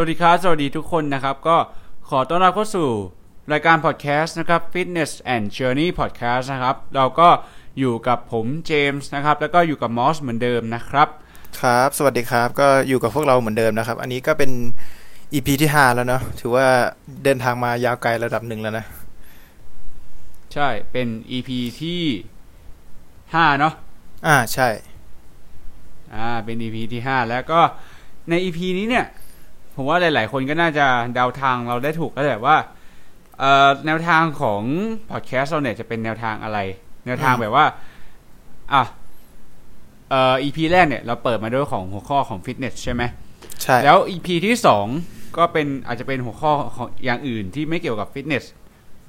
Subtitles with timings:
[0.00, 1.56] วัสดีครับ สวัสดีทุกคนนะครับ ก็
[2.08, 2.88] ขอต้อนรับเข้าสู่
[3.52, 7.28] รายการพอดแคสต์นะครับ Fitness and Journey Podcast นะครับ เราก็
[7.78, 11.08] อยู่กับผมเจมส์นะครับ แล้วก็อยู่กับมอสเหมือนเดิมนะครับ
[11.60, 14.50] ครับ สวัสดีครับ ก็อยู่กับพวกเราเหมือนเดิมนะครับ อันนี้ก็เป็น
[15.32, 16.66] EP ที่ห้าแล้วเนาะ ถือว่า
[17.24, 18.84] เดินทางมายาวไกลระดับหนึ่งแล้วนะ
[20.54, 22.02] ใช่ เป็น EP ที่
[23.34, 23.74] ห้าเนาะ
[24.26, 24.68] อ่า ใช่
[26.14, 27.60] อ่า เป็น EP ที่ห้าแล้วก็
[28.28, 29.06] ใน EP นี้เนี่ย
[29.80, 32.56] ผมว่าหลาย ๆ คนก็น่าจะเดาทางเราได้ถูกแล้วแหละว่า
[33.38, 34.62] เอ่อแนวทางของ
[35.10, 36.58] พอดแคสต์เราเนี่ยจะเป็นแนวทางอะไร
[37.06, 37.66] แนวทางอืมแบบว่า
[38.72, 38.82] อะ
[40.10, 43.02] เอ่อ EP แรกเนี่ยเราเปิดมาด้วยของหัวข้อของฟิตเนสใช่ไหม
[43.62, 44.86] ใช่แล้ว EP ที่สอง
[45.36, 48.44] ก็เป็นอาจจะเป็นหัวข้อของอย่างอื่นที่ไม่เกี่ยวกับฟิตเนส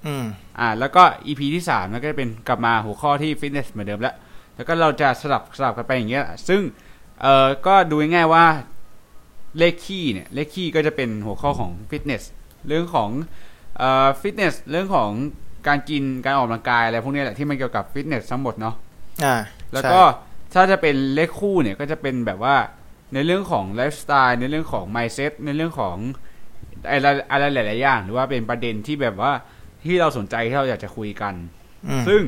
[0.05, 0.25] อืม
[0.59, 4.15] อ่า แล้วก็ EP ที่สามก็จะเป็นกลับมาหัวข้อที่ฟิตเนสเหมือนเดิมแล้ว
[4.55, 6.61] แล้วก็เราจะสลับสลับกันไปอย่างเงี้ย ซึ่ง
[7.21, 8.45] เอ่อก็ดูง่ายๆว่า
[9.57, 12.23] เลขคี่เนี่ยเลขคี่ก็จะเป็นหัวข้อของฟิตเนส
[12.67, 13.09] เรื่องของ
[13.77, 15.11] เอ่อฟิตเนสเรื่องของ
[15.67, 18.75] การกินการออกกำลังกายอะไรพวกเนี้ยแหละที่มันเกี่ยวกับฟิตเนสทั้งหมดเนาะ
[19.23, 19.35] อ่า
[19.73, 19.99] แล้วก็
[20.53, 22.55] ถ้าจะเป็นเลขคู่เนี่ยก็จะเป็นแบบว่า
[23.13, 25.97] ในเรื่องของไลฟ์สไตล์ในเรื่องของ mindset ในเรื่องของ
[26.89, 29.31] อะไรอะไรหลาย ๆ อย่าง หรือว่าเป็นประเด็นที่แบบว่า
[29.85, 31.33] ที่เราสนใจที่เราอยากจะคุยกัน
[31.87, 32.21] อืมซึ่ง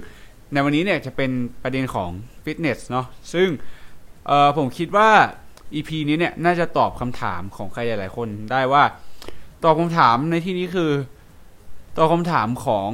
[0.54, 1.32] ในวันนี้เนี่ยจะเป็น
[1.64, 2.10] ประเด็นของ
[2.44, 3.48] ฟิตเนสเนาะซึ่ง
[4.28, 5.10] เออผมคิดว่า
[5.76, 8.84] EP นี้เนี่ยน่าจะตอบคำถามของใครหลายๆคนได้ว่า
[9.64, 10.92] ตอบคำถามในที่นี้คือ
[11.98, 12.90] ตอบคำถามของ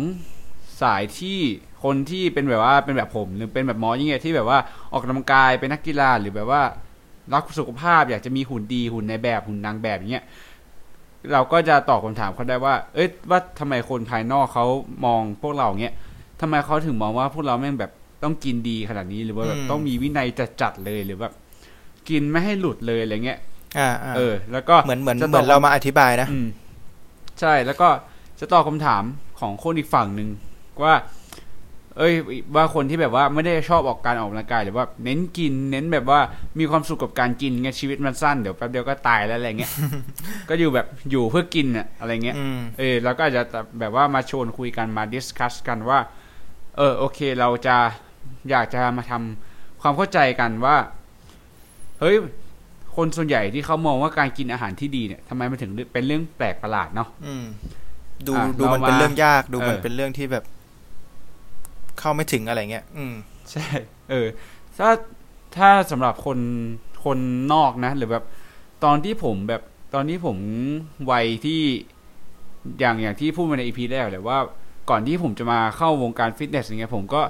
[0.82, 1.40] สายที่
[1.84, 4.60] คนที่เป็นแบบว่าเป็นแบบผมหรือเป็นแบบหมอยังไงที่แบบว่า
[4.92, 6.62] ออกกำลังกายเป็นนักกีฬาหรือแบบว่า
[7.34, 10.26] รักสุขภาพอยากจะมีหุ่นดีหุ่นในแบบหุ่นนางแบบอย่างเงี้ย
[11.32, 14.66] เราก็จะตอบคำถามเขาได้ว่า เอ้ยว่าทำไมคนภายนอกเขา
[15.06, 15.96] มองพวกเราเงี้ย
[16.42, 17.92] ทำไมเขาถึงมองว่าพวกเราแม่งแบบ
[18.24, 20.28] ต้องกินดีขนาดนี้หรือว่าแบบต้องมีวินัย
[20.62, 21.34] จัดๆเลยหรือแบบ
[22.10, 23.40] กินไม่ให้หลุดเลยอะไรเงี้ย
[23.80, 26.48] อ่าอ่าเออ แล้วก็เหมือนเหมือนจะเหมือนตบเรามาอธิบายนะอืม
[27.40, 27.90] ใช่แล้วก็
[28.40, 29.04] จะตอบคำถาม
[29.40, 30.30] ของคนอีกฝั่งหนึ่ง
[30.84, 30.96] ว่า
[31.98, 32.14] เอ้ย
[32.56, 36.20] ว่าคนที่แบบว่าไม่ได้ชอบออกการออกกำลังกายหรือว่า เน้นกิน เน้นแบบว่า
[36.60, 39.72] มีความสุขกับการกินไงชีวิตมันสั้นเดี๋ยวแป๊บเดียวก็ตายแล้วอะไรเงี้ย
[40.50, 43.44] ก็อยู่แบบอยู่เพื่อกินอะอะไรเงี้ยอืมเออแล้วก็อาจจะ
[43.80, 46.00] แบบว่ามาชวนคุยกันมาดิสคัสกันว่า
[46.78, 47.78] เออโอเค เราจะ
[48.50, 50.76] อยากจะมาทำความเข้าใจกันว่า
[52.00, 52.16] เฮ้ย
[52.96, 57.46] คนส่วนใหญ่ที่เขามองว่าการกินอาหารที่ดีเนี่ยทำไมมันถึงเป็นเรื่องแปลกประหลาดเนาะอืม
[58.28, 60.44] ดูอะดูมันเรามาเป็นเรื่องยากดูมันเออเป็นเรื่องที่แบบ
[62.00, 63.14] เข้าไม่ถึงอะไรเงี้ย อืม
[63.52, 63.66] ใช่
[64.10, 64.28] เออ
[64.78, 64.90] ถ้า
[65.58, 66.40] ถ้าสำหรับคน
[67.04, 67.18] คน
[67.54, 68.26] นอกนะ หรือแบบ
[68.84, 69.62] ตอนที่ผมแบบ
[69.94, 70.38] ตอนที่ผม
[71.12, 71.62] วัยที่
[72.80, 74.40] อย่างอย่างที่พูดมาในอีพีแรกเลยว่า
[74.90, 77.22] ก่อนที่ผมจะมาเข้าวงการฟิตเนสอย่างเงี้ยผมก็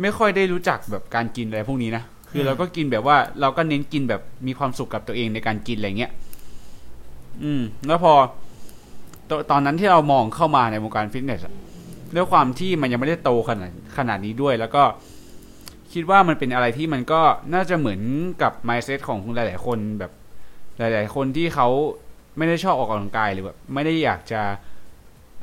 [0.00, 2.02] ไม่ค่อยได้รู้จักแบบการกินอะไรพวกนี้นะ
[2.36, 6.12] คือเราก็กินแบบว่า เราก็เน้นกินแบบมีความสุขกับตัวเองในการกินอะไรเงี้ย
[7.42, 8.12] อืม แล้วพอ
[9.30, 11.40] ตตอนนั้นที่เรามองเข้ามาในวงการฟิตเนส
[12.14, 14.82] ด้วยความที่มันยังไม่ได้โตขนาดขนาดนี้ด้วย แล้วก็
[15.92, 17.20] คิดว่ามันเป็นอะไรที่มันก็
[17.54, 18.00] น่าจะเหมือน
[18.42, 20.12] กับ mindset ของหลาย ๆ คนแบบ
[20.78, 21.68] หลาย ๆ คนที่เขา
[22.36, 24.42] ไม่ได้ชอบออกกำลังกายหรือแบบไม่ได้อยากจะ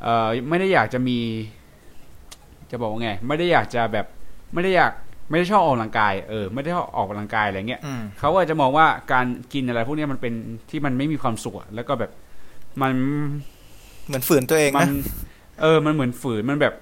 [0.02, 1.18] เอ่อไม่ได้อยากจะมี
[2.70, 4.06] จะบอกว่าไง ไม่ได้อยากจะแบบ
[4.52, 4.92] ไม่ได้อยาก
[5.30, 10.34] ไม่ได้ชอบออกกำลังกายเออไม่ได้ชอบออกกำลังกายอะไรเงี้ยอืมเขาอาจจะมองว่าการกินอะไรพวกเนี้ยมันเป็น
[10.70, 12.10] ที่มันไม่มีความสุขอะแล้วก็แบบ
[12.82, 12.92] มัน
[14.06, 14.92] เหมือนฝืนตัวเองมันะน
[15.62, 16.74] เออ มันเหมือนฝืนมันแบบ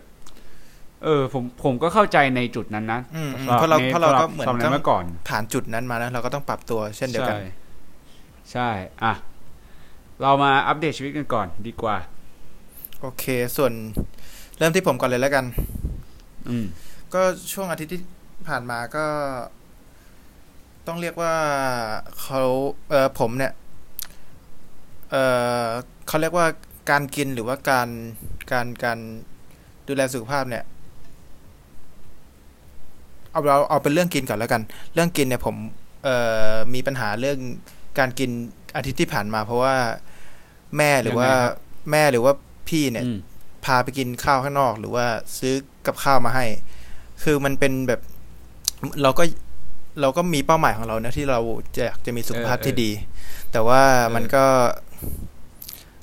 [1.05, 7.43] เออ ผมผมก็เข้าใจในจุดนั้นนะอืมอืมสำหเพราะเราในเพราะเราสำบก็เหมือนสำหรับต้องเมื่อก่อน ผ่านจุดนั้นมานะเราก็ต้องปรับตัวเช่นเดียวกันใช่
[8.53, 8.69] ใช่
[9.05, 9.13] อะ
[10.23, 11.97] เรามาอัปเดตชีวิตกันก่อนดีกว่า
[13.01, 13.25] โอเค
[13.57, 13.73] ส่วน
[14.59, 15.45] เริ่มที่ผมก่อนเลยแล้วกัน
[16.49, 16.65] อืม
[17.15, 17.21] ก็
[17.53, 18.01] ช่วงอาทิตย์ที่
[18.51, 19.07] ผ่านมาก็
[20.87, 21.35] ต้องเรียกว่า
[22.21, 22.43] เขา
[22.91, 23.53] เออผมเนี่ย
[25.11, 25.17] เอ
[25.63, 25.67] อ
[26.09, 26.47] เขาเรียกว่า
[26.91, 27.89] การกินหรือว่าการ
[28.53, 28.99] การการ
[29.89, 30.65] ดูแลสุขภาพเนี่ย
[33.31, 34.63] เอาเราเอาเป็นเรื่องกินก่อนแล้วกัน
[34.95, 35.57] เรื่องกินเนี่ยผม
[36.05, 36.17] เอ่
[36.53, 37.39] อมีปัญหาเรื่อง
[37.99, 38.31] การกิน
[38.77, 39.77] อาทิตย์ที่ผ่านมา เพราะว่า
[40.77, 41.55] แม่หรือว่ายังไงครับ
[41.91, 42.33] แม่หรือว่า
[42.69, 43.19] พี่เนี่ยอืม
[43.65, 45.07] พาไปกินข้าวข้างนอก หรือว่า
[45.39, 45.55] ซื้อ
[45.87, 46.47] กับข้าวมาให้
[47.23, 48.01] คือมันเป็นแบบ
[49.03, 49.25] เราก็
[50.01, 51.41] เราก็มีเป้าหมายของเรานะที่เรา
[51.77, 52.91] จะอยากจะมีสุขภาพเออที่ดี
[53.53, 54.45] แต่ว่าเออมันก็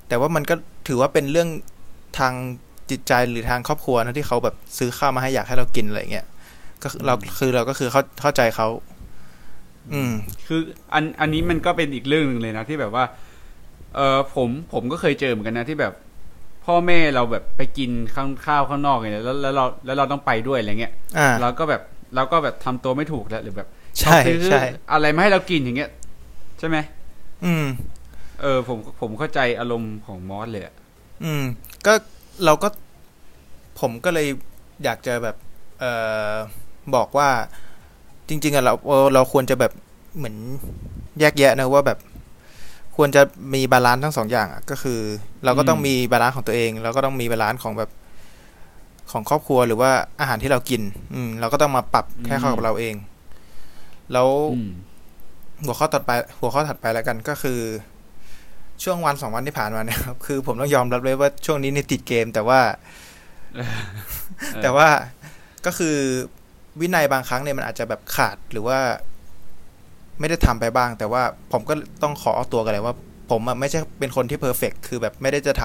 [0.08, 0.56] แต่ว่ามันก็
[0.88, 1.50] ถือว่าเป็นเรื่อง
[2.20, 2.34] ทาง
[2.90, 6.28] จิตใจหรือทางครอบครัวนะที่เขาแบบซื้อข้าวมาให้อยากให้เรากินอะไรเงี้ย
[6.84, 8.68] ก็คือเราคือเราก็คือเข้าเข้าใจเขา
[9.94, 10.12] อืม
[10.48, 10.62] คือ
[10.94, 13.06] อันอันนี้มันก็เป็นอีกเรื่องหนึ่งเลยนะที่แบบว่า
[13.96, 15.94] เออผมผมก็เคยเจอเหมือนกันนะที่แบบ
[16.66, 21.82] พ่อแม่เราแบบไปกินข้างข้าวข้างนอกอย่างเงี้ยแล้วแล้วเราแล้วเราต้องไปด้วยอะไรเงี้ยอ่าเราก็แบบ
[22.16, 23.68] เราก็แบบทำตัวไม่ถูกแล้วหรือแบบ
[24.00, 25.90] ใช่ซื้อใช่อะไรมาให้เรากินอย่างเงี้ย
[26.60, 26.78] ใช่ไหม
[27.46, 27.66] อืม
[28.42, 30.76] เออ ผมผมเข้าใจอารมณ์ของมอสเลยอะ
[31.24, 31.44] อืม
[31.86, 31.94] ก็
[32.46, 32.68] เราก็
[33.80, 34.28] ผมก็เลย
[34.84, 35.36] อยากจะแบบ
[35.80, 35.92] เอ่
[36.32, 36.34] อ
[36.96, 37.30] บอกว่า
[38.30, 39.72] จริง ๆอะเราเออเราควรจะแบบ
[40.18, 40.36] เหมือน
[41.20, 42.00] แยกแยะนะว่าแบบ
[42.96, 43.22] ควรจะ
[43.54, 45.00] มี balance ทั้งสองอย่างอะก็คือ
[45.46, 47.90] เราก็ต้องมี balance ของตัวเอง แล้วก็ต้องมี balance ของแบบ
[49.12, 50.82] ของครอบครัวหรือว่าอาหารที่เรากิน
[51.14, 52.96] อืม เราก็ต้องมาปรับแค่เข้ากับเราเอง
[54.14, 54.72] แล้วอืม
[55.66, 57.60] หัวข้อต่อไป หัวข้อถัดไปแล้วกันก็คือ
[58.84, 62.60] ช่วงวันสองวันที่ผ่านมาเนี่ยครับ คือผมต้องยอมรับเลยว่าช่วงนี้นี่ติดเกม แต่ว่า
[64.62, 64.88] แต่ว่า
[65.66, 65.96] ก็คือ
[66.80, 68.80] วินัยบางครั้งเนี่ยมันอาจจะแบบขาดหรือว่า
[70.20, 71.22] ไม่ได้ทำไปบ้าง แต่ว่า
[71.52, 71.74] ผมก็
[72.04, 72.96] ต้องขอออกตัวก่อนเลยว่า
[73.32, 75.64] ผมอะไม่ใช่เป็นคนที่ perfect คือแบบไม่ได้จะท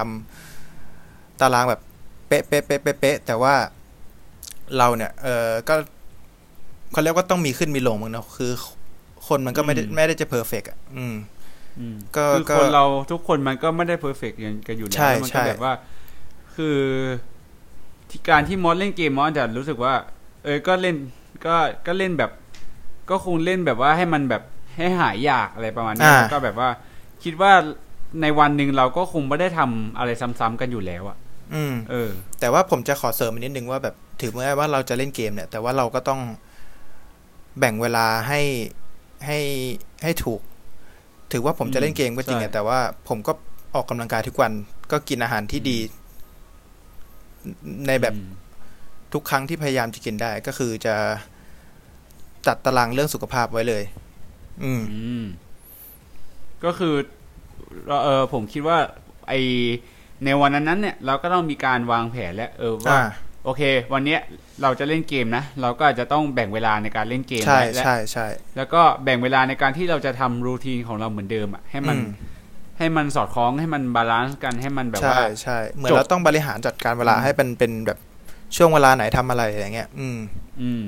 [0.69, 1.81] ำตารางแบบ
[2.27, 3.55] เป๊ะเป๊ะเป๊ะเป๊ะเป๊ะแต่ว่า
[4.77, 5.75] เราเนี่ย เออก็
[6.91, 8.51] เขาเรียกว่าต้องมีขึ้นมีลงมึงเนาะคือ
[9.27, 11.15] คนมันก็ไม่ได้อืมไม่ได้จะ perfect อะ อืม
[11.79, 15.73] อืมก็คือก็คนเราทุกคนมันก็ไม่ได้ perfect กันอยู่แล้วใช่แล้วมันใช่ก็แบบว่า
[16.55, 16.77] คือ
[18.09, 19.93] ที่การที่มอสเล่นเกมมอสจะรู้สึกว่า
[20.43, 20.95] เออก็เล่น
[21.45, 21.55] ก็
[21.87, 22.31] ก็เล่นแบบ
[23.09, 24.43] ก็คงเล่นแบบว่าให้มันแบบ
[24.77, 26.69] ให้หายอยากอะไรประมาณนี้อ่าแล้วก็แบบว่า
[27.23, 27.51] คิดว่า
[28.21, 31.17] ในวันหนึ่งเราก็คงไม่ได้ทำอะไรซ้ำๆกันอยู่แล้วอะ
[31.55, 32.09] อืมเออ
[32.39, 36.21] แต่ว่าผมจะขอเสริมอีกนิดนึงว่าแบบถือแม้ว่าเราจะเล่นเกมเนี่ย แต่ว่าเราก็ต้อง
[37.59, 38.41] แบ่งเวลาให้
[39.25, 39.39] ให้
[40.03, 40.41] ให้ถูก
[41.31, 42.79] ถือว่าผมจะเล่นเกมก็จริงใช่อะแต่ว่า
[43.09, 43.31] ผมก็
[43.75, 44.51] ออกกำลังกายทุกวัน
[44.91, 45.77] ก็กินอาหารที่ดี
[47.87, 48.33] ในแบบอืม
[49.13, 50.95] ทุกครั้งที่พยายามจะกินได้ ก็คือจะ
[52.47, 53.83] จัดตารางเรื่องสุขภาพไว้เลย
[54.63, 55.25] อืมอืม
[56.63, 56.95] ก็คือ
[58.03, 58.77] เออผมคิดว่า
[59.27, 59.33] ไอ
[60.25, 63.03] ในวันนั้นนั้นเนี่ยเราก็ต้องมีการวางแผนแล้วเออว่าอ่า
[63.45, 63.61] โอเค
[63.93, 64.19] วันเนี้ย
[64.61, 68.27] เราจะเล่นเกมนะ เราก็อาจจะต้องแบ่งเวลาในการเล่นเกมใช่ไว้และใช่ใช่
[68.57, 72.07] แล้วก็แบ่งเวลาในการที่เราจะทำ routine ของเราเหมือนเดิมอะให้มันอืม
[72.77, 77.99] ให้มันสอดคล้องให้มัน balance กันให้มันแบบใช่ว่าใช่เหมือนจบเราต้องบริหารจัดการเวลาอืมให้เป็นเป็นแบบ
[78.55, 80.17] ช่วงเวลาไหนทำอะไรอย่างเงี้ย อืม
[80.61, 80.81] อืม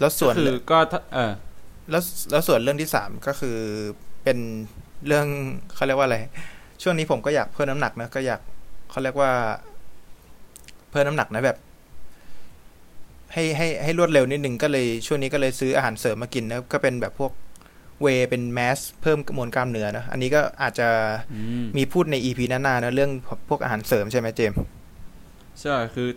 [0.00, 1.32] แล้วส่วนก็คือก็ถ้าเออ
[1.90, 3.56] แล้วแล้วส่วนเรื่องที่สามก็คือ
[4.24, 4.38] เป็น
[5.06, 5.26] เรื่อง
[5.74, 6.18] เขาเรียกว่าอะไร
[6.82, 8.40] ช่วงนี้ผมก็อยากเพิ่มน้ำหนักนะก็อยาก
[8.96, 9.32] เขาเรียกว่า
[10.90, 11.58] เพิ่มน้ำหนักนะแบบ
[13.32, 17.32] ให้ให้ให้รวดเร็วนิดนึงก็เลยช่วงนี้ก็เลยซื้ออาหารเสริมมากินนะก็เป็นแบบพวก
[18.02, 20.88] เวย์เป็นแมสเพิ่มมวลกล้ามเนื้อนะอันนี้ก็อาจจะ
[21.32, 23.10] อืมมีพูดในอีพีหน้าๆนะเรื่อง
[23.48, 24.58] พวกอาหารเสริมใช่ไหมเจมส์
[25.60, 26.08] ใช่คือ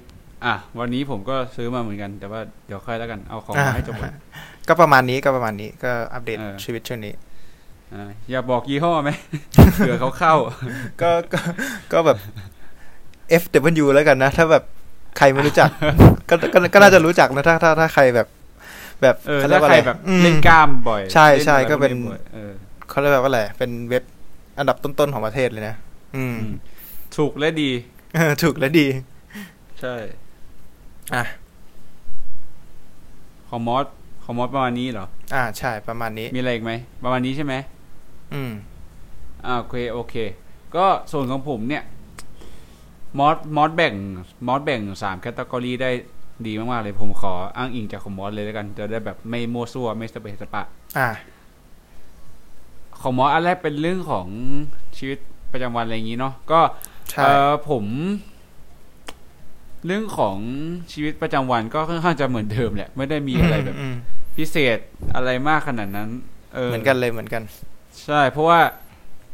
[0.46, 4.14] อะวันนี้ผมก็ซื้อมาเหมือนกัน แต่ว่าเดี๋ยวค่อยแล้วกันเอาของอะมาให้จบก่อน
[4.68, 7.14] ก็ประมาณนี้ก็ประมาณนี้ก็อัปเดตเออชีวิตช่วงนี้
[7.94, 9.10] อ่าอย่าบอกยี่ห้อไหม
[9.76, 10.34] เผื่อเขาเข้า
[11.02, 11.40] ก็ก็
[11.94, 12.18] ก็แบบ
[13.42, 14.64] FW แล้วกันนะ ถ้าแบบ
[15.18, 15.70] ใครไม่รู้จัก
[16.30, 18.28] ก็ก็ก็น่าจะรู้จักนะถ้าถ้าถ้าใครแบบ
[19.02, 22.52] แบบเออเขาเรีถ้ายกว่าใคอะรไรแบบอืมเล่นกล้ามบ่อย ใช่ล่ใช่อะไรก็เป็นบ่อยเออ
[22.90, 24.04] เขาเรียกว่าอะไรเป็นเว็บ
[24.60, 25.76] อันดับต้นๆของประเทศเลยนะ
[26.16, 26.54] อืมอืม
[27.18, 27.72] ถูกและดี
[28.16, 28.88] เออถูกและดี
[29.82, 29.96] ใช่
[31.16, 31.24] อะ
[33.50, 33.86] ของมอส
[34.24, 36.72] ของมอสประมาณนี้เหรอ อ่าใช่ประมาณนี้ มีอะไรอีกไหม
[37.04, 37.54] ประมาณนี้ใช่ไหม
[38.34, 38.52] อืม
[39.46, 40.16] อ่าโอเคโอเค
[40.76, 41.84] ก็ส่วนของผมเนี่ย
[43.18, 43.94] มอสมอสแบ่ง
[44.48, 45.92] มอสแบ่งสาม category ได้
[46.48, 50.64] ดีมากๆเลยผมขออ้างอิงจากของมอสเลยแล้วกัน จะได้แบบไม่มั่วซั่วไม่สะเปะสะปะ
[50.98, 51.10] อ่า
[53.02, 54.28] ของมอสอันแรกเป็นเรื่องของ
[54.98, 55.18] ชีวิต
[55.52, 56.60] ประจำวันอะไรอย่างนี้เนาะก็
[57.10, 57.86] ใช่เออผม
[59.86, 60.38] เรื่องของ
[60.92, 63.96] ชีวิตประจำวันก็ค่อนข้างจะเหมือนเดิมแหละ ไม่ได้มีอะไรแบบม
[64.38, 64.78] พิเศษ
[65.16, 66.10] อะไรมากขนาดนั้น
[66.54, 67.44] เออเหมือนกันเลยเหมือนกัน
[68.06, 68.60] ใช่ เพราะว่า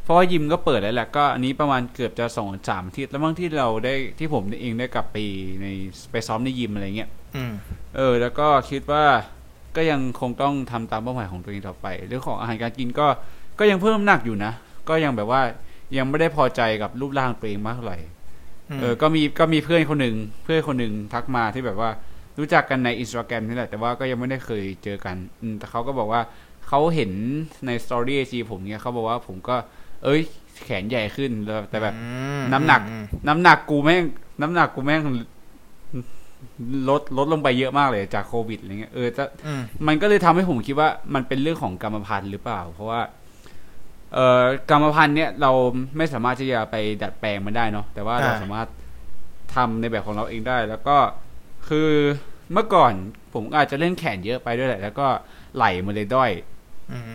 [0.05, 5.17] เพราะว่ายิมก็เปิดแล้วแหละก็อันนี้ประมาณเกือบจะสองสามอาทิตย์แล้วบางที่เราได้ที่ผมเองได้กลับไป
[5.61, 5.67] ใน
[6.11, 7.53] ไปซ้อมในยิมอะไรเงี้ยอืม
[7.95, 9.03] เออ แล้วก็คิดว่า
[9.75, 13.07] ก็ยังคงต้องทำตามเป้าหมายของตัวเองต่อไปเรื่องของอาหารการกินก็
[13.59, 14.51] ก็ยังเพิ่มน้ำหนักอยู่นะ
[14.89, 15.41] ก็ยังแบบว่า
[15.97, 17.99] ยังไม่ได้พอใจกับรูปร่างตัวเองมากเท่าไหร่
[18.69, 21.89] อืมเออก็มีก็มีเพื่อนคนหนึ่งเพื่อนคนหนึ่งทักมาที่แบบว่า
[22.39, 26.21] รู้จักกันในอินสตาแกรมนี่แหละแต่ว่าก็ยังไม่ได้เคยเจอกัน อืมแต่เขาก็บอกว่า
[26.67, 27.11] เขาเห็น
[27.65, 29.55] ในสตอรี่ไอจีผมเนี่ยเขาบอกว่าผมก็
[30.05, 30.21] เอ้ย
[30.65, 32.07] แขนใหญ่ขึ้นแล้วแต่แบบอื
[32.39, 34.03] มน้ำหนักอืมน้ำหนักกูแม่ง
[34.41, 35.01] น้ำหนักกูแม่ง
[36.89, 43.01] ลดลดลงไปเยอะมากเลยจากโควิดอะไรเงี้ยเออจะอืมมันก็เลยทำให้ผมคิดว่ามันเป็นเรื่องของกรรมพันธุ์หรือเปล่า เพราะว่า
[44.13, 45.51] เอ่อกรรมพันธุ์เนี่ยเรา
[45.97, 48.67] ไม่สามารถที่จะไปดัดแปลงมันได้เนาะแต่ว่าเราอ่าสามารถ
[49.55, 50.97] ทำในแบบของเราเองได้ แล้วก็
[51.67, 51.89] คือ
[52.53, 52.93] เมื่อก่อน
[53.33, 55.07] ผมอาจจะเล่นแขนเยอะไปด้วยแหละ แล้วก็
[55.55, 56.31] ไหล่มันเลยด้อย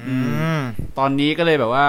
[0.08, 0.16] อื
[0.58, 0.60] ม
[0.98, 1.86] ตอนนี้ก็เลยแบบว่า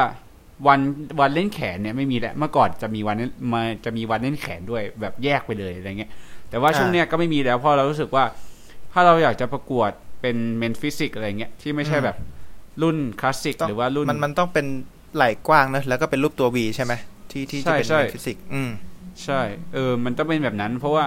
[0.68, 0.80] วัน
[1.20, 6.12] วันเล่นแขนเนี่ยไม่มีแล้วเมื่อก่อนจะมีวันเล่นมาจะมีวันเล่นแขนด้วยแบบแยกไปเลยอะไรเงี้ย
[6.50, 8.24] แต่ว่าอ่าช่วงเนี้ยก็ไม่มีแล้วเพราะเรารู้สึกว่า
[8.94, 9.91] ถ้าเราอยากจะประกวด
[10.22, 12.18] เป็น men's physique อะไรเงี้ยที่ไม่ใช่แบบ
[12.82, 14.65] รุ่นคลาสสิกต้องหรือว่ารุ่นมันมันต้องเป็น
[15.15, 16.94] ไหล่กว้างนะแล้วก็เป็นรูปตัว V ใช่ไหม
[17.32, 18.72] ที่ที่จะเป็นใช่ใช่ฟิสิกส์อืม
[19.24, 19.41] ใช่
[19.74, 21.06] เออมันต้องเป็นแบบนั้น เพราะว่า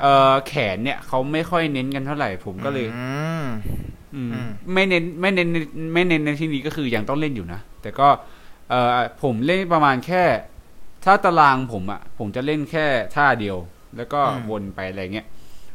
[0.00, 3.08] เออแขนเนี่ยเขาไม่ค่อยเน้นกันเท่าไหร่ ผมก็เลยอื
[3.42, 3.46] ม
[4.14, 5.48] อืมอืมไม่เน้นไม่เน้น
[5.94, 8.08] ไม่เน้นในที่นี้ก็คือยังต้องเล่นอยู่นะแต่ก็
[8.70, 8.88] เออ
[9.22, 10.24] ผมเล่นประมาณแค่
[11.04, 13.56] ถ้าตารางผมอะผมจะเล่นแค่ท่าเดียว
[13.96, 14.20] แล้วก็
[14.50, 15.26] วนไปอะไรเงี้ย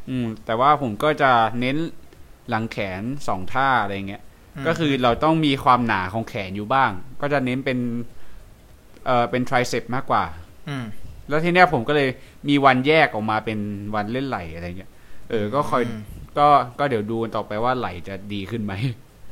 [0.08, 1.76] อืม แต่ว่าผมก็จะเน้น
[2.48, 4.22] หลังแขนสองท่าอะไรเงี้ย
[4.66, 7.78] ก็คือเราต้องมีความหนาของแขนอยู่บ้าง ก็จะเน้นเป็น
[9.06, 10.24] เอ่อ เป็น tricep มากกว่า
[10.68, 10.84] อืม
[11.28, 12.08] แล้วทีเนี้ยผมก็เลย
[12.48, 13.58] มีวันแยกออกมาเป็น
[13.94, 14.90] วันเล่นไหลอะไรเงี้ย
[15.30, 16.00] เออ ก็คอยอืม
[16.38, 16.48] ก็
[16.78, 18.72] ก็เดี๋ยวดูกันต่อไปว่าไหลจะดีขึ้นไหม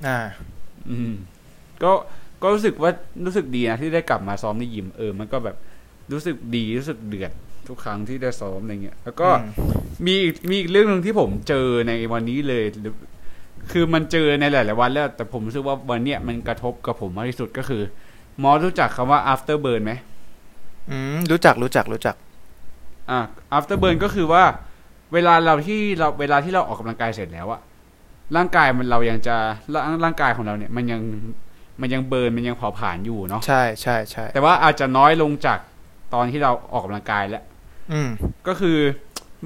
[0.06, 0.18] อ่า
[0.90, 1.12] อืม
[1.82, 1.92] ก็
[2.42, 2.90] ก็รู้สึกว่า
[3.24, 5.56] รู้สึกดีนะที่ได้กลับมาซ้อมในยิมเออมันก็แบบ
[6.12, 7.32] รู้สึกดีรู้สึกเดือด
[7.68, 9.50] ทุกครั้งที่ได้ซ้อมอะไรเงี้ย แล้วก็อืม
[10.06, 12.94] มีอีกมีอีกเรื่องหนึ่งที่ผมเจอในวันนี้เลยหรือ
[13.72, 17.82] คือมันเจอในหลาย ๆ วันแล้ว แต่ผมรู้สึกว่าวันเนี้ยมันกระทบกับผมมากที่สุดก็คือ
[18.42, 19.92] มอสรู้จักคำว่า after burn ไหม
[20.90, 22.16] อืมรู้จักรู้จักรู้จัก
[23.10, 23.20] อะ
[23.56, 24.44] after burn ก็คือว่า
[25.12, 27.60] เวลาเราที่เราเวลาที่เราออกกำลังกายเสร็จแล้วอะ
[28.36, 29.36] ร่างกายมันเรายังจะ
[29.72, 31.00] ร่างร่างกายของเราเนี่ย มันยัง
[31.80, 35.58] มันยังเบิร์นมันยังเผาผลาญอยู่เนาะใช่ใช่ใช่แต่ว่าอาจจะน้อยลงจาก
[36.14, 37.44] ตอนที่เราออกกำลังกายแล้ว
[37.92, 38.08] อืม
[38.48, 38.78] ก็คือ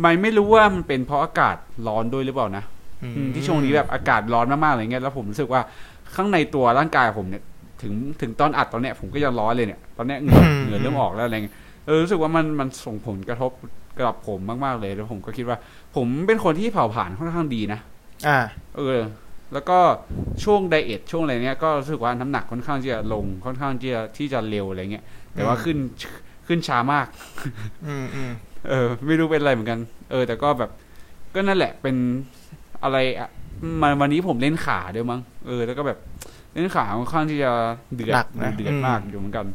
[0.05, 1.57] มันไม่รู้ว่ามันเป็นเพราะอากาศ
[1.89, 2.65] ร้อนด้วยหรือเปล่านะ
[3.03, 5.61] อืมอืมที่ช่วงนี้แบบอากาศร้อนมากๆอะไรเงี้ยแล้วผมรู้สึกว่า
[6.15, 7.43] ข้างในตัวร่างกายผมเนี่ย
[7.83, 11.57] ถึงถึงตอนอัดตอนเนี้ยผมก็ยังร้อนเลยเนี่ย ตอนเนี้ยเหงื่อเหงื่อเริ่มออกแล้วอะไรเงี้ย
[11.87, 13.51] เออรู้สึกว่ามันมันส่งผลกระทบ
[13.99, 15.59] กับผมมากๆเลยแล้วผมก็คิดว่า
[15.97, 17.81] ผมเป็นคนที่เผาผลาญค่อนข้างดีนะ
[18.29, 18.39] อ่า
[18.77, 18.99] เออ
[19.53, 19.79] แล้วก็
[20.45, 25.77] ช่วงไดเอทช่วงอะไรเนี้ยก็รู้สึกว่าน้ำหนักค่อนข้างที่จะลงค่อนข้างที่จะที่จะเร็วอะไรเงี้ยแต่ว่าอืมขึ้น
[26.47, 27.07] ขึ้นช้ามาก
[27.87, 28.31] อืมอืม
[28.69, 29.79] เออ ไม่รู้เป็นอะไรเหมือนกัน
[30.11, 30.71] เออ แต่ก็แบบ
[31.35, 31.97] ก็นั่นแหละเป็น
[32.83, 33.29] อะไรอะ
[33.83, 35.99] มาวันนี้ผมเล่นขาด้วยมั้งเออ แล้วก็แบบ
[36.55, 37.51] เล่นขาค่อนข้างที่จะ
[37.95, 39.47] เดือดหนักนะเดือดมากอยู่เหมือนกัน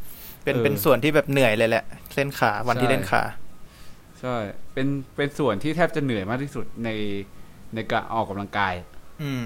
[0.44, 1.84] เป็นเออเป็นส่วนที่แบบเหนื่อยเลยแหละ
[2.16, 3.24] เล่นขาวันที่ใช่เล่นขา
[4.22, 4.36] ใช่
[4.74, 6.90] เป็นเป็นส่วนที่แทบจะเหนื่อยมากที่สุดใน
[7.76, 8.74] ในการออกกำลังกาย
[9.22, 9.44] อืม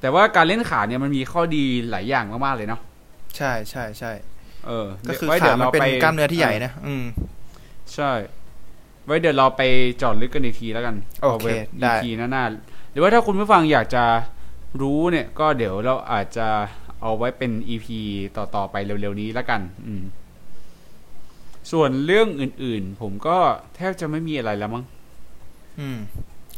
[0.00, 2.80] แต่ว่าการเล่นขาเนี่ยมันมีข้อดีหลายอย่างมากๆเลยเนาะ
[3.36, 4.12] ใช่ใช่ใช่
[4.66, 7.04] เออ ก็คือไว้ขาดี๋ยวมันรเป็นไกล้ามเนื้อที่ใหญ่นะอืม
[7.94, 8.12] ใช่
[9.06, 9.62] ไว้เดี๋ยวเราไป
[9.98, 14.04] เจอดลึกกันอีกทีแล้วกันโอเคาว้ได้อีกทีหน้าๆหรือว่าถ้าคุณผู้ฟังอยากจะ
[14.80, 16.48] รู้เนี่ยก็เดี๋ยวเราอาจจะ
[17.00, 17.98] เอาไว้เป็นอีพี
[18.36, 20.02] ต่อๆไปเร็วๆนี้แล้วกัน อืม
[21.72, 23.36] ส่วนเรื่องอื่นๆ ผมก็
[23.76, 24.84] แทบจะไม่มีอะไรแล้วมั้ง
[25.80, 25.98] อืม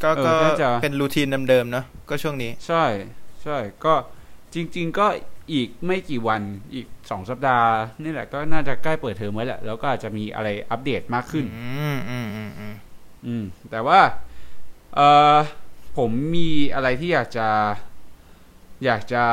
[0.03, 2.85] ก็เออก็น่าจะเป็นรูทีนเดิมๆเนาะก็ช่วงนี้ ใช่
[3.43, 3.95] ใช่ก็
[4.55, 5.07] จริง ๆ ก็
[5.53, 6.43] อีกไม่กี่วัน
[6.75, 7.71] อีกสองสัปดาห์
[8.03, 12.75] นี่แหละก็น่าจะใกล้เปิดเทอมแล้วแหละแล้วก็อาจจะมีอะไรอัปเดตมากขึ้น อืมอืมอืมอืม
[13.27, 14.01] อืมแต่ว่า
[14.95, 15.01] เอ
[15.35, 15.37] อ
[15.99, 17.49] ผมมีอะไรที่อยากจะ
[18.85, 19.25] อยากจะ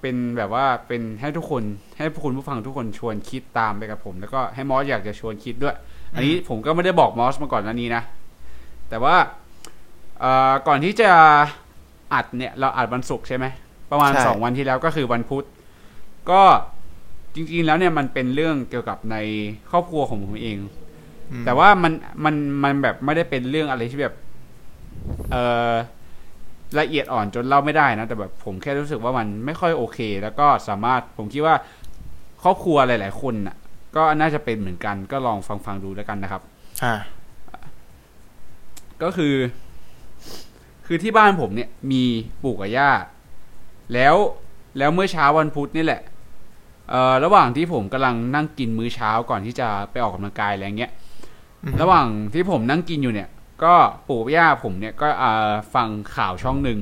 [0.00, 1.62] เป็นแบบว่าเป็นให้ทุกคน
[1.98, 5.76] ให้คุณผู้ฟังทุกคนชวนคิดตามไปกับผม แล้วก็ให้มอสอยากจะชวนคิดด้วย
[6.14, 8.02] อันนี้ผมก็ไม่ได้บอกมอสมาก่อนหน้านี้นะ
[8.88, 9.16] แต่ว่า
[10.20, 11.10] เอ่อก่อนที่จะ
[12.12, 13.46] อัดเนี่ยเราอัดวันศุกร์ใช่ไหม
[13.90, 15.44] ประมาณใช่สองวันที่แล้วก็คือวันพุธ
[16.30, 16.42] ก็
[17.34, 19.16] จริงๆแล้วเนี่ยมันเป็นเรื่องเกี่ยวกับใน
[19.70, 20.56] ครอบครัวของผมเอง
[21.30, 21.92] อืมแต่ว่ามัน
[22.24, 22.34] มัน
[22.64, 24.14] มันแบบไม่ได้เป็นเรื่องอะไรที่แบบ
[25.30, 25.36] เอ
[25.70, 25.72] อ
[26.80, 31.54] ละเอียดอ่อนจนเล่าไม่ได้นะ แต่แบบผมแค่รู้สึกว่ามันไม่ค่อยโอเค แล้วก็สามารถผมคิดว่า
[32.42, 33.56] ครอบครัวหลาย ๆ คนน่ะ
[33.96, 36.42] ก็น่าจะเป็นเหมือนกัน ก็ลองฟังฟังดูแล้วกันนะครับ
[36.84, 36.94] อ่า
[39.02, 39.34] ก็คือ
[40.86, 42.02] คือที่บ้านผมเนี่ยมี
[42.42, 42.90] ปู่กับย่า
[43.94, 44.14] แล้ว
[44.78, 46.00] แล้วเมื่อเช้าวันพุธนี่แหละ
[46.90, 50.90] เอ่อระหว่างที่ผมกำลังนั่งกินมื้อเช้าก่อนที่จะไปออกกำลังกายอะไรเงี้ย
[51.64, 53.28] อือฮึระหว่างที่ผมนั่งกินอยู่เนี่ย
[53.64, 53.74] ก็
[54.08, 56.78] ปู่ย่าผมเนี่ยก็เอ่อฟังข่าวช่องหนึ่ง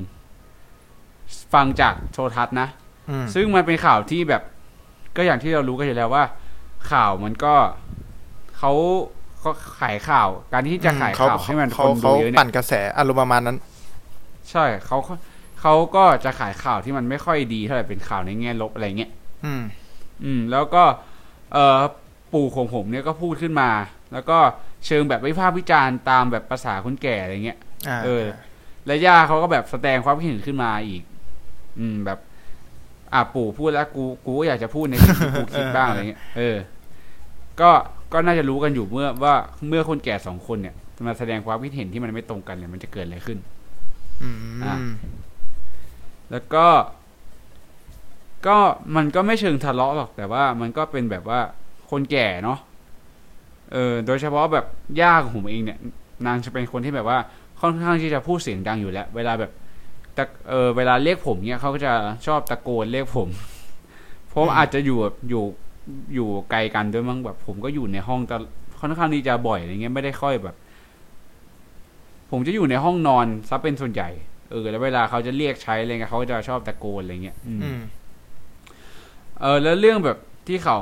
[1.54, 2.68] ฟังจากโทรทัศน์นะ
[3.10, 4.42] อืมซึ่งมันเป็นข่าวที่แบบ
[5.16, 6.24] ก็อย่างที่เรารู้กันอยู่แล้วว่า
[6.90, 7.54] ข่าวมันก็
[8.58, 8.72] เขา
[9.38, 13.58] เขาขายข่าว การที่จะขายเขาข่าวให้มันเขาคนดูเขาเยอะเนี่ยปั่นกระแสอารมณ์ประมาณนั้น
[14.50, 14.98] ใช่เขา
[15.60, 19.10] เขาก็จะขายข่าวที่มันไม่ค่อยดีเท่าไหร่เป็นข่าวในแง่ลบอะไรเงี้ย
[19.44, 19.62] อืม
[20.24, 20.82] อืม แล้วก็
[21.52, 21.80] เอ่อ
[22.32, 23.70] ปู่ของผมเนี่ยก็พูดขึ้นมา
[24.12, 24.38] แล้วก็
[24.86, 27.58] เชิงแบบวิพากษ์วิจารณ์ตามแบบภาษาคนแก่อะไรเงี้ย
[27.88, 28.24] อ่าเออ
[28.86, 31.02] และย่าเขาก็แบบแสดงความคิดเห็นขึ้นมาอีก
[31.78, 32.18] อืม แบบ
[33.14, 36.56] อะปู่พูดแล้วกูกูก็อยากจะพูดในสิ่งที่กูคิดบ้างอะไรเงี้ยเออ
[37.60, 37.70] ก็
[38.12, 39.34] ก็น่าจะรู้กันอยู่เมื่อว่า
[39.68, 40.74] เมื่อคนแก่สองคนเนี่ย
[41.06, 43.38] มาแสดงความคิดเห็นที่มันไม่ตรงกันเนี่ยมันจะเกิดอะไรขึ้น
[44.22, 44.30] อื
[44.64, 44.92] อะม
[46.30, 46.66] แล้วก็
[48.46, 48.56] ก็
[48.96, 51.40] มันก็ไม่เชิงทะเลาะหรอก แต่ว่ามันก็เป็นแบบว่า
[51.90, 52.58] คนแก่เนาะ
[53.72, 54.66] เออ โดยเฉพาะแบบ
[55.00, 55.78] ย่าของผมเองเนี่ย
[56.26, 57.18] นางจะเป็นคนที่แบบว่า
[57.60, 59.52] ค่อนข้างที่จะพูดเสียงดังอยู่แล้ว เวลาแบบ
[60.16, 61.92] ตะเออเวลาเรียกผมเนี่ยเขาก็จะ
[62.26, 63.40] ชอบตะโกนเรียกผมผ
[64.28, 65.44] เพราะอาจจะอยู่แบบอยู่
[66.14, 68.36] อยู่ไกลกันด้วยมั้งแบบ ผมก็อยู่ในห้องแต่
[68.80, 70.56] ค่อนข้างที่จะบ่อยอะไรเงี้ยไม่ได้ค่อยแบบ
[72.32, 74.10] ผมจะอยู่ในห้องนอนซะเป็นส่วนใหญ่
[74.50, 77.80] เออ แล้วเวลาเขาจะเรียกใช้อะไรเงี้ยเขาจะชอบตะโกนอะไรเงี้ยอืมอืม
[79.40, 80.78] เออ แล้วเรื่องแบบที่เขา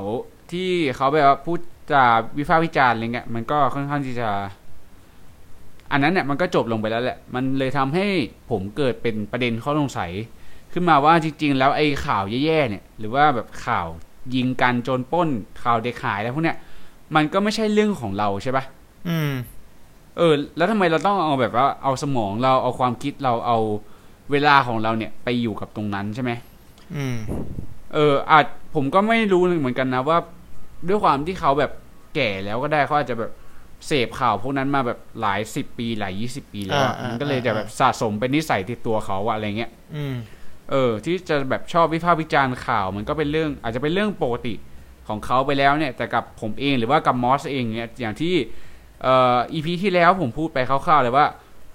[0.53, 1.59] ที่เขาแบบว่าพูด
[1.93, 2.05] จา
[2.39, 4.29] วิพากษ์วิจารณ์อะไรเงี้ยมันก็ค่อนข้างที่จะ
[5.93, 8.07] อันนั้นเนี่ยมันก็จบลงไปแล้วแหละ มันเลยทำให้
[8.51, 10.11] ผมเกิดเป็นประเด็นข้อสงสัย
[10.73, 13.87] ขึ้นมาว่าจริง ๆ แล้วไอ้ข่าวแย่ๆเนี่ย หรือว่าแบบข่าว
[14.35, 15.29] ยิงกันโจรปล้น
[15.63, 16.57] ข่าวเด็กหายอะไรพวกเนี้ย
[17.15, 18.65] มันก็ไม่ใช่เรื่องของเราใช่ปะ
[19.09, 19.33] อืม
[20.17, 23.59] เออ แล้วทำไมเราต้องเอาแบบว่าเอาสมองเราเอาความคิดเราเอา
[24.33, 26.33] เวลาของเราเนี่ยไปอยู่กับตรงนั้นใช่ไหม
[26.97, 27.17] อืม
[27.95, 30.19] เออ อาจผมก็ไม่รู้เหมือนกันนะว่า
[30.89, 31.73] ด้วยความที่เขาแบบ
[32.15, 33.33] แก่แล้วก็ได้เขาอาจจะแบบ
[33.87, 40.15] เสพข่าวพวกนั้นมาแบบหลายสิบปีหลายยี่สิบปีแล้วอะอ่าอ่ามัมันก็เลยจะแบบสะสมเป็นนิสัยติดตัวเขาอะอะไรเงี้ยอืม
[40.71, 44.55] เออ ที่จะแบบชอบวิพากษ์วิจารณ์ข่าว มันก็เป็นเรื่อง อาจจะเป็นเรื่องปกติ
[45.09, 48.35] ของเขาไปแล้วเนี่ย แต่กับผมเองหรือว่ากับมอสเองเนี่ยอย่างที่
[49.03, 51.27] เอ่ออีพีที่แล้วผมพูดไปคร่าวๆเลยว่า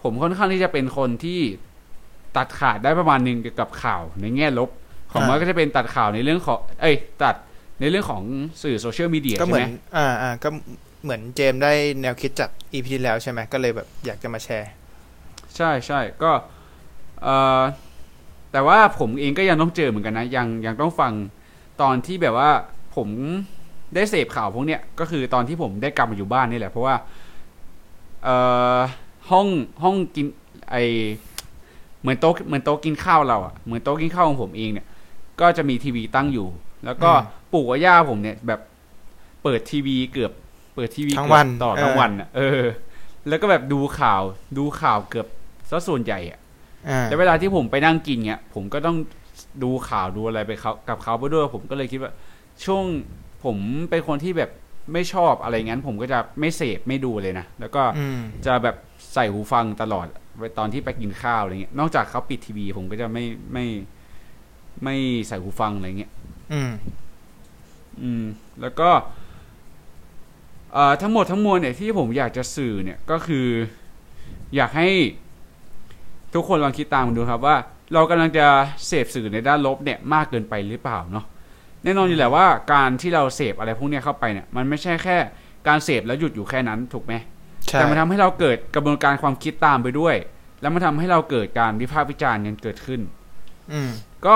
[0.03, 1.39] ผมค่อนข้างที่จะเป็นคนที่
[2.37, 4.69] ตัดขาดได้ประมาณหนึ่งเกี่ยวกับข่าวในแง่ลบ
[5.11, 7.35] ของมอสก็จะเป็นตัดข่าวในเรื่องของ เอ้ย ตัด
[7.79, 8.23] ในเรื่องของ
[8.63, 10.49] สื่อโซเชียลมีเดียก็ใช่เหมืไหอมนอ่าอ่าก็
[11.03, 14.71] เหมือนเจมส์ได้แนวคิดจากอีพีที่แล้วใช่ไหมก็เลยแบบอยากจะมาแชร์
[15.55, 16.31] ใช่ใช่ก็
[17.23, 17.61] เอ่อ
[18.51, 21.13] แต่ว่าผมเองก็ยังต้องเจอเหมือนกันนะ ยังยังต้องฟัง
[21.81, 22.49] ตอนที่แบบว่า
[22.95, 23.09] ผม
[23.95, 26.95] ได้เสพข่าวพวกเนี้ยก็คือตอนที่ผมได้กลับมาอยู่บ้านนี่แหละ เพราะว่า
[28.23, 28.35] เอ่
[28.77, 28.79] อ
[29.31, 29.47] ห้อง
[29.83, 30.25] ห้องกิน
[30.71, 30.75] ไอ
[32.01, 34.85] เหมือนโต๊ะเหมือนโต๊ะกินข้าวเราอะเหมือนโต๊ะกินข้าวของผมเองเนี่ย
[35.41, 36.47] ก็จะมีทีวีตั้งอยู่
[36.85, 38.59] แล้วก็อืมปู่กับย่าผมเนี่ย แบบ
[39.43, 40.31] เปิดทีวีเกือบ
[40.75, 42.63] เปิดทีวีทั้งเกือบวันต่อเออทั้งวันอะเออ
[43.27, 44.21] แล้วก็แบบดูข่าว
[44.57, 45.27] ดูข่าวเกือบ
[45.69, 46.39] ซะส่วนใหญ่อะ
[46.89, 48.97] อ่าแล้วเวลาที่ผมไปนั่งกินเนี้ยผมก็ต้อง
[49.63, 52.11] ดูข่าวดูอะไรไปเขากับเขาไปด้วยผมก็เลยคิดว่า
[52.65, 52.83] ช่วง
[53.45, 53.57] ผม
[53.89, 54.51] เป็นคนที่แบบ
[54.93, 58.75] ไม่ชอบอะไรงั้น ผมก็จะไม่เสพไม่ดูเลยนะ แล้วก็อืมจะแบบ
[59.13, 60.07] ใส่หูฟังตลอด
[60.39, 63.65] ไปตอนที่ไปกินข้าวอะไรเงี้ยนอกจากเขาปิดทีวี ผมก็จะไม่ไม่
[64.83, 64.95] ไม่
[65.27, 66.11] ใส่หูฟังอะไรเงี้ย
[66.53, 66.71] อืม
[68.01, 68.23] อืม
[68.61, 68.89] แล้วก็
[70.73, 73.47] เอ่อทั้งหมดทั้งมวลเนี่ยที่ผมอยากจะสื่อเนี่ยก็คือ
[74.55, 74.89] อยากให้
[76.33, 77.55] ทุกคนลองคิดตามกันดูครับว่า
[77.93, 78.47] เรากำลังจะ
[78.87, 81.25] เสพสื่อในด้านลบเนี่ยมากเกินไปหรือเปล่าเนาะ
[81.85, 85.17] แน่นอนอยู่แหละว่าการที่เราเสพอะไรพวกเนี้ยเข้าไปเนี่ยมันไม่ใช่แค่
[85.67, 87.13] การเสพแล้วหยุดอยู่แค่นั้นถูกไหม
[87.65, 90.15] ใช่แต่มันทำให้เราเกิดกระบวนการความคิดตามไปด้วย
[90.61, 93.01] แล้วมันทำให้เราเกิดการวิพากษ์วิจารณ์กันเกิดขึ้น
[93.71, 93.89] อืม
[94.25, 94.35] ก็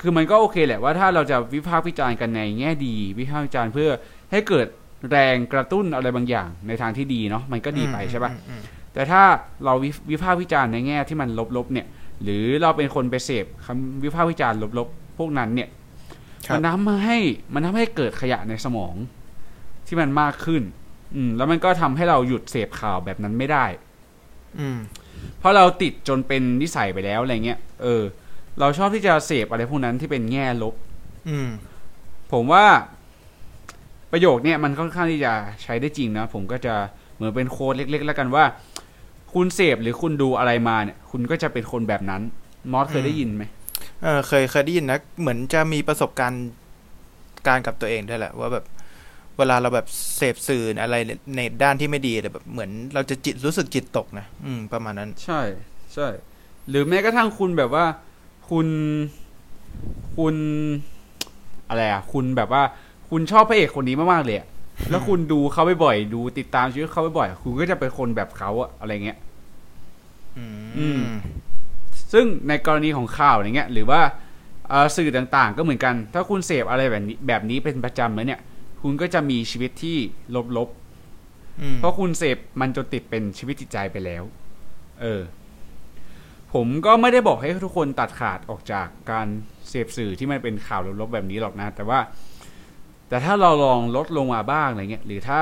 [0.00, 3.90] คือมันก็โอเคแหละว่าถ้าเราจะวิพากษ์วิจารณ์กันในแง่ดี วิพากษ์วิจารณ์เพื่อ
[4.30, 4.66] ให้เกิด
[5.10, 8.62] แรงกระตุ้นอะไรบางอย่างในทางที่ดีเนาะมันก็ดีไปใช่ปะอืมอืม
[8.94, 9.22] แต่ถ้า
[9.64, 11.86] เราวิวิพากษ์วิจารณ์ในแง่ที่มันลบๆเนี่ย
[12.22, 15.79] หรือเราเป็นคนไปเสพคำวิพากษ์วิจารณ์ลบๆ พวกนั้นเนี่ยครับ
[16.54, 17.18] มันทำให้
[17.54, 18.94] มันทำให้เกิดขยะในสมอง
[19.86, 20.62] ที่มันมากขึ้น
[21.14, 23.64] อืม แล้วมันก็ทำให้เราหยุดเสพข่าวแบบนั้นไม่ได้
[24.60, 24.78] อืม
[25.38, 28.02] เพราะเราติดจนเป็นนิสัยไปแล้วอะไรเงี้ย เออ
[28.60, 30.74] เราชอบที่จะเสพอะไรพวกนั้นที่เป็นแง่ลบ
[31.28, 31.48] อืม
[32.32, 32.64] ผมว่า
[34.12, 36.74] ประโยคเนี่ยมันค่อนข้างที่จะใช้ได้จริงนะ ผมก็จะ
[37.14, 38.44] เหมือนเป็นโค้ดเล็ก ๆ แล้วกันว่า
[39.32, 42.22] คุณเสพหรือคุณดูอะไรมาเนี่ย คุณก็จะเป็นคนแบบนั้น
[42.72, 43.44] มอสเคยได้ยินไหม
[44.02, 46.46] เออเคยเคยได้ยินนะ เหมือนจะมีประสบการณ์
[47.48, 48.64] การกับตัวเองด้วยแหละ ว่าแบบ
[49.38, 49.86] เวลาเราแบบ
[50.16, 50.96] เสพสื่ออะไร
[51.36, 55.40] ในด้านที่ไม่ดีแต่แบบเหมือนเราจะจิตรู้สึกจิตตกนะอืม ประมาณนั้น ใช่
[55.94, 56.08] ใช่
[56.68, 57.84] หรือแม้กระทั่งคุณแบบว่า
[58.50, 58.66] คุณ
[60.16, 60.34] คุณ
[61.68, 62.62] อะไรอะ คุณแบบว่า
[63.10, 64.46] คุณชอบพระเอกคนนี้มากๆเลยอะ
[64.90, 69.18] แล้วคุณดูเขาบ่อยๆดูติดตามชีวิตเขาบ่อยๆคุณก็จะเป็นคนแบบเขาอะอะไรเงี้ย
[70.38, 71.02] อือืมม
[72.12, 74.00] ซึ่งในกรณีของข่าวอย่างเงี้ยหรือว่า
[74.68, 78.40] เอ่อสื่อต่างๆ ก็เหมือนกัน ถ้าคุณเสพอะไรแบบนี้แบบนี้เป็นประจำเลยเนี่ย
[78.82, 79.96] คุณก็จะมีชีวิตที่
[80.56, 80.68] ลบ
[81.62, 84.22] อืมๆเพราะคุณเสพมันจนติดเป็นชีวิตจิตใจไปแล้ว
[85.00, 85.20] เออ
[86.54, 89.26] ผมก็ไม่ได้บอกให้ทุกคนตัดขาดออกจากการ
[89.68, 91.98] เสพสื่อที่มันเป็นข่าวลบๆแบบนี้หรอกนะ แต่ว่า
[93.08, 95.40] แต่ถ้าเราลองลดลงมาบ้างอะไรเงี้ยหรือถ้า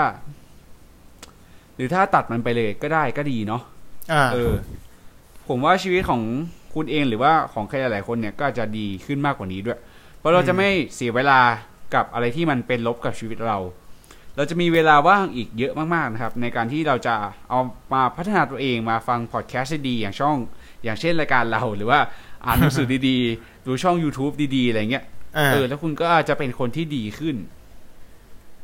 [1.77, 3.63] หรือถ้าตัดมันไปเลยก็ได้ก็ดีเนาะ
[4.13, 4.55] อ่าเออ
[5.49, 6.23] ผมว่าชีวิตของ
[6.75, 9.79] คุณเองหรือว่าของใครหลายๆคนเนี่ยก็อาจจะดีขึ้นมากกว่านี้ด้วย
[10.19, 11.41] เพราะเราจะไม่เสียเวลา
[11.95, 13.59] กับอะไรที่มันเป็นลบกับชีวิตเรา
[14.37, 17.15] เราจะมีเวลาว่างอีกเยอะมากๆนะครับ ในการที่เราจะ
[17.49, 17.61] เอา
[17.95, 20.37] มาพัฒนาตัวเองมาฟังพอดแคสต์ดีๆอย่างช่อง
[20.85, 22.01] อย่างเช่นรายการเราหรือว่า
[22.45, 25.05] อ่านหนังสือดีๆดูช่อง YouTube ดีๆอะไรเงี้ย
[25.39, 27.37] อ่าเออ แล้วคุณก็อาจจะเป็นคนที่ดีขึ้น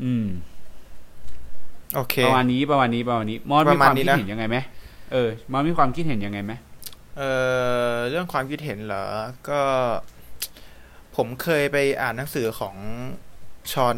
[0.03, 0.27] อืม
[1.95, 4.57] โอเคประมาณนี้ประมาณนี้ประมาณนี้ มอสปมีระคมาณวามนี้คิดนะเห็นยังไงไหม
[5.13, 6.53] เออมอสมีความคิดเห็นยังไงไหม
[7.17, 7.23] เอ
[7.93, 9.05] อเรื่องความคิดเห็นเหรอ
[9.49, 9.61] ก็
[11.17, 12.77] ผมเคยไปอ่านหนังสือของ
[13.73, 13.97] ชอน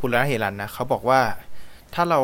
[0.00, 1.20] ปุรณะเฮรันนะเขาบอกว่า
[1.94, 2.20] ถ้าเรา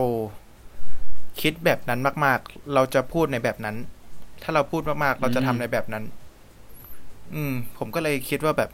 [1.40, 3.76] คิดแบบนั้นมาก ๆ เราจะพูดในแบบนั้น
[4.42, 6.04] ถ้าเราพูดมากๆ เราจะทำในแบบนั้น
[7.34, 8.70] อืม ผมก็เลยคิดว่าแบบ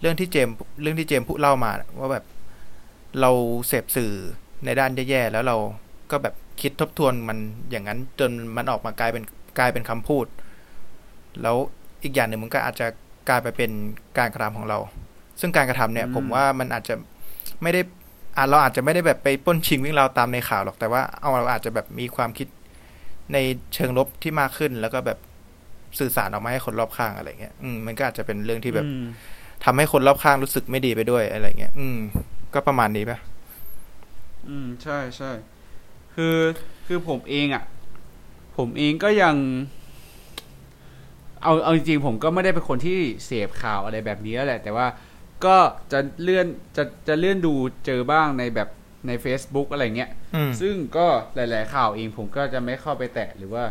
[0.00, 2.24] เรื่องที่เจมส์เรื่องที่เจมส์พูดเล่ามา ว่าแบบ
[3.20, 3.30] เรา
[3.66, 4.12] เสพสื่อ
[4.64, 5.56] ในด้านแย่ๆแล้วเรา
[6.10, 7.38] ก็แบบคิดทบทวนมัน
[7.70, 9.24] อย่างนั้นจนมันออกมากลายเป็น
[9.58, 10.26] กลายเป็นคำพูด
[11.42, 11.56] แล้ว
[12.02, 12.86] อีกอย่างหนึ่งมันก็อาจจะ
[13.28, 13.70] กลายไปเป็น
[14.18, 14.78] การกระทำของเรา
[15.40, 16.94] ซึ่งการกระทำเนี่ยอืมผมว่ามันอาจจะ
[17.62, 17.80] ไม่ได้
[18.36, 22.48] อาจเราอาจจะไม่ได้แบบไปปล้นชิงวิ่งราวตามในข่าวหรอกแต่ว่าเอาเราอาจจะแบบมีความคิด
[23.32, 23.38] ใน
[23.74, 25.18] เชิงลบที่มากขึ้น แล้วก็แบบ
[25.98, 29.04] สื่อสารออกมาให้คนรอบข้างอะไรเงี้ยอืมมันก็อาจจะเป็นเรื่องที่แบบอืม
[29.64, 31.98] ทำให้คนรอบข้างรู้สึกไม่ดีไปด้วยอะไรเงี้ยอืม
[32.54, 33.18] ก็ประมาณนี้ปะ
[34.48, 35.30] อืม ใช่ใช่
[36.14, 36.36] คือ
[36.86, 37.64] คือผมเองอะ่ะ
[38.56, 39.34] ผมเองก็ยัง
[41.42, 44.86] เอาเอาจริงๆผมก็ไม่ได้เป็นคนที่เสพข่าวอะไรแบบนี้แหละ แต่ว่า
[45.44, 45.56] ก็
[45.92, 46.46] จะเลื่อน
[46.76, 47.54] จะจะเลื่อนดู
[47.86, 48.68] เจอบ้างในแบบ
[49.06, 53.64] ใน Facebook อะไรเงี้ย อืม ซึ่งก็หลาย ๆ ข่าวเองผมก็จะไม่เข้าไปแตะหรือว่า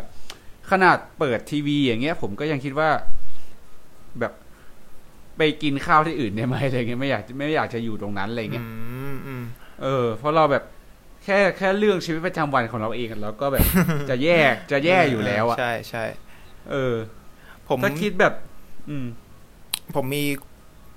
[0.70, 2.90] ขนาดเปิดทีวีอย่างเงี้ย ผมก็ยังคิดว่า
[4.20, 4.32] แบบ
[5.38, 8.70] ไปกินข้าวที่อื่นได้ไหมอะไรเงี้ยไม่อยากไม่อยากจะอยู่ตรงนั้นอะไรเงี้ย อื
[9.14, 9.44] มอืม
[9.82, 10.64] เออเพราะเราแบบ
[11.24, 13.66] แค่แค่เรื่องชีวิตประจำวันของเราเองเราก็แบบ
[14.10, 14.38] จะแย่
[14.70, 16.04] จะแย่อยู่แล้วอะใช่ใช่
[16.70, 16.94] เออ
[17.68, 18.34] ผมถ้าคิดแบบ
[18.88, 19.06] อืม
[19.94, 20.24] ผมมี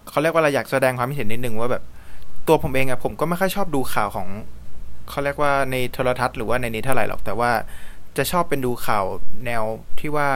[0.10, 1.84] เขาเรียกว่าอะไรอยากแสดงความคิดเห็นนิดนึงว่าแบบ
[2.47, 4.27] ตัวผมเองอะผมก็ไม่ค่อยชอบดูข่าวของ
[5.10, 7.51] เขาเรียกว่าในโทรทัศน์หรือว่าในนี้เท่าไหร่หรอก แต่ว่า
[8.17, 9.05] จะชอบเป็นดูข่าว
[9.45, 9.63] แนว
[9.99, 10.29] ที่ว่า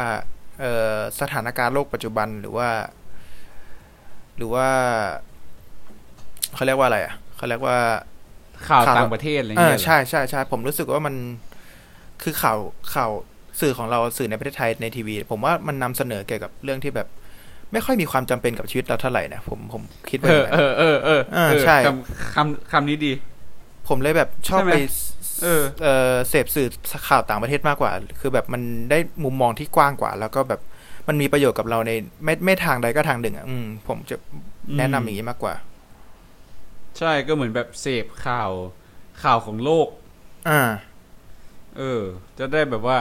[0.62, 2.70] เออสถานการณ์โลกปัจจุบันหรือว่า
[4.38, 4.68] หรือว่า
[6.54, 7.78] เขาเรียกว่าอะไรอะเขาเรียกว่า
[8.68, 11.16] ข่าวข่าวต่างประเทศอะไรเอเงี้อยเหรอใช่ใช่ใช่ผมรู้สึกว่ามัน
[12.22, 12.58] คือข่าว
[12.94, 13.12] ข่าว
[13.62, 17.08] สื่อของเราสื่อในประเทศไทยในทีวี ผมว่ามันนำเสนอเกี่ยวกับเรื่องที่แบบ
[17.74, 23.14] ไม่ค่อยมีความจำเป็นกับชีวิตเราเท่าไหร่นะผมผมคิดว่าเอออย่างนั้นเออเออเออเออเออใช่คำคำคำนี้ดี
[23.88, 24.78] ผมเลยแบบชอบใช่ไหมไป
[25.44, 26.68] เออเออเสพสื่อ
[27.08, 28.62] ข่าวต่างประเทศมากกว่า คือแบบมัน
[28.92, 30.62] ได้มุมมองที่กว้างกว่า แล้วก็แบบ
[31.08, 31.92] มันมีประโยชน์กับเราใน
[32.24, 34.16] ไม่ไม่ทางใดก็ทางหนึ่งอะอืมผมจะ
[34.78, 35.54] แนะนำอย่างนี้มากกว่า
[36.98, 38.52] ใช่ก็เหมือนแบบเสพข่าว
[39.24, 39.88] ข่าวของโลก
[40.50, 40.62] อ่า
[41.78, 42.02] เออ
[42.40, 42.98] จะได้แบบว่า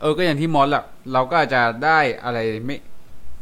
[0.00, 2.76] เออก็อย่างที่มอสแหละเราก็อาจจะได้อะไรไม่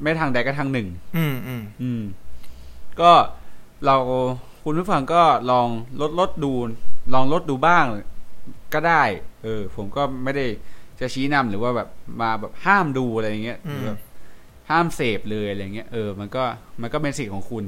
[0.03, 2.03] ไม่ทางใดก็ทางหนึ่ง อืมอืมอืม
[3.01, 3.12] ก็
[3.85, 3.97] เรา
[4.64, 5.68] คุณผู้ฟังก็ลอง
[6.01, 6.53] ลดลดดู
[7.14, 7.85] ลองลดดูบ้าง
[8.75, 9.03] ก็ได้
[9.42, 10.47] เออ ผมก็ไม่ได้
[11.01, 11.88] จะชี้นำหรือว่าแบบ
[12.21, 13.99] มาแบบห้ามดูอะไรอย่างเงี้ยหรือแบบ
[14.71, 16.44] ห้ามเสพเลยอะไรเงี้ยเออมันก็
[16.81, 17.64] มันก็เป็นสิทธิ์ของคุณ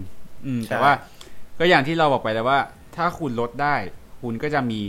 [0.47, 0.93] อืม แต่ว่า
[1.59, 2.61] ก็อย่างที่เราบอกไปแล้วว่า
[2.97, 3.77] ถ้าคุณลดได้
[4.23, 4.81] คุณก็จะมี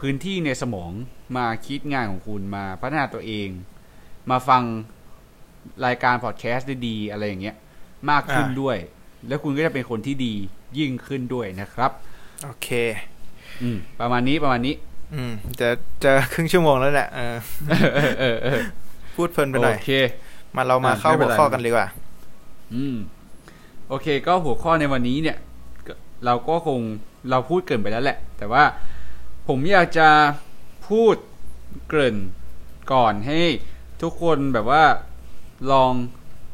[0.00, 0.92] พื้นที่ในสมอง
[1.36, 3.48] มาคิดงานของคุณมาพัฒนาตัวเอง
[4.30, 4.62] มาฟัง
[5.86, 7.56] รายการพอดแคสต์ดีๆอะไรอย่างเงี้ย
[8.10, 8.76] มากขึ้นอ่าด้วย
[9.28, 10.34] แล้วคุณก็จะเป็นคนที่ดี
[10.78, 11.90] ยิ่งขึ้นด้วยนะครับ
[12.44, 12.68] โอเค
[13.62, 14.74] อืม ประมาณนี้ประมาณนี้
[15.14, 15.68] อืมจะ
[16.04, 17.36] จะครึ่งชั่วโมงแล้วแหละเออ
[17.68, 18.60] เออเออเออ
[19.14, 19.88] พูดเพลินไปหโอน่อยเค
[20.56, 21.86] มาเรามาอะเข้าไม่เป็หันวไรข้อกันดีกว่า
[22.74, 22.96] อืม
[23.88, 25.36] โอเค ก็หัวข้อในวันนี้เนี่ย
[25.86, 25.92] ก็
[26.24, 26.80] เราก็คง
[27.30, 28.62] เราพูดเกรินไปแล้วแหละ แต่ว่า
[29.48, 30.08] ผมอยากจะ
[30.90, 31.16] พูด
[31.88, 32.16] เกริ่น
[32.92, 33.38] ก่อนให้
[34.02, 34.84] ทุกคนแบบว่า
[35.72, 35.92] ลอง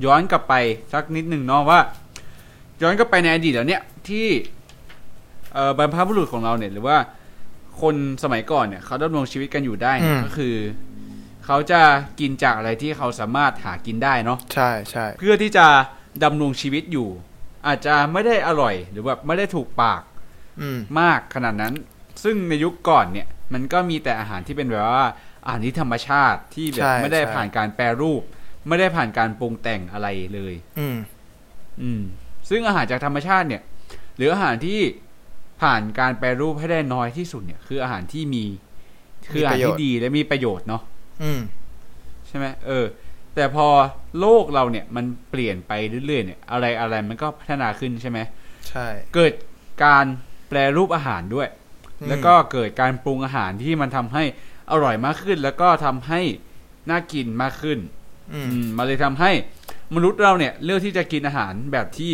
[0.04, 0.54] ย้อนกลับไป
[0.92, 1.80] สักนิดหนึ่งเนาะว่า
[2.82, 4.26] ย้อนกลับไปในอดีตแล้วเนี่ยที่
[5.52, 6.98] เอ่อบรรพบุรุษของเราเนี่ยหรือว่า
[7.80, 10.56] คนสมัยก่อนเนี่ยเขาดำรงชีวิตกันอยู่ได้เนี่ยอืมก็คือ
[11.46, 11.80] เขาจะ
[12.20, 15.66] กินจากอะไรที่เขาสามารถหากินได้เนาะใช่ใช่เพื่อที่จะ
[16.24, 17.08] ดำรงชีวิตอยู่
[17.66, 20.02] อาจจะไม่ได้อร่อยหรือแบบไม่ได้ถูกปาก
[20.60, 21.74] อืมมากขนาดนั้น
[22.24, 25.06] ซึ่งในยุคก่อนเนี่ย มันก็มีแต่อาหารที่เป็นแบบว่า
[25.44, 28.22] อาหารที่ธรรมชาติที่แบบใช่ไม่ได้ใช่ผ่านการแปรรูป
[28.68, 30.96] ไม่ได้ผ่านการปรุงแต่งอะไรเลย อืม
[31.82, 32.02] อืม
[32.48, 33.62] ซึ่งอาหารจากธรรมชาติเนี่ย
[34.16, 34.80] หรืออาหารที่
[35.62, 38.44] ผ่านการแปรรูปให้ได้น้อยที่สุดเนี่ย คืออาหารที่มี
[39.32, 40.82] คืออาหารที่ดีและมีประโยชน์เนาะ
[41.22, 41.40] อืม
[42.28, 42.86] ใช่ไหมเออ
[43.34, 43.66] แต่พอ
[44.20, 45.72] โลกเราเนี่ย มันเปลี่ยนไป
[46.06, 48.18] เรื่อยๆเนี่ย อะไรอะไรมันก็พัฒนาขึ้นใช่ไหม
[48.68, 49.32] ใช่ เกิด
[49.84, 50.04] การ
[50.48, 51.65] แปรรูปอาหารด้วยอืม
[52.08, 54.24] แล้วก็เกิดการปรุงอาหารที่มันทำให้
[54.70, 56.20] อร่อยมากขึ้น แล้วก็ทำให้
[56.90, 57.78] น่ากินมากขึ้น
[58.32, 59.30] อืมอืมมันเลยทำให้
[59.94, 62.12] มนุษย์เราเนี่ยเลือกที่จะกินอาหารแบบที่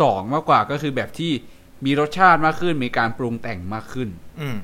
[0.00, 1.32] สองมากกว่าก็คือแบบที่
[1.84, 4.08] มีรสชาติมากขึ้น มีการปรุงแต่งมากขึ้น
[4.40, 4.56] อืม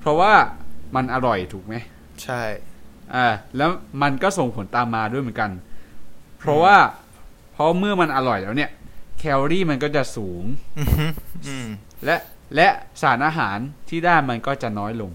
[0.00, 0.32] เพราะว่า
[0.94, 1.74] มันอร่อยถูกไหม
[2.22, 2.42] ใช่
[3.14, 3.70] อ่าแล้ว
[4.02, 5.50] มันก็ส่งผลตามมาด้วยเหมือนกัน
[6.38, 6.76] เพราะว่า
[7.52, 8.70] เพราะเมื่อมันอร่อยแล้วเนี่ย
[9.18, 10.44] แคลอรี่มันก็จะสูง
[10.78, 11.10] อืม
[11.48, 11.68] อืม
[12.04, 12.16] และ
[12.56, 12.68] และ
[13.02, 13.58] สารอาหาร
[13.88, 15.10] ที่ได้มันก็จะน้อยลง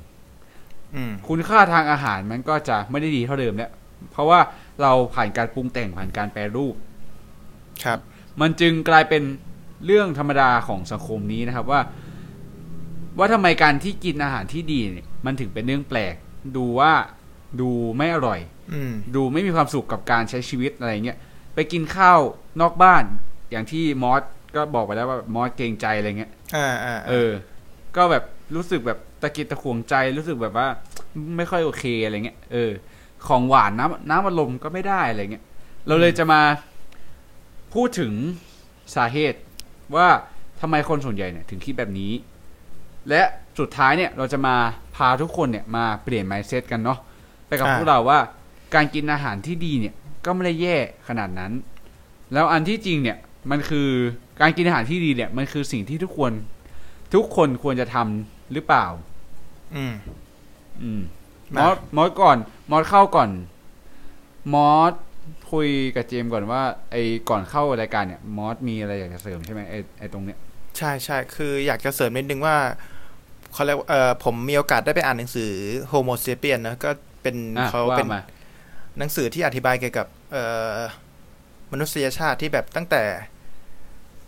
[0.95, 3.71] อืมคุณค่าทางอาหารมันก็จะไม่ได้ดีเท่าเดิมแล้ว
[4.11, 4.39] เพราะว่า
[4.81, 6.75] เราผ่านการปรุงแต่งผ่านการแปรรูป
[7.83, 7.99] ครับ
[8.41, 9.23] มันจึงกลายเป็น
[9.85, 11.81] เรื่องธรรมดาของสังคมนี้นะครับว่า
[13.17, 16.15] ว่าทำไมการที่กินอาหารที่ดีเนี่ยมันถึงเป็นเรื่องแปลก
[16.57, 16.93] ดูว่า
[17.61, 18.39] ดูไม่อร่อย
[18.73, 21.17] อืมดูไม่มีความสุขกับการใช้ชีวิตอะไรเงี้ย
[21.55, 22.19] ไปกินข้าว
[22.61, 23.03] นอกบ้าน
[23.51, 24.21] อย่างที่มอส
[24.55, 27.31] ก็บอกไปแล้วว่ามอสเกรงใจอะไรเงี้ยอ่าอ่าเออ
[27.95, 28.23] ก็แบบ
[28.55, 30.67] รู้สึกแบบตะกิดตะขวงใจรู้สึกแบบว่า
[31.37, 32.71] ไม่ค่อยโอเคอะไรเงี้ยเออ
[33.27, 35.43] ของหวานน้ำน้ำอารมณ์ก็ไม่ได้อะไรเงี้ย
[35.87, 36.41] เราเลยจะมา
[37.73, 38.13] พูดถึง
[38.95, 39.39] สาเหตุ
[39.95, 40.07] ว่า
[40.61, 42.11] ทำไมคนส่วนใหญ่เนี่ยถึงคิดแบบนี้
[43.09, 43.21] และ
[43.59, 44.55] สุดท้ายเนี่ยเราจะมา
[44.95, 46.99] พาทุกคนเนี่ยมาเปลี่ยน mindset กันเนาะ
[47.47, 48.19] ไปกับพวกเราว่า
[48.75, 49.93] การกินอาหารที่ดีเนี่ย
[50.25, 51.51] ก็ไม่ได้แย่ขนาดนั้น
[52.33, 53.17] แล้วอันที่จริงเนี่ย
[53.51, 53.89] มันคือ
[54.41, 56.31] การกินอาหารที่ดีเนี่ย มันคือสิ่งที่ทุกคน
[57.13, 58.85] ทุกคนควรจะทำหรือเปล่า
[59.75, 59.93] อืม
[60.81, 61.01] อืม
[61.53, 62.37] มมาอสมอสก่อน
[62.71, 63.29] มอสเข้าก่อน
[64.53, 64.93] มอส
[65.51, 70.37] คุยกับเจมส์ก่อนว่า ไอ้ก่อนเข้ารายการเนี่ย มอสมีอะไรอยากจะเสริมใช่ไหมไอ้ไอ้ตรงเนี้ย
[70.77, 72.57] ใช่ใช่คืออยากจะเสริมนิดนึงว่า
[73.53, 75.51] เขาเรียกว่าเออผมมีโอกาสได้ไปอ่านหนังสือ
[75.91, 78.21] Homo sapien นะก็เป็นอะเขาว่าเป็นมา
[78.99, 80.43] หนังสือที่อธิบายเกี่ยวกับ เอ่
[80.75, 80.79] อ
[81.71, 83.03] มนุษยชาติที่แบบตั้งแต่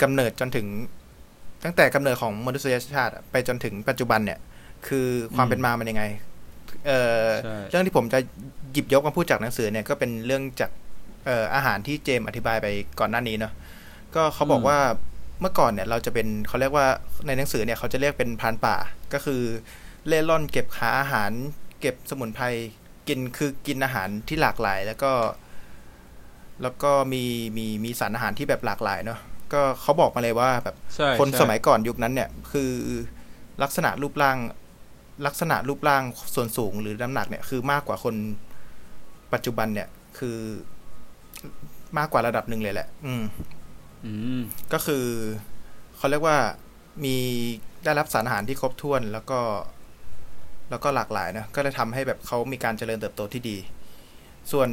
[0.02, 0.68] กำเนิดจนถึง
[1.64, 4.40] ตั้งแต่กำเนิดของมนุษยชาติอะไปจนถึงปัจจุบันเนี่ย
[4.88, 6.04] คือความเป็นมามันยังไง
[6.88, 8.20] เอ่อใช่เรื่องที่ผมจะ
[8.74, 10.72] หยิบยกมาพูดจากหนังสือเนี่ยก็เป็นเรื่องจาก
[11.26, 12.68] เอ่ออาหารที่เจมส์อธิบายไป
[13.00, 13.54] ก่อนหน้านี้เนาะ
[14.16, 14.80] ก็เขาบอกว่า
[15.42, 16.88] เมื่อก่อนเนี่ยเราจะเป็นเขาเรียกว่า
[17.28, 18.76] ในหนังสือเนี่ยเขาจะเรียกเป็นพรานป่า
[19.14, 19.42] ก็คือ
[20.08, 21.32] เล่ร่อนเก็บหาอาหาร
[21.82, 22.46] เก็บสมุนไพร
[23.08, 25.12] กินคือกินอาหารที่หลากหลาย แล้วก็
[26.64, 27.24] แล้วก็มี
[27.58, 29.20] มีมีสารอาหารที่แบบหลากหลายเนาะ
[29.54, 32.72] ก็เขาบอกมาเลยว่าแบบใช่คนใช่สมัยก่อนยุคนั้นเนี่ย คือ
[33.64, 34.38] ลักษณะรูปร่าง
[35.26, 36.04] ลักษณะรูปร่าง
[36.36, 38.16] ส่วนสูงหรือน้ำหนักเนี่ยคือมากกว่าคน
[39.34, 40.38] ปัจจุบันเนี่ยคือ
[41.98, 43.24] มากกว่าระดับหนึ่งเลยแหละ อืม
[44.06, 44.42] อืม
[44.74, 45.06] ก็คือ
[45.98, 46.38] เขาเรียกว่า
[47.06, 47.16] มี
[47.84, 49.40] ได้รับสารอาหารที่ครบถ้วนแล้วก็
[50.70, 53.58] แล้วก็หลากหลายนะก็เลยทำให้แบบเขามีการเจริญเติบโตที่ดี
[54.52, 54.70] ส่วน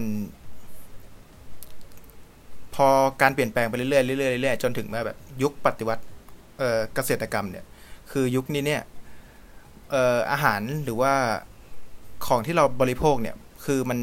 [2.75, 2.89] พอ
[3.23, 6.03] การเปลี่ยนแปลงไปเรื่อยๆเรื่อยๆเรื่อยๆจนถึงมาแบบยุคปฏิวัติ
[6.59, 7.65] เอ่อเกษตรกรรมเนี่ย
[8.11, 8.83] คือยุคนี้เนี่ย
[9.91, 11.15] เอ่ออาหารหรือว่า
[12.27, 13.99] ของที่เราบริโภคเนี่ย คือมัน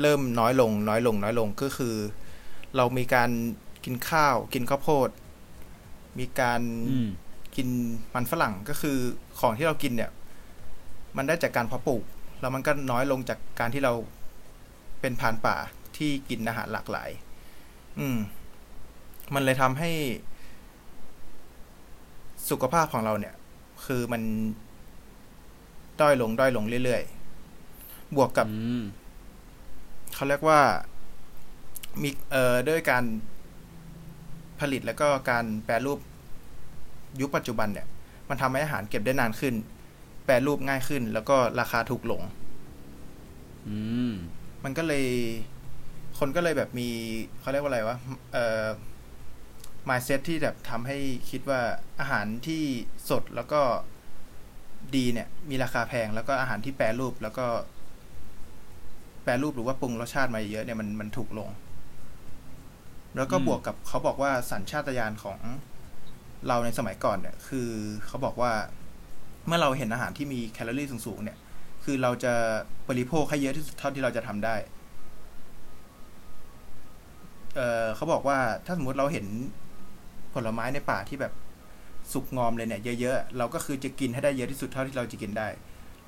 [0.00, 1.94] เริ่มน้อยลง น้อยลง น้อยลงก็คือ
[2.76, 3.30] เรามีการ
[3.84, 5.08] กินข้าว กินข้าวโพด
[6.18, 7.08] มีการอืม
[7.56, 7.68] กิน
[8.14, 8.96] มันฝรั่งก็คือ
[9.40, 10.10] ของที่เรากินเนี่ย
[11.16, 12.02] มันได้จากการเพาะปลูก
[12.40, 13.92] แล้วมันก็น้อยลงจากการที่เรา
[15.00, 15.56] เป็นพรานป่า
[15.96, 17.10] ที่กินอาหารหลากหลาย
[17.98, 18.18] อืม
[19.34, 19.90] มันเลยทำให้
[22.50, 23.34] สุขภาพของเราเนี่ย
[23.86, 24.22] คือมัน
[26.00, 28.82] ด้อยลงด้อยลงเรื่อยๆ บวกกับอืม
[30.14, 30.60] เขาเรียกว่า
[32.02, 33.04] มีเอ่อด้วยการ
[34.60, 35.98] ผลิตแล้วก็การแปรรูป
[37.20, 37.86] ยุคปัจจุบันเนี่ย
[38.28, 39.54] มันทำให้อาหารเก็บได้นานขึ้น
[40.24, 42.22] แปรรูปง่ายขึ้น แล้วก็ราคาถูกลง
[43.66, 43.76] อื
[44.10, 44.12] ม
[44.64, 45.06] มันก็เลย
[46.18, 46.88] คนก็เลยแบบมี
[47.40, 47.96] เขาเรียกว่าอะไรวะ
[48.32, 48.66] เอ่อ
[49.88, 50.98] mindset ที่แบบทำให้
[51.30, 51.60] คิดว่า
[52.00, 52.62] อาหารที่
[53.10, 53.60] สดแล้วก็
[54.96, 57.46] ดีเนี่ย มีราคาแพงแล้วก็อาหารที่แปรรูปแล้วก็
[59.24, 61.48] แปรรูปหรือว่าปรุงรสชาติมาเยอะเนี่ยมันมันถูกลง
[63.16, 65.38] แล้วก็บวกกับเขาบอกว่าสัญชาตญาณของ
[66.48, 67.68] เราในสมัยก่อนเนี่ย คือ
[68.06, 68.52] เขาบอกว่า
[69.46, 71.38] เมื่อเราเห็นอาหารที่มีแคลอรี่สูงๆเนี่ย
[71.84, 72.32] คือเราจะ
[72.88, 74.54] บริโภคให้เยอะที่สุดเท่าที่เราจะทำได้
[77.54, 79.26] เออเขาบอกว่าถ้าสมมติเราเห็น
[80.34, 81.32] ผลไม้ในป่าที่แบบ
[82.12, 85.48] สุกงอมเลยเนี่ยเยอะๆ เราก็คือจะกินให้ได้เยอะที่สุดเท่าที่เราจะกินได้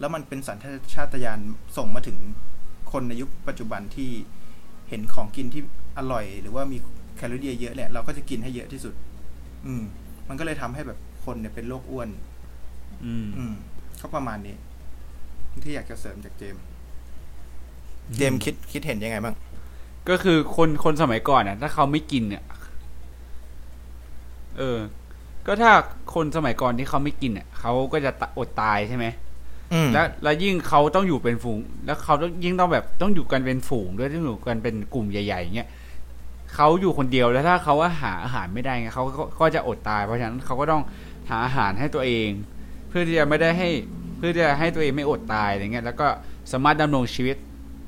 [0.00, 0.56] แล้วมันเป็นสัญ
[0.94, 1.40] ชาตญาณ
[1.76, 2.18] ส่งมาถึง
[2.92, 4.10] คนในยุคปัจจุบันที่
[4.88, 5.62] เห็นของกินที่
[5.98, 6.78] อร่อย หรือว่ามี
[7.16, 8.94] แคลอรี่เยอะเนี่ยเราก็จะกินให้เยอะที่สุด
[9.66, 9.82] อืม
[10.28, 12.08] มันก็เลยทำให้แบบคนเนี่ยเป็นโรคอ้วน
[13.04, 13.54] อืม อืม
[14.00, 14.56] ก็ประมาณนี้
[15.64, 16.62] ที่อยากจะเสริมจากเจมส์
[18.16, 19.34] เจมส์คิดคิดเห็นยังไงบ้าง
[20.08, 22.42] ก็คือคนคนสมัยก่อนน่ะ ถ้าเขาไม่กินเนี่ย
[24.58, 24.78] เออ
[25.46, 25.72] ก็ถ้า
[26.14, 29.06] คนสมัยก่อนที่เขาไม่กินเนี่ยเขาก็จะตะอดตายใช่ไหม
[29.72, 35.68] อืมแล้วแล้วยิ่งเขาต้องอยู่เป็นฝูง แล้วเขาต้องยิ่งต้องแบบต้องอยู่กันเป็นฝูงด้วยต้องอยู่กันเป็นกลุ่มใหญ่ๆอย่างเงี้ย
[36.54, 40.82] เขาอยู่คนเดียวแล้วถ้าเขาว่าหาอาหารไม่ได้ไงเขาก็ก็จะอดตาย เพราะฉะนั้นเขาก็ต้อง
[41.30, 42.28] หาอาหารให้ตัวเอง
[42.88, 43.68] เพื่อที่จะไม่ได้ให้
[44.16, 46.06] เพื่อที่จะให้ตัวเองไม่อดตายอะไรเงี้ยแล้วก็
[46.52, 47.36] สามารถดำรงชีวิต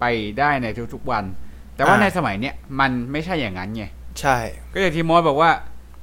[0.00, 0.04] ไป
[0.38, 1.24] ได้ในทุกๆวัน
[1.78, 3.84] แต่ว่าอ่าในสมัยเนี้ยมันไม่ใช่อย่างนั้นไง
[4.20, 4.36] ใช่
[4.72, 5.50] ก็อย่างที่มอสบอกว่า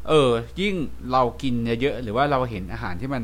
[0.09, 0.29] เออ
[0.61, 0.75] ยิ่ง
[1.11, 3.23] เรากินเยอะๆหรือว่าเราเห็นอาหารที่มัน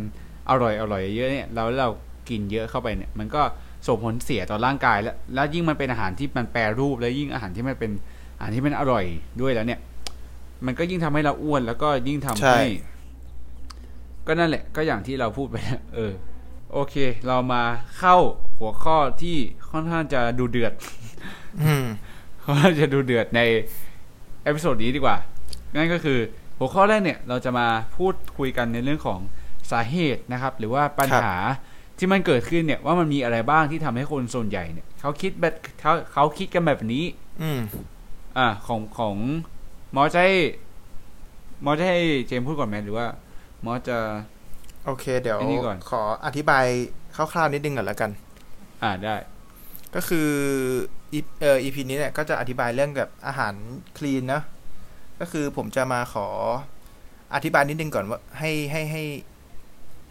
[0.49, 1.89] อร่อยอร่อยเยอะๆเนี่ยเราเรา
[2.29, 3.41] กินเยอะเข้าไปเนี่ย มันก็
[3.87, 7.91] ส่งผลเสียต่อร่างกายแล้ว แล้วยิ่งมันเป็นอาหารที่มันแปรรูป แล้วยิ่งอาหารที่มันเป็น
[8.37, 9.05] อาหารที่มันอร่อย
[9.41, 9.79] ด้วยแล้วเนี่ย
[10.65, 12.65] มันก็ยิ่งทำให้เราอ้วน แล้วก็ยิ่งทำใช่ให้
[14.27, 16.13] ก็นั่นแหละ ก็อย่างที่เราพูดไปแล้วเออ
[16.73, 16.95] โอเค
[17.27, 17.63] เรามา
[17.99, 18.17] เข้า
[18.59, 19.37] หัวข้อที่
[19.71, 20.73] ค่อนข้างจะดูเดือด
[21.63, 21.73] อื
[22.51, 23.41] มค่อนข้างจะดูเดือดใน
[24.43, 25.17] episode นี้ดีกว่า
[25.75, 26.19] นั่นก็คือ
[26.57, 29.19] หัวข้อแรกเนี่ยเราจะมาพูดคุยกันในเรื่องของ
[29.71, 31.35] สาเหตุนะครับ หรือว่าปัญหา
[31.97, 37.03] ที่มันเกิดขึ้นเนี่ยว่ามันมีอะไรบ้างที่ทำให้คนส่วนใหญ่เนี่ยเขาคิดแบบเขาเขาคิดกันแบบนี้
[37.41, 37.59] อืม
[38.37, 43.07] อ่า ของของมอสจะให้มอสจะให้เจมส์พูดก่อนไหมหรือว่า
[43.61, 43.97] หมอจะ
[44.85, 46.65] โอเค เดี๋ยวไอ้นี่ก่อนขออธิบาย
[47.15, 48.11] คร่าวๆนิดนึงก่อนแล้วกัน
[48.83, 49.15] อ่าได้
[49.95, 50.29] ก็คือ
[50.99, 51.00] อี
[51.41, 53.53] เอ่อ EP นี้เนี่ยก็จะอธิบายเรื่องกับอาหาร
[53.97, 54.41] คลีนนะ
[55.19, 56.27] ก็คือผมจะมาขอ
[57.35, 59.03] อธิบายนิดนึงก่อนว่าให้ให้ให้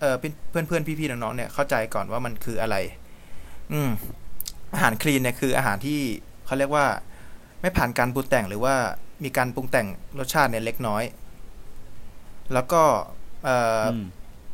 [0.00, 2.76] เอ่อเพื่อนเพื่อนๆพี่ๆน้องๆเนี่ยเข้าใจก่อนว่ามันคืออะไร
[3.72, 3.90] อืม
[4.74, 6.00] อาหารคลีนเนี่ยคืออาหารที่
[6.46, 6.86] เขาเรียกว่า
[7.60, 8.74] ไม่ผ่านการปรุงแต่งหรือว่า
[9.24, 9.86] มีการปรุงแต่ง
[10.18, 11.02] รสชาติเนี่ยเล็กน้อย
[12.52, 12.82] แล้วก็
[13.44, 14.04] เอ่อออืม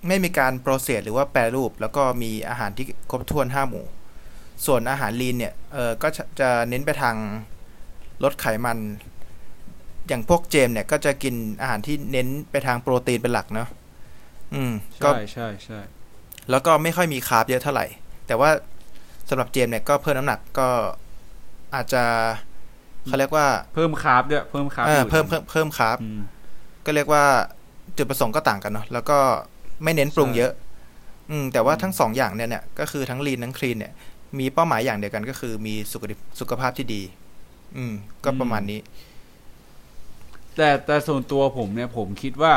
[0.08, 3.86] ไม่มีการโปรเซสหรือว่าแปรรูป แล้วก็มีอาหารที่ครบถ้วนห้าหมู่
[4.66, 7.16] ส่วนอาหารลีนเนี่ยเออก็จะจะเน้นไปทาง
[8.24, 8.78] ลดไขมัน
[10.08, 13.68] อย่างพวกเจมส์เนี่ยก็จะกินอาหารที่เน้นไปทางโปรตีนเป็นหลักเนาะ
[14.54, 14.72] อืม
[15.04, 15.80] ก็ใช่ใช่ใช่
[16.50, 17.86] แล้วก็ไม่ค่อยมีคาร์บเยอะเท่าไหร่
[18.26, 18.50] แต่ว่า
[19.28, 20.68] สำหรับเจมส์เนี่ยก็เพิ่มน้ำหนักก็
[21.74, 22.02] อาจจะ
[23.04, 26.20] เขาเรียกว่าเพิ่มคาร์บด้วยเพิ่มคาร์บเอออยู่เพิ่มเพิ่มเพิ่มคาร์บอืม
[26.86, 27.24] ก็เรียกว่า
[27.96, 29.18] จุดประสงค์ก็ต่างกันเนาะแล้วก็
[29.84, 30.52] ไม่เน้นปรุงใช่เยอะ
[31.30, 33.92] อืมแต่ว่าทั้งสองอย่างเนี่ยเนี่ยก็คือทั้งลีนทั้งคลีนเนี่ย
[34.38, 37.02] มีเป้าหมายอย่างเดียวกันก็คือ มีสุขภาพสุขภาพที่ดี
[37.76, 37.92] อืม
[38.24, 38.80] ก็ประมาณนี้
[40.56, 42.52] แต่แต่ส่วนตัวผมเนี่ย ผมคิดว่า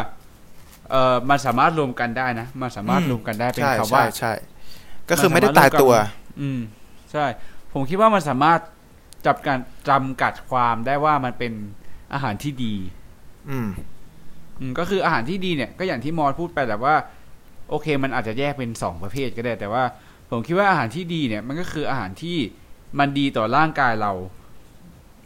[0.89, 4.33] เออมันสามารถรวมกันได้นะมันสามารถอืมรวมกันได้เป็นใช่คำใช่ว่าใช่
[5.09, 5.93] ก็คือไม่ได้ตายตัว
[6.41, 6.59] อืม
[7.11, 7.25] ใช่
[7.73, 8.59] ผมคิดว่ามันสามารถ
[9.27, 11.53] จับการจำกัดความได้ว่ามันเป็น
[12.13, 12.75] อาหารที่ดี
[13.49, 13.69] อืม
[14.59, 16.95] อืม ก็คืออาหารที่ดีเนี่ย ก็อย่างที่มอสพูดไปแหละว่า
[17.69, 19.83] โอเค มันอาจจะแยกเป็นสองประเภทก็ได้ แต่ว่า
[20.29, 22.37] ผมคิดว่าอาหารที่ดีเนี่ยมันก็คืออาหารที่
[22.99, 24.11] มันดีต่อร่างกายเรา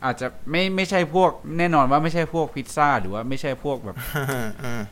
[0.05, 3.97] อาจจะไม่ไม่ใช่พวกแน่นอนว่าไม่ใช่พวกพิซซ่าหรือว่าไม่ใช่พวกแบบ
[4.65, 4.83] อืม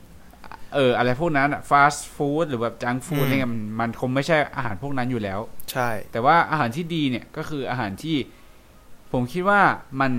[0.76, 5.39] เอออะไรพวกนั้นอะฟาสต์ฟู้ดหรือแบบจังฟู้ดอืมอะไรเงี้ยมันมันคงไม่ใช่อาหารพวกนั้นอยู่แล้ว
[5.71, 8.17] ใช่ แต่ว่าอาหารที่ดีเนี่ยก็คืออาหารที่
[9.12, 9.62] ผมคิดว่า
[10.02, 10.12] มัน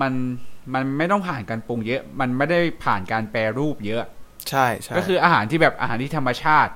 [0.00, 0.12] มัน
[0.74, 4.02] มันไม่ต้องผ่านการปรุงเยอะ มันไม่ได้ผ่านการแปรรูปเยอะ
[4.48, 6.72] ใช่ใช่ก็คืออาหารที่แบบอาหารที่ธรรมชาติ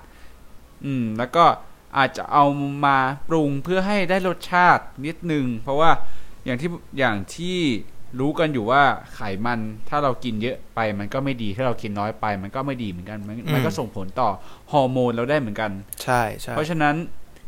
[0.85, 1.45] อืม แล้วก็
[1.97, 2.45] อาจจะเอา
[2.85, 2.97] มา
[3.29, 5.91] ปรุงเพื่อให้ได้รสชาตินิดนึง เพราะว่า
[6.45, 7.59] อย่างที่อย่างที่
[8.21, 8.83] รู้กันอยู่ว่า
[9.15, 14.31] ไขมันถ้าเรากินเยอะไปมันก็ไม่ดีถ้าเรากินน้อยไป มันก็ไม่ดีเหมือนกัน มันมันก็ส่งผลต่อ
[14.73, 15.71] ฮอร์โมนเราได้เหมือนกัน
[16.03, 16.95] ใช่ใช่เพราะฉะนั้น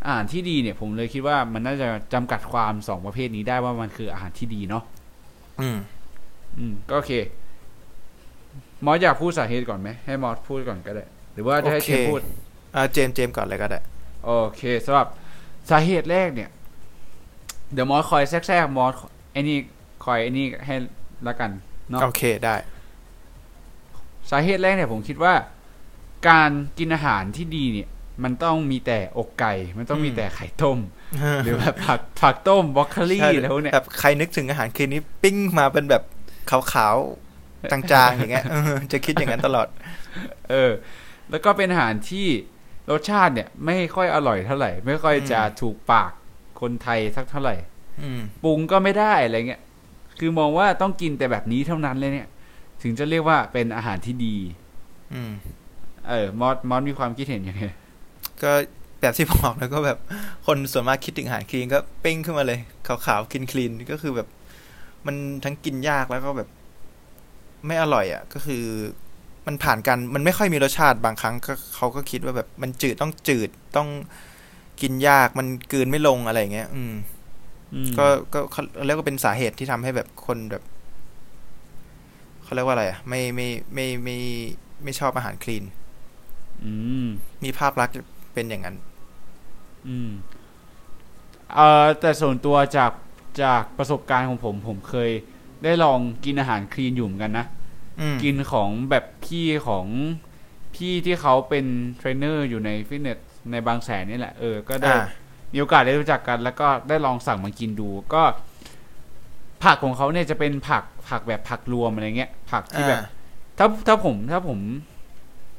[0.06, 4.84] อาหารที่ดีเนี่ยผมเลยคิดว่ามันน่าจะจำกัดความสองประเภทนี้ได้ว่ามันคืออาหารที่ดีเนาะ
[5.60, 5.78] อืม
[6.58, 7.12] อืม ก็โอเค
[8.84, 11.04] มอสอยากพูดสาเหตุก่อนไหมให้มอสพูดก่อนก็ได้
[11.34, 12.20] หรือว่าจะให้เจมส์พูด
[12.76, 13.80] อ่าเจมส์เจมส์ก่อนเลยก็ได้
[14.24, 15.08] โอเคสำหรับ
[15.70, 16.50] สาเหตุแรกเนี่ย
[17.72, 18.92] เดี๋ยวมอสคอยแทรกๆมอส
[19.32, 19.58] ไอ้นี่
[20.04, 20.74] คอยไอ้นี่ให้
[21.26, 21.50] ละกัน
[21.90, 22.56] เนาะโอเคได้
[24.30, 25.34] สาเหตุแรกเนี่ยผมคิดว่า
[26.28, 27.88] การกินอาหารที่ดีเนี่ย
[28.24, 30.78] มันต้องมีแต่อกไก่ มันต้องมีอืมแต่ไข่ต้ม
[31.44, 36.02] หรือแบบผักผักต้มบรอกโคลี่ใช่อะไรพวกเนี้ยแบบใครนึกถึงอาหารคืนนี้ปิ้งมาเป็นแบบ
[36.50, 39.68] ขาวๆจางๆอย่างเงี้ยเออจะคิดอย่างนั้นตลอด
[40.50, 40.72] เออ
[41.30, 42.26] แล้วก็เป็นอาหารที่
[42.90, 46.10] รสชาติเนี่ย ไม่ค่อยอร่อยเท่าไหร่ ไม่ค่อยจะอืมถูกปาก
[46.60, 47.56] คนไทยสักเท่าไหร่
[48.02, 49.62] อืมปรุงก็ไม่ได้อะไรเงี้ย
[50.18, 52.28] คือมองว่าต้องกินแต่แบบนี้เท่านั้นเลยเนี่ย
[52.82, 54.36] ถึงจะเรียกว่าเป็นอาหารที่ดี
[55.14, 55.32] อืม
[56.08, 57.64] เออ มอสมอสมีความคิดเห็นยังไง
[58.42, 58.52] ก็
[59.00, 59.98] แบบที่บอกแล้วก็แบบ
[60.46, 64.28] คนส่วนมากคิดถึงอาหารคลีนก็ปิ้งขึ้นมาเลยขาวๆกินคลีนก็คือแบบ
[65.06, 66.48] มันทั้งกินยากแล้วก็แบบ
[67.66, 68.64] ไม่อร่อยอะ ก็คือ
[69.46, 73.88] มันผ่านกันมันไม่ค่อยมีรสชาติบางครั้งก็เขาก็คิดว่าแบบมันจืดต้องจืดต้อง
[74.80, 76.94] กินยากมันกลืนไม่ลงอะไรอย่างเงี้ย อืม
[77.74, 80.62] อืมก็ก็เขาเรียกว่าเป็นสาเหตุที่ทำให้แบบคนแบบ
[82.42, 84.18] เขาเรียกว่าอะไรอะ ไม่ไม่ไม่ไม่
[84.82, 85.64] ไม่ชอบอาหารคลีน
[86.64, 86.72] อื
[87.04, 87.06] ม
[87.44, 87.94] มีภาพลักษณ์
[88.34, 88.76] เป็นอย่างนั้น
[89.88, 90.10] อืม
[91.54, 92.92] เอ่อแต่ส่วนตัวจาก
[93.42, 95.10] จากประสบการณ์ของผม ผมเคย
[95.64, 97.63] ได้ลองกินอาหาร clean อยู่เหมือนกันนะอืม
[98.22, 99.86] กินของแบบพี่ของ
[100.74, 101.66] พี่ที่เขาเป็น
[101.96, 103.18] เทรนเนอร์อยู่ในฟิตเนส
[103.50, 105.04] ในบางแสนนี่แหละ เออ ก็ได้อ่า
[105.52, 108.22] มีโอกาสได้รู้จักกัน แล้วก็ได้ลองสั่งมากินดูก็
[109.64, 113.08] ผักของเขาเนี่ยจะเป็นผักผักแบบผักรวมอะไรเงี้ย ผักที่แบบอ่า
[113.58, 114.58] ถ้าถ้าผมถ้าผม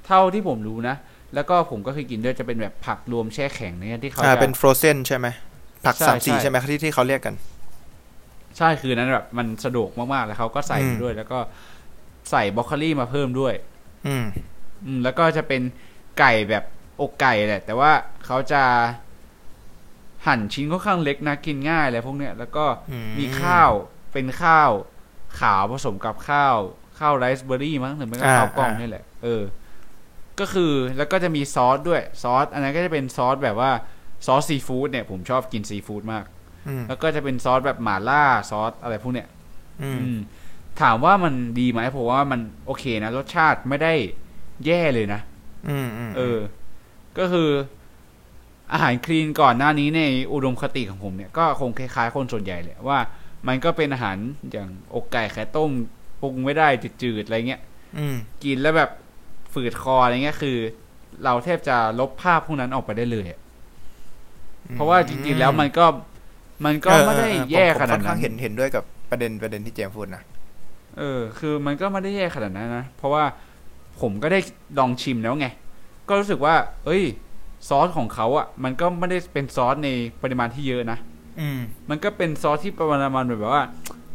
[0.07, 0.95] เท่าที่ผมรู้นะ
[1.35, 5.27] แล้วก็ผมก็เคยกินด้วยจะเป็นแบบผักรวมแช่แข็งเนี่ยที่เขาอ่าจะเป็น frozen ใช่ไหม
[5.85, 7.35] ผักใช่สามสีใช่ใช่ไหมที่ที่เขาเรียกกัน
[8.57, 11.39] ใช่คือนั้นแบบมันสะดวกมากๆแล้วเขาก็ใส่อืมมาด้วยแล้วก็
[12.31, 13.53] ใส่บรอกโคลีมาเพิ่มด้วย
[14.07, 14.25] อืม
[14.85, 15.61] อืม แล้วก็จะเป็น
[16.19, 16.63] ไก่แบบ
[17.01, 17.91] อกไก่แหละ แต่ว่า
[18.25, 18.63] เขาจะ
[20.25, 23.71] หั่นชิ้นค่อนข้างเล็กนะกินง่ายอะไรพวกเนี้ย แล้วก็อืมมีข้าว
[24.13, 24.71] เป็นข้าว
[25.39, 26.55] ขาวผสมกับข้าว
[26.99, 29.43] ข้าวไรซ์เบอร์รี่มั้งหรือไม่ก็อ่าข้าวกล้องอ่านี่แหละ เออ
[30.39, 33.71] ก็คือแล้วก็จะมีซอสด้วยซอส อันนั้นก็จะเป็นซอสแบบว่า
[34.25, 36.25] ซอสซีฟู้ดเนี่ยผมชอบกินซีฟู้ดมาก
[36.67, 39.27] อืมแล้วก็จะเป็นซอสแบบหม่าล่าซอสอะไรพวกเนี้ย
[39.81, 40.19] อืมอืม
[40.81, 43.93] ถามว่ามันดีไหมผมว่ามันโอเคนะรสชาติไม่ได้
[44.65, 45.21] แย่เลยนะ
[45.69, 46.39] อืมอืมเออ
[47.17, 47.49] ก็คือ
[48.71, 50.01] อาหารคลีนก่อนหน้านี้ใน
[50.33, 52.99] อุดมคติของผมเนี่ยก็คงคล้ายๆ คนส่วนใหญ่เลยว่า
[53.47, 54.17] มันก็เป็นอาหาร
[54.51, 55.71] อย่างอกไก่ไข่ต้ม
[56.21, 56.67] ปรุงไม่ได้
[57.01, 57.61] จืดๆอะไรเงี้ย
[57.97, 58.89] อืมกินแล้วแบบ
[59.53, 60.57] ฝืดคออะไรเงี้ยคือ
[61.23, 63.39] เราแทบจะลบภาพพวกนั้นออกไปได้เลยอะ
[64.73, 65.85] เพราะว่าจริงๆแล้วมันก็
[66.65, 70.23] มันก็ไม่ได้แย่ขนาดผมค่อนั้ข้านงเห็นเห็นด้วยกับประเด็นประเด็นที่เจมส์พูดนะ
[70.97, 73.23] เออ คือมันก็ไม่ได้แย่ขนาดนั้นนะ เพราะว่า
[74.01, 74.39] ผมก็ได้
[74.79, 75.47] ลองชิมแล้วไง
[76.07, 77.03] ก็รู้สึกว่า เอ้ย
[77.67, 79.89] ซอสของเขาอะ่ะ มันก็ไม่ได้เป็นซอสใน
[80.21, 80.97] ปริมาณที่เยอะนะ
[81.39, 83.63] อืม มันก็เป็นซอสที่ประมาณแบบว่า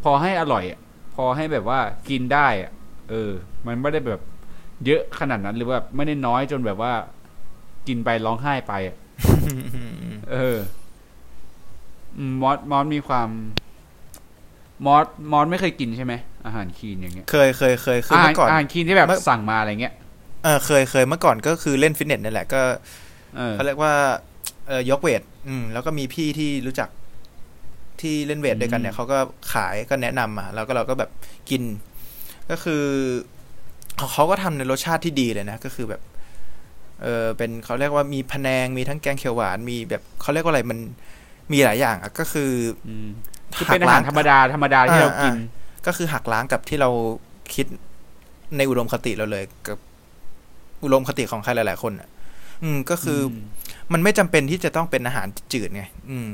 [0.03, 0.81] พอให้อร่อยอะ
[1.15, 2.71] พอให้แบบว่ากินได้อะ
[3.11, 3.31] เออ
[3.67, 4.21] มันไม่ได้แบบ
[4.87, 6.93] เยอะขนาดนั้นหรือว่าไม่ได้น้อยจนแบบว่า
[7.89, 8.97] กินไปร้องไห้ไปอะ
[10.33, 10.59] เออ
[12.19, 13.29] อืมมอสมอสมีความ
[14.87, 16.15] มอสมอสไม่เคยกินใช่ไหม
[16.47, 19.95] อาหารคีนอย่างเงี้ย เคยเคยเคยคืออาหารเมื่อก่อนอาหารคีนที่แบบเมื่อสั่งมาอะไรเงี้ย
[20.45, 22.61] เออเคยเคยเมื่อก่อนก็คือเล่นฟิตเนสนี่แหละก็
[23.37, 23.95] เออเขาเรียกว่า
[24.69, 26.89] เออยกเวท อืม แล้วก็มีพี่ที่รู้จัก
[28.01, 29.19] ที่เล่นเวทด้วยกันเนี่ยเขาก็
[29.53, 31.11] ขายก็แนะนำมา แล้วก็เราก็แบบ
[31.51, 31.63] กิน
[32.51, 32.85] ก็คือ
[33.97, 36.03] เขาเขาก็ทำในรสชาติที่ดีเลยนะ ก็คือแบบ
[37.03, 40.79] เออเป็นเขาเรียกว่ามีพะแนงมีทั้งแกงเขียวหวานมีแบบเขาเรียกว่าอะไรมัน
[41.53, 42.51] มีหลายอย่างอะก็คือ
[42.89, 43.09] อืม
[43.57, 46.91] คือเป็นอาหารธรรมดาธรรมดาที่เรากินอ่า ก็คือหักล้างกับที่เรา
[47.55, 47.67] คิด
[48.57, 49.79] ในอุดมคติเราเลย กับ
[50.85, 52.09] อุดมคติของใครหลาย ๆ คนอะ
[52.63, 53.37] อืมก็คืออม
[53.93, 56.29] มันไม่จำเป็นที่จะต้องเป็นอาหารจืดไงอืม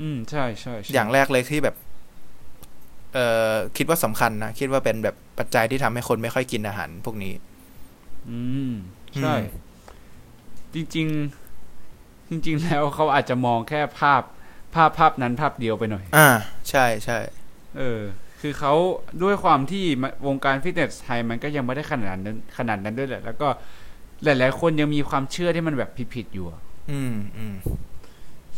[0.00, 1.76] อืมใช่ใช่ใช่อย่างแรกเลยที่แบบ
[3.14, 7.32] เอ่อคิดว่าสำคัญนะคิดว่าเป็นแบบปัจจัยที่ทำให้คนไม่ค่อยกินอาหารพวกนี้
[8.28, 8.38] อื
[8.70, 8.72] ม
[9.16, 9.44] ใช่อืม
[10.74, 11.06] จริง
[11.68, 14.22] ๆ จริง ๆ แล้วเขาอาจจะมองแค่ภาพ
[14.74, 16.28] ภาพภาพนั้นภาพเดียวไปหน่อย อ่า
[16.70, 17.18] ใช่ใช่
[17.78, 18.00] เออ
[18.40, 18.74] คือเขา
[19.22, 19.84] ด้วยความที่
[20.26, 23.48] วงการฟิตเนสไทยมันก็ยังไม่ได้ขนาดนั้นขนาดนั้นด้วยแหละ แล้วก็
[24.24, 26.60] หลาย ๆ คนยังมีความเชื่อที่มันแบบผิดๆอยู่อะ
[26.90, 27.54] อืมอืม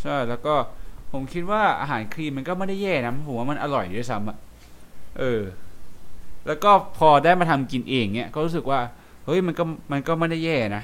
[0.01, 0.55] ใช่แล้วก็
[1.13, 4.37] ผมคิดว่าอาหารคลีนมันก็ไม่ได้แย่นะผมว่ามันอร่อยด้วยซ้ำอะ
[5.19, 5.43] เออ
[6.47, 8.81] แล้วก็พอได้มาทำกินเองเนี่ยก็รู้สึกว่า
[9.27, 10.83] เฮ้ยมันก็มันก็ไม่ได้แย่นะ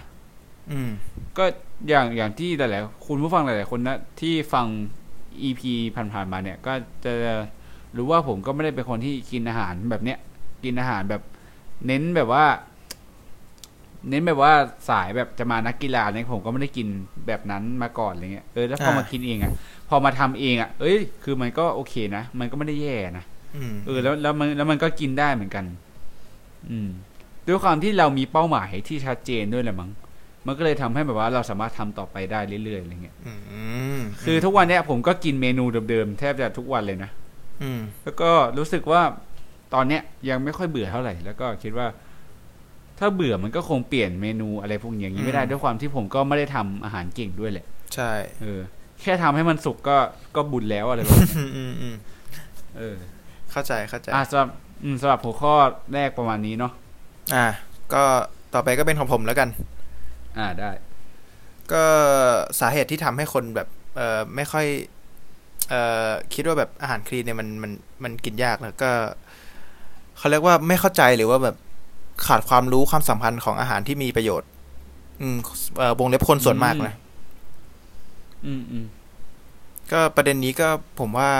[0.70, 0.90] อืม
[1.38, 1.44] ก็
[1.88, 4.66] อย่างอย่างที่หลาย ๆ คุณผู้ฟังหลาย ๆ คนนะที่ฟัง
[5.42, 5.62] EP
[5.94, 6.72] ผ่านๆมาเนี่ย ก็
[7.04, 7.12] จะ
[7.96, 10.18] รู้ว่าผมก็ไม่ได้เป็นคนที่กินอาหารแบบเนี้ย
[10.64, 11.22] กินอาหารแบบ
[11.86, 12.44] เน้นแบบว่า
[14.08, 14.52] เน้นแบบว่า
[14.88, 16.86] สายแบบจะมานักกีฬาเนี่ยผมก็ไม่ได้กิน
[17.26, 19.52] แบบนั้นมาก่อนอะไรเงี้ยเออแล้วพอมาอ่ากินเองอะ
[19.88, 23.24] พอมาทำเองอะเอ้ย คือมันก็โอเคนะมันก็ไม่ได้แย่นะ
[23.56, 25.64] อืมเออแล้วแล้วมันแล้วมันก็กินได้เหมือนกัน
[26.70, 26.88] อืม
[27.46, 29.90] ด้วยความที่เรามีเป้าหมายที่ชัดเจนด้วยแหละมั้ง
[30.46, 33.34] มันก็เลยทำให้แบบว่าเราสามารถทำต่อไปได้เรื่อยๆอะไรเงี้ยอื
[33.96, 37.25] มคือทุกวันเนี้ยผมก็กินเมนูเดิมๆแทบจะทุกวันเลยนะอืม
[38.04, 39.02] แล้วก็รู้สึกว่า
[39.74, 41.86] ตอนเนี้ยยังไม่ค่อยเบื่อเท่าไหร่ แล้วก็คิดว่า
[42.98, 48.60] ถ้าเบื่อมันก็คงเปลี่ยนเมนูอะไรพวกอย่างนี้ไม่ได้ด้วยความที่ผมก็ไม่ได้ทำอาหารเก่งด้วยแหละ ใช่ เออ
[49.02, 49.96] แค่ทำให้มันสุกก็
[50.36, 51.96] ก็บุญแล้วอะไรแบบนี้อืมอืมอืม
[52.78, 52.96] เออ
[53.50, 54.48] เข้าใจเข้าใจอะสำหรับ
[54.84, 55.54] อืมสำหรับหัวข้อ
[55.94, 56.72] แรกประมาณนี้เนาะ
[57.34, 57.46] อ่า
[57.94, 58.02] ก็
[58.54, 59.48] ต่อไปก็เป็นของผมแล้วกัน
[60.38, 60.70] อ่าได้
[61.72, 61.84] ก็
[62.60, 64.66] สาเหตุที่ทำให้คนแบบ เอ่อไม่ค่อย
[65.68, 67.72] เอ่อคิดว่าแบบอาหารคลีนเนี่ยมันมัน
[68.04, 68.90] มันกินยากแล้วก็
[70.18, 71.56] เขาเรียกว่าไม่เข้าใจหรือว่าแบบ
[72.26, 74.48] ขาดความรู้ความสำคัญของอาหารที่มีประโยชน์
[75.20, 75.36] อืม
[75.78, 76.94] เอ่อวงเล็บคนส่วนมากนะ
[78.46, 78.86] อืมอืม
[79.92, 81.32] ก็ประเด็นนี้ก็ผมว่า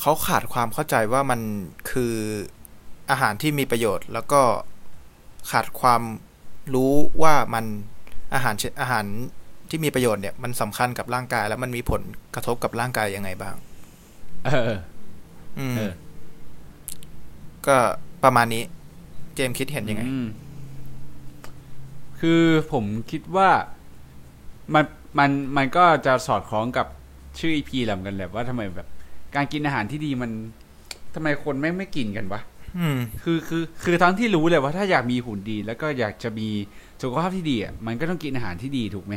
[0.00, 1.40] เขาขาดความเข้าใจว่ามัน
[1.90, 2.14] คือ
[3.10, 4.40] อาหารที่มีประโยชน์ แล้วก็
[5.50, 6.02] ขาดความ
[6.74, 7.64] รู้ว่ามัน
[8.34, 9.06] อาหารชอาหาร
[9.68, 12.02] ที่มีประโยชน์เนี่ยมันสำคัญกับร่างกาย แล้วมันมีผล
[12.34, 13.54] กระทบกับร่างกายยังไงบ้าง
[14.46, 14.72] เออ
[15.58, 15.92] อืมเออ
[17.66, 17.76] ก็
[18.24, 18.62] ประมาณนี้
[19.34, 20.26] เจมส์คิดเห็นยังไงอืม
[22.20, 22.42] คือ
[22.72, 23.50] ผมคิดว่า
[24.74, 24.84] มัน
[25.18, 26.86] มันมันก็จะสอดคล้องกับ
[27.38, 28.88] ชื่ออีพีแหละเหมือนกันแหละว่าทำไมแบบ
[29.34, 30.30] การกินอาหารที่ดีมัน
[31.14, 32.40] ทำไมคนไม่งไม่กินกันวะ
[32.78, 36.48] อืมคือคือ คือทั้งที่รู้เลยว่าถ้าอยากมีหุ่นดี แล้วก็อยากจะมี
[37.02, 39.14] สุขภาพที่ดีอะมันก็ต้องกินอาหารที่ดีถูกไหม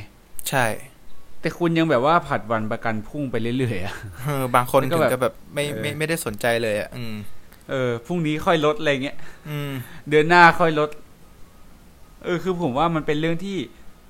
[0.49, 0.65] ใช่
[1.41, 7.15] แต่คุณยังแบบว่าผัดวันประกันพรุ่งไปเรื่อยๆอะเออบางคนแล้วก็ถึงแบบจะแบบไม่เออไม่ไม่ได้สนใจเลยอะอืม
[7.69, 9.17] เออพรุ่งนี้ค่อยลดอะไรเงี้ย
[9.49, 9.71] อืม
[10.09, 10.89] เดือนหน้าค่อยลด
[12.23, 13.57] เออ คือผมว่ามันเป็นเรื่องที่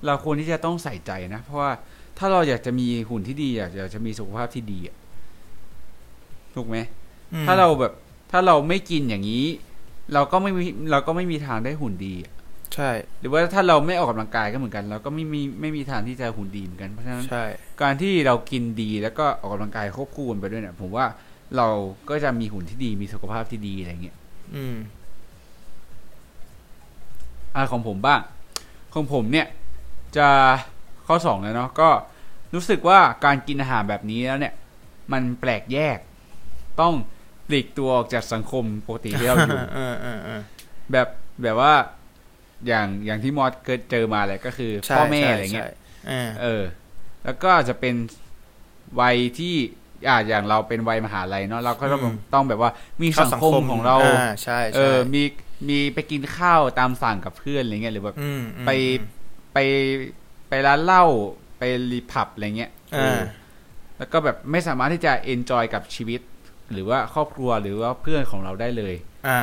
[0.06, 1.72] เราควรที่จะต้องใส่ใจนะ เพราะว่า
[2.18, 4.96] ถ้าเราอยากจะมีหุ่นที่ดีอยากอยากจะมีสุขภาพที่ดีอะ
[6.56, 6.78] ถูกไหม
[7.34, 7.94] อืมถ้าเราแบบ
[8.32, 9.46] ถ้าเราไม่กินอย่างนี้
[10.14, 12.34] เราก็ไม่มีเราก็ไม่มีทางได้หุ่นดีอะ
[12.76, 12.90] ใช่
[13.20, 17.46] หรือว่าถ้าเราไม่ออกกำลังกายก็เหมือนกัน เราก็ไม่มีไม่มีทางที่จะหุ่นดีเหมือนกันเพราะฉะนั้น ใช่
[17.82, 21.06] การที่เรากินดีแล้วก็ออกกำลังกายควบคู่กันไปด้วยเนี่ยผมว่า
[21.58, 21.68] เรา
[22.10, 24.18] ก็จะมีหุ่นที่ดีมีสุขภาพที่ดีอะไรเงี้ย
[24.56, 24.76] อืม
[27.56, 28.20] อ่าของผมบ้าง
[28.94, 29.48] ของผมเนี่ย
[30.18, 30.30] จะ
[31.08, 31.90] ข้อสองแล้วเนาะก็
[32.54, 34.54] รู้สึกว่าการกินอาหารแบบนี้แล้วเนี่ย
[35.12, 35.98] มันแปลกแยก
[36.82, 36.94] ต้อง
[37.48, 40.42] ปลีกตัวออกจากสังคมปกติที่เราอยู่เออเออเออ
[40.92, 41.08] แบบ
[41.44, 41.74] แบบว่า
[42.68, 45.72] อย่างอย่างที่มอสเกิดเจอมาแหละก็คือใช่พ่อแม่ใช่อะไรเงี้ยใช่
[46.10, 46.64] อ่าเออ
[47.24, 47.96] แล้วก็จะเป็น
[49.00, 49.56] วัยที่
[50.08, 52.02] อ่าอย่างเราเป็นวัยมหาลัยเนาะเราก็ต้อง
[52.34, 55.24] ต้องแบบว่ามีสังคมของเราอ่าใช่เอใช่อมี
[55.70, 58.72] มีไปกินข้าวตามสั่งกับเพื่อนอะไรเงี้ยหรือแบบอืมอืมไป
[59.54, 59.58] ไป
[60.50, 61.06] ไปร้านเหล้า
[61.60, 63.22] ไปรีพับอะไรเงี้ยเออ่าอ
[63.98, 66.22] แล้วก็แบบไม่สามารถที่จะเอนจอยกับชีวิต
[66.74, 68.94] หรือว่าครอบครัวหรือว่าเพื่อนของเราได้เลย
[69.28, 69.40] อ่า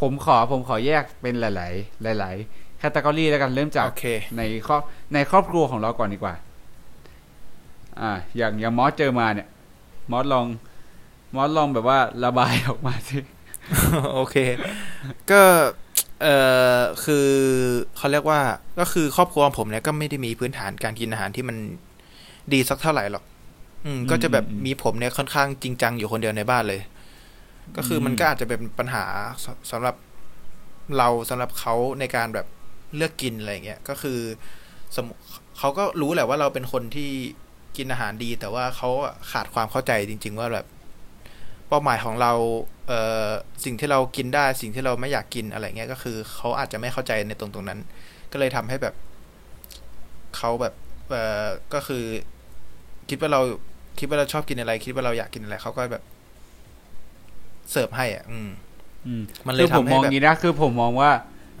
[0.00, 4.04] ผมขอผมขอแยกเป็นหลาย ๆ หลาย ๆ แคตตากรีแล้วกันเริ่มจากโอเค
[4.36, 4.82] ในครอบ
[5.14, 6.34] ในครอบครัวของเราก่อนดีกว่า
[8.00, 9.48] อ่า อย่างอย่างมอสเจอมาเนี่ย
[10.10, 10.46] มอสลอง
[11.34, 13.18] มอสลองแบบว่าระบายออกมาสิ
[14.14, 14.36] โอเค
[15.30, 15.40] ก็
[16.22, 16.26] เอ
[16.76, 17.26] อคือ
[17.96, 18.40] เขาเรียกว่า
[18.78, 21.56] ก็คือครอบครัวของผมเนี่ยก็ไม่ได้มีพื้นฐานการกินอาหารที่มัน
[22.52, 23.24] ดีสักเท่าไหร่หรอก
[23.86, 26.80] อืม ก็จะแบบมีผมเนี่ยค่อนข้างจริงจังอยู่คนเดียวในบ้านเลย
[27.76, 29.04] ก็คือมันก็อาจจะเป็นปัญหา
[29.44, 29.96] สสำหรับ
[30.98, 32.46] เราสำหรับเขาในการแบบ
[32.96, 34.18] เลือกกินอะไรอย่างเงี้ยก็คือ
[34.96, 35.06] สม
[35.58, 37.10] เขาก็รู้แหละว่าเราเป็นคนที่
[37.76, 40.66] กินอาหารดี แต่ว่าเขาอะขาดความเข้าใจจริง ๆ ว่าแบบ
[41.68, 42.32] เป้าหมายของเรา
[42.88, 43.28] เอ่อ
[43.64, 47.80] สิ่งที่เรากินได้ สิ่งที่เราไม่อยากกินอะไรเงี้ยก็คือเขาอาจจะไม่เข้าใจในตรงตรงนั้น
[48.32, 48.94] ก็เลยทำให้แบบ
[50.36, 50.74] เขาแบบ
[51.10, 52.04] เอ่อก็คือ
[53.08, 53.40] คิดว่าเรา
[53.98, 56.02] คิดว่าเราชอบกินอะไร คิดว่าเราอยากกินอะไรเขาก็แบบ
[57.70, 58.50] เสิร์ฟให้อะอืม
[59.06, 61.10] อืมมันเลยคือผมทำให้มองแบบงี้นะคือผมมองว่า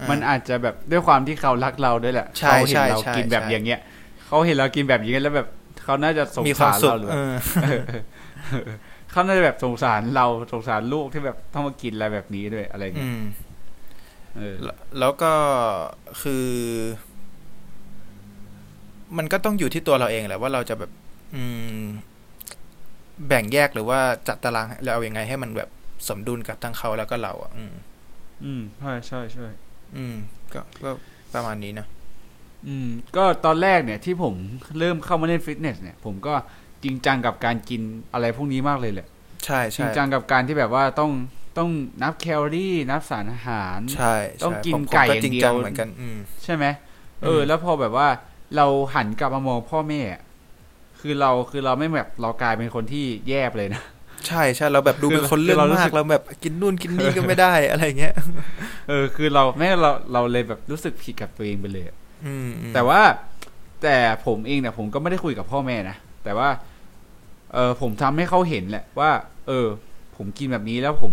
[0.00, 3.80] อ่า มันอาจจะแบบด้วยความที่เขารักเราด้วยแหละใช่เขาเห็นใช่เราใช่กินแบบใช่อย่างเงี้ย
[4.26, 5.48] เขาเห็นเรากินแบบอย่างเงี้ยแล้วแบบ
[5.84, 7.32] เขาน่าจะสงมีควาสามรสุขเราหรือเออ
[9.10, 13.22] เขาน่าจะแบบสงสารเราสงสารลูกที่แบบต้องมากินอะไรแบบนี้ด้วยอะไรเงี้อืยม
[14.36, 15.32] เออแล้วแล้วก็
[16.22, 16.46] คือ
[19.18, 20.90] มันก็ต้องอยู่ที่ตัวเราเองแหละว่าเราจะแบบ
[21.34, 21.44] อื
[21.80, 21.82] ม
[23.28, 23.98] แบ่งแยกหรือว่า
[24.28, 25.68] จัดตารางเรายังไงให้มันแบบ
[26.08, 27.72] สมดุลกับทั้งเขาแล้วก็เราอะ อืม
[28.44, 29.46] อืมใช่ใช่ใช่
[29.96, 30.16] อืม
[30.54, 30.90] ก็ก็
[31.34, 31.86] ประมาณนี้นะ
[32.68, 34.34] อืม ก็ตอนแรกเนี่ยที่ผม
[34.78, 36.34] เริ่มเข้ามาเล่นฟิตเนสเนี่ย ผมก็
[36.84, 37.82] จริงจังกับการกิน
[38.12, 39.08] อะไรพวกนี้มากเลยแหละ
[39.44, 41.10] ใช่จริใช่งจังกับการที่แบบว่าต้อง
[41.58, 41.70] ต้อง
[42.02, 46.64] นับแคลอรี่ นับสารอาหาร ใช่ ต้องใช่กินผมผมไก่จริงอย่างเดียวจังเหมือนกัน อืม ใช่ไหม
[47.24, 48.08] เอออมแล้วพอแบบว่า
[48.56, 50.22] เราหันกลับมามองพ่อแม่อะ
[51.00, 53.82] คือเราคือเราไม่แบบเรากลายเป็นคนที่แย่ไปเลยนะ
[54.26, 58.14] ใช่ใช่เราแบบดูเป็นคนเรื่องคือเรารู้มาสึกกเราแบบกินนู่นกินนี่ก็ไม่ได้อะไรเงี้ย
[58.88, 61.96] เออ คือเราแม่เราเราเลยแบบรู้สึกผิดกับตัวเองไปเลยอะ
[62.26, 63.00] อืมอืมแต่ว่า
[63.82, 63.96] แต่
[64.26, 66.48] ผมเองเนี่ยผมก็ไม่ได้คุยกับพ่อแม่นะแต่ว่า
[67.54, 69.10] เออผมทำให้เขาเห็นแหละว่า
[69.48, 69.66] เออ
[70.16, 71.12] ผมกินแบบนี้แล้วผม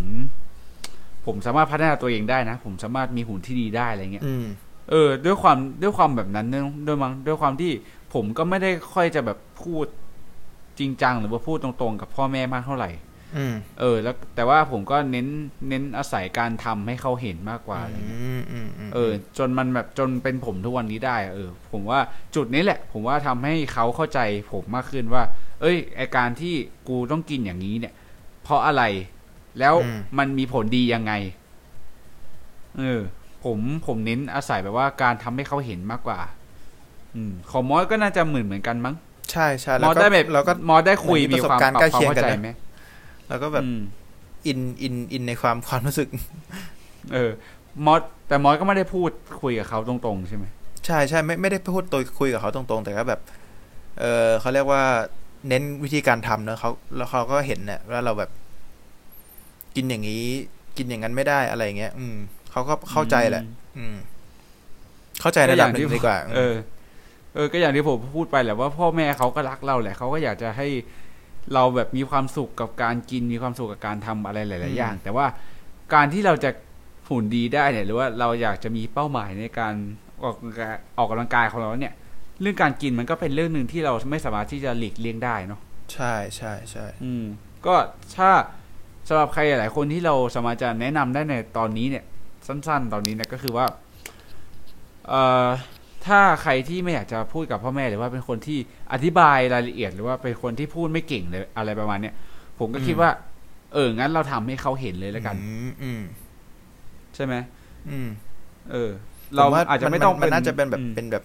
[1.25, 4.45] ผมสามารถพัฒนาตัวเองได้นะผมสามารถมีหุ่นที่ดีได้อะไรเงี้ยอืม
[4.91, 7.71] เออ ด้วยความด้วยความแบบนั้นด้วยด้วยมั้งด้วยความที่
[8.13, 9.85] ผมก็ไม่ได้ค่อยจะแบบพูด
[10.79, 12.91] จริงจังหรือว่าพูดตรงๆ กับพ่อแม่มากเท่าไหร่
[13.37, 15.27] อืมเออ แล้วแต่ว่าผมก็เน้น
[15.69, 21.99] เน้นอาศัยการทำให้เขาเห็นมากกว่าอะไรเงี้ยอืมอืมอืมเออ จนมันแบบจนเป็นผมทุกวันนี้ได้อะเออ ผมว่า
[22.35, 24.19] จุดนี้แหละ ผมว่าทำให้เขาเข้าใจ
[24.51, 25.23] ผมมากขึ้นว่า
[25.61, 26.53] เอ้ยไอการที่
[26.87, 27.93] กูต้องกินอย่างนี้เนี่ย
[28.43, 28.83] เพราะอะไร
[29.59, 29.75] แล้ว
[30.17, 31.13] มันมีผลดียังไง
[32.79, 33.01] เออ
[33.43, 36.19] ผมผมเน้นอาศัยแบบว่าการทำให้เขาเห็นมากกว่า
[37.15, 38.95] อืม ของมอสก็น่าจะเหมือนเหมือนกันมั้ง
[39.31, 42.49] ใช่ใช่มแล้วอสก็ได้แบบเราก็มอสได้คุยเหมือนมีมีความประสบการณ์ปรับใกล้ความเคียงเข้ากันใจนะไหม
[43.29, 43.79] แล้วก็แบบอืม
[44.47, 46.07] อินอินอินในความความรู้สึก
[47.13, 47.31] เออ
[47.85, 49.11] มอสแต่มอสก็ไม่ได้พูด
[49.41, 50.45] คุยกับเขาตรงๆใช่ไหม
[50.85, 53.21] ใช่ใช่ไม่ไม่ได้พูดตัวคุยกับเขาตรงๆ แต่ก็แบบ
[53.99, 54.83] เออเขาเรียกว่า
[55.47, 58.31] เน้นวิธีการทำเนอะเขาแล้วเขาก็เห็นเนี่ยว่าเราแบบ
[59.75, 60.23] กินอย่างนี้
[60.77, 62.15] กินอย่างนั้นไม่ได้อะไรเงี้ย อืม
[62.51, 63.43] เขาก็เข้าใจแหละ
[63.77, 63.95] อืม
[65.21, 66.55] เข้าใจระดับหนึ่งดีกว่า เออ
[67.35, 70.67] เออก็อย่างที่ผมพูดไปแหละว่าพ่อแม่เขาก็รักเราแหละเขาก็อยากจะให้
[71.53, 75.25] เราแบบมีความสุขกับการกินมีความสุขกับการทำอะไรหลาย ๆ อย่าง แต่ว่า
[75.93, 76.49] การที่เราจะ
[77.07, 79.73] หุ่นดีได้เนี่ยหรือว่าเราอยากจะมีเป้าหมายในการ
[80.23, 81.93] ออกกำลังกายออกกำลังกายของเราเนี่ย
[82.41, 85.61] เรื่องการกินมันก็เป็นเรื่องหนึ่งที่เราไม่สามารถที่จะหลีกเลี่ยงได้เนาะ
[85.93, 87.23] ใช่ใช่ใช่อืม
[87.65, 87.75] ก็
[88.17, 88.31] ถ้า
[89.07, 92.03] สำหรับใครหลายๆคนที่เราสามารถจะแนะนำได้ในตอนนี้เนี่ย
[92.47, 93.65] สั้น ๆ ตอนนี้เนี่ยก็คือว่า
[95.07, 95.47] เอ่อ
[96.07, 98.57] ถ้าใครที่ไม่อยากจะพูดกับพ่อแม่หรือว่าเป็นคนที่
[98.93, 102.13] อธิบายรายละเอียด หรือว่าเป็นคนที่พูดไม่เก่งเลยอะไรประมาณเนี้ย
[102.59, 103.09] ผมก็คิดว่า
[103.73, 106.01] เอองั้นเราทำให้เขาเห็นเลยแล้วกัน อืมอืม
[107.15, 107.35] ใช่ไหม
[107.91, 108.09] อืม
[108.71, 108.89] เออ
[109.35, 111.23] เราเราว่าอาจจะไม่ต้องมันน่าจะเป็นแบบอืมเป็นแบบ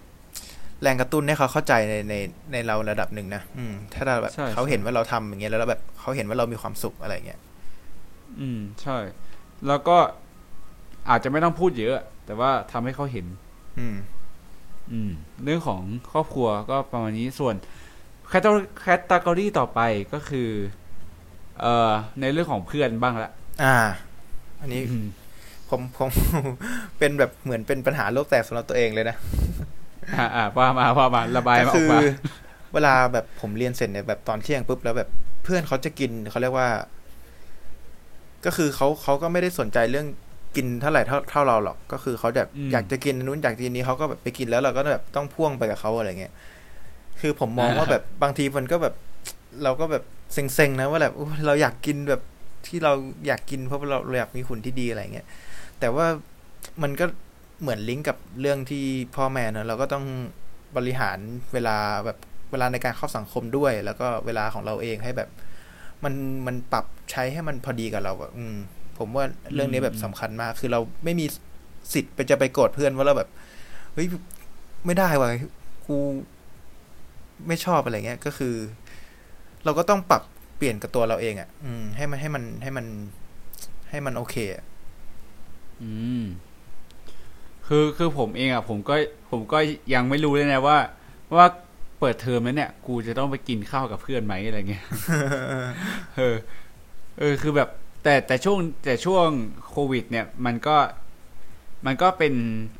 [0.81, 2.15] แรงกระตุ้นให้เขาเข้าใจในใน
[2.51, 7.39] ในเราระดับหนึ่งนะอืม ถ้าเราแบบใช่เขาใช่เห็นว่าเราทำอย่างเงี้ยแล้วแบบเขาเห็นว่าเรามีความสุขอะไรเงี้ย
[8.39, 8.97] อืม ใช่
[9.67, 9.97] แล้วก็
[11.09, 13.25] อาจจะไม่ต้องพูดเยอะ แต่ว่าทำให้เขาเห็น
[13.79, 13.95] อืม
[14.91, 15.11] อืม
[15.43, 17.55] เรื่องของครอบครัวก็ประมาณนี้ส่วน
[18.29, 18.51] แคตตา
[18.81, 19.79] แคตตากรีต่อไป
[20.13, 20.49] ก็คือ
[21.61, 23.31] เอ่อ ในเรื่องของเพื่อนบ้างละ
[23.63, 23.75] อ่า
[24.61, 25.05] อันนี้อืม
[25.69, 26.09] ผมผม
[26.97, 29.15] เป็นแบบเหมือนเป็นปัญหาโลกแตกสำหรับตัวเองเลยนะ
[30.17, 31.99] อ่าอ่าว่ามาว่ามาระบายก็มาอคืออกมา
[32.73, 35.09] เวลาแบบผมเรียนเสร็จเนี่ยแบบตอนเที่ยงปุ๊บแล้วแบบ
[35.43, 36.69] เพื่อนเขาจะกินเขาเรียกว่า
[38.45, 40.07] ก็คือเขาเขาก็ไม่ได้สนใจเรื่อง
[40.55, 46.33] กินเท่าไหร่เท่าเท่าเราหรอก ก็คือเขาแบบอืมอยากจะกินอันนู้นอยากกินนี้เขาก็แบบไปกินแล้วเราก็แบบต้องพ่วงไปกับเขาอะไรเงี้ย
[47.19, 48.95] คือผมมองว่าแบบบางทีมันก็แบบ
[49.63, 52.21] เราก็แบบเซ็งๆนะว่าแบบอุ๊ยเราอยากกินแบบ
[52.67, 52.93] ที่เรา
[53.27, 55.27] อยากกินเพราะว่าเราเราอยากมีหุ่นที่ดีอะไรเงี้ย
[55.79, 56.05] แต่ว่า
[56.83, 57.05] มันก็
[57.61, 58.83] เหมือนลิงก์กับเรื่องที่
[59.15, 60.05] พ่อแม่เนอะเราก็ต้อง
[60.77, 61.17] บริหาร
[61.53, 62.17] เวลาแบบ
[62.51, 65.29] เวลาในการเข้าสังคมด้วย แล้วก็เวลาของเราเองให้แบบ
[66.03, 66.13] มัน
[66.47, 68.55] มันปรับใช้ให้มันพอดีกับเราอะอืม
[69.01, 71.25] ผมว่าเรื่องนี้แบบสำคัญมาก คือเราไม่มี
[71.93, 73.29] สิทธิ์ไปจะไปโกรธเพื่อนว่าเราแบบ
[73.93, 74.07] เฮ้ย
[74.85, 75.27] ไม่ได้ว่ะ
[75.87, 75.97] กู
[77.47, 78.55] ไม่ชอบอะไรเงี้ย ก็คือ
[79.65, 80.21] เราก็ต้องปรับ
[80.57, 82.85] เปลี่ยนกับตัวเราเองอะอืม ให้มันให้มันให้มัน
[83.89, 84.63] ให้มันโอเคอะ
[85.81, 85.91] อื
[86.21, 86.23] ม
[87.67, 88.95] คือคือผมเองอะ ผมก็
[89.31, 89.57] ผมก็
[89.93, 90.77] ยังไม่รู้เลยนะว่า
[91.37, 91.47] ว่า
[91.99, 94.85] เปิดเทอมแล้วเนี่ย กูจะต้องไปกินข้าวกับเพื่อนไหมอะไรเงี้ย
[96.17, 96.35] เออ
[97.19, 97.69] เออ คือแบบ
[98.03, 99.27] แต่แต่ช่วงแต่ช่วง
[99.69, 100.77] โควิด เนี่ย มันก็
[101.85, 102.33] มันก็เป็น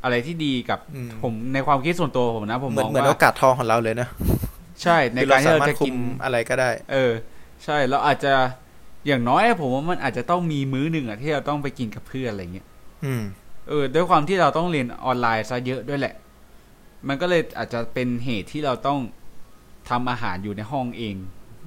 [0.04, 4.08] อะไรที่ดีกับอืมผมในความคิดส่วนตัวผมนะ ผมเหมืมอนองเหมือนโอว่ากาสทองของเราเลยนะ
[4.84, 7.12] ใช่ในคือการเราที่สาเรามารถจะคุกิมนอะไรก็ได้ เออ
[7.64, 8.34] ใช่เราอาจจะ
[9.08, 12.68] อย่างน้อยผมว่ามันอาจจะต้องมีมื้อหนึ่งอะที่เราต้องไปกินกับเพื่อนอะไรเงี้ย
[13.06, 13.24] อืม
[13.68, 16.16] เออ ด้วยความที่เราต้องเรียนออนไลน์ซะเยอะด้วยแหละ
[17.08, 19.00] มันก็เลยอาจจะเป็นเหตุที่เราต้อง
[19.90, 21.16] ทำอาหารอยู่ในห้องเอง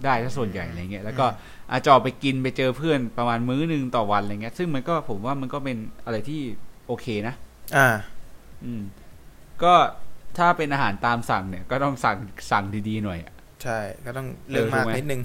[0.05, 1.27] ได้ซะส่วนใหญ่อะไรเงี้ยแล้วก็
[1.71, 6.41] อาจจะออกไปกินไปเจอเพื่อนประมาณมื้อหนึ่งต่อวันอะไรเงี้ย ซึ่งมันก็ผมว่ามันก็เป็นอะไรที่
[6.87, 7.35] โอเคนะ
[7.77, 7.89] อ่า
[8.65, 8.83] อืม
[9.63, 9.75] ก็
[10.39, 12.17] ถ้าเป็นอาหารตามสั่งเนี่ย ก็ต้องสั่ง
[12.51, 15.23] สั่งดีๆหน่อยอะใช่ ก็ต้องเรื่องมากถูกไหมนิดนึง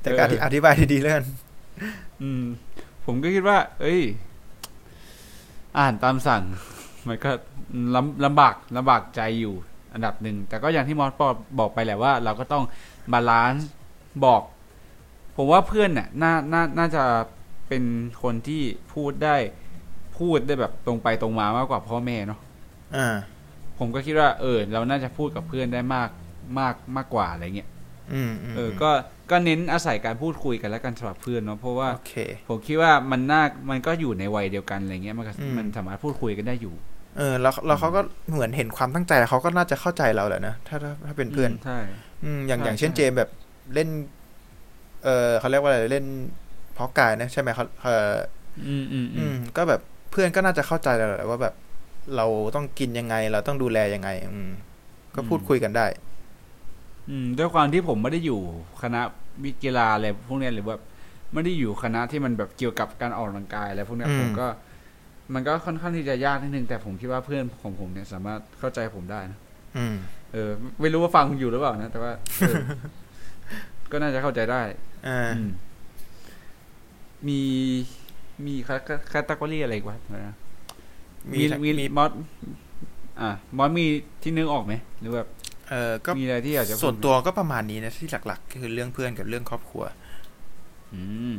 [0.00, 1.22] แต่ก็อธิเอออธิบายดีๆเรื่อง
[2.22, 2.44] อืม
[3.06, 4.00] ผมก็คิดว่า เอ้ย
[5.76, 6.42] อาหารตามสั่ง
[7.08, 7.30] มันก็
[7.94, 9.54] ลำลำบากลำบากใจอยู่
[9.94, 12.64] อันดับหนึ่ง แต่ก็อย่างที่มอสบอกบอกไปแหละว่า เราก็ต้อง
[13.12, 13.68] บาลานซ์
[14.24, 14.42] บอก
[15.36, 17.04] ผมว่าเพื่อนน่ะน่าน่าน่าจะ
[17.68, 17.84] เป็น
[18.22, 18.62] คนที่
[18.94, 19.36] พูดได้
[20.18, 22.40] พูดได้แบบตรงไปตรงมามากกว่าพ่อแม่เนาะ
[22.96, 23.16] อ่า
[23.78, 26.10] ผมก็คิดว่า เออ เราน่าจะพูดกับเพื่อนได้มาก
[26.58, 27.68] มากมากกว่าอะไรเงี้ย
[28.12, 28.90] อืมอืมเออ ก็
[29.30, 32.14] ก็เน้นอาศัยการพูดคุยกันแล้วกันสำหรับเพื่อนเนาะเพราะว่าโอเค
[32.48, 36.74] ผมคิดว่ามันน่ามันก็อยู่ในวัยเดียวกันอะไรเงี้ยมันก็อืมมันสามารถพูดคุยกันได้อยู่
[37.18, 38.00] เออ แล้วแล้วเขาก็
[38.32, 41.78] เหมือนเห็นความตั้งใจแล้วเขาก็น่าจะเข้าใจเราแหละนะถ้าถ้าถ้าเป็นเพื่อนใช่
[42.24, 43.30] อืมอย่างใช่อย่างเช่นใช่เจมส์แบบ
[43.74, 43.88] เล่น
[45.04, 46.04] เออเขาเรียกว่าอะไรเล่น
[46.74, 48.14] เพาะกายนะใช่ไหมเขาเออ
[48.68, 49.80] อืมอืมอือืมมก็แบบ
[50.10, 51.54] เพื่อนก็น่าจะเข้าใจเราแหละว่าแบบ
[52.16, 54.50] เราต้องกินยังไง เราต้องดูแลยังไง อืม
[55.14, 55.86] ก็พูดคุยกันได้
[57.10, 58.40] อืม ด้วยความที่ผมไม่ได้อยู่
[58.82, 59.00] คณะ
[59.44, 60.82] วิกีฬาอะไรพวกเนี้ยหรือแบบ
[61.34, 64.46] ไม่ได้อยู่คณะที่มันแบบเกี่ยวกับการออกกำลังกายอะไรพวกเนี้ยอืมผมก็
[65.34, 69.38] มันก็ค่อนข้างที่จะยากนิดนึงแต่ผมคิดว่าเพื่อนของผมเนี่ยสามารถเข้าใจผมได้นะ
[69.76, 69.96] อืม
[70.32, 70.50] เออ
[70.80, 72.54] ไม่รู้ว่าฟังอยู่หรือเปล่านะ แต่ว่าเออ
[73.94, 74.62] ก็น่าจะเข้าใจได้
[75.08, 75.50] อ่าอืม
[77.28, 77.40] มี
[78.46, 78.54] มี
[79.08, 80.34] แคตตากรีอะไรอีกวะนะ
[81.32, 82.10] มีมีทั้งมีมีมอส
[83.20, 83.86] อะมอสมี
[84.22, 85.28] ที่นึกออกไหมหรือแบบ
[85.70, 89.84] เออก็มีอะไรที่อยากจะพูดส่วนตัวก็ประมาณนี้นะที่หลักๆก็คือเรื่องเพื่อนกับเรื่องครอบครัว
[90.94, 91.02] อื
[91.34, 91.36] ม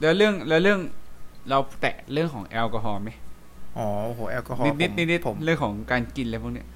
[0.00, 0.80] แล้วเรื่องแล้วเรื่อง
[1.50, 3.10] เราแตะเรื่องของแอลกอฮอล์ไหม
[3.78, 6.66] อ๋อโอ้โหแอลกอฮอล์นิดนิดผมนิดนิดผมเรื่องของการกินอะไรพวกเนี้ย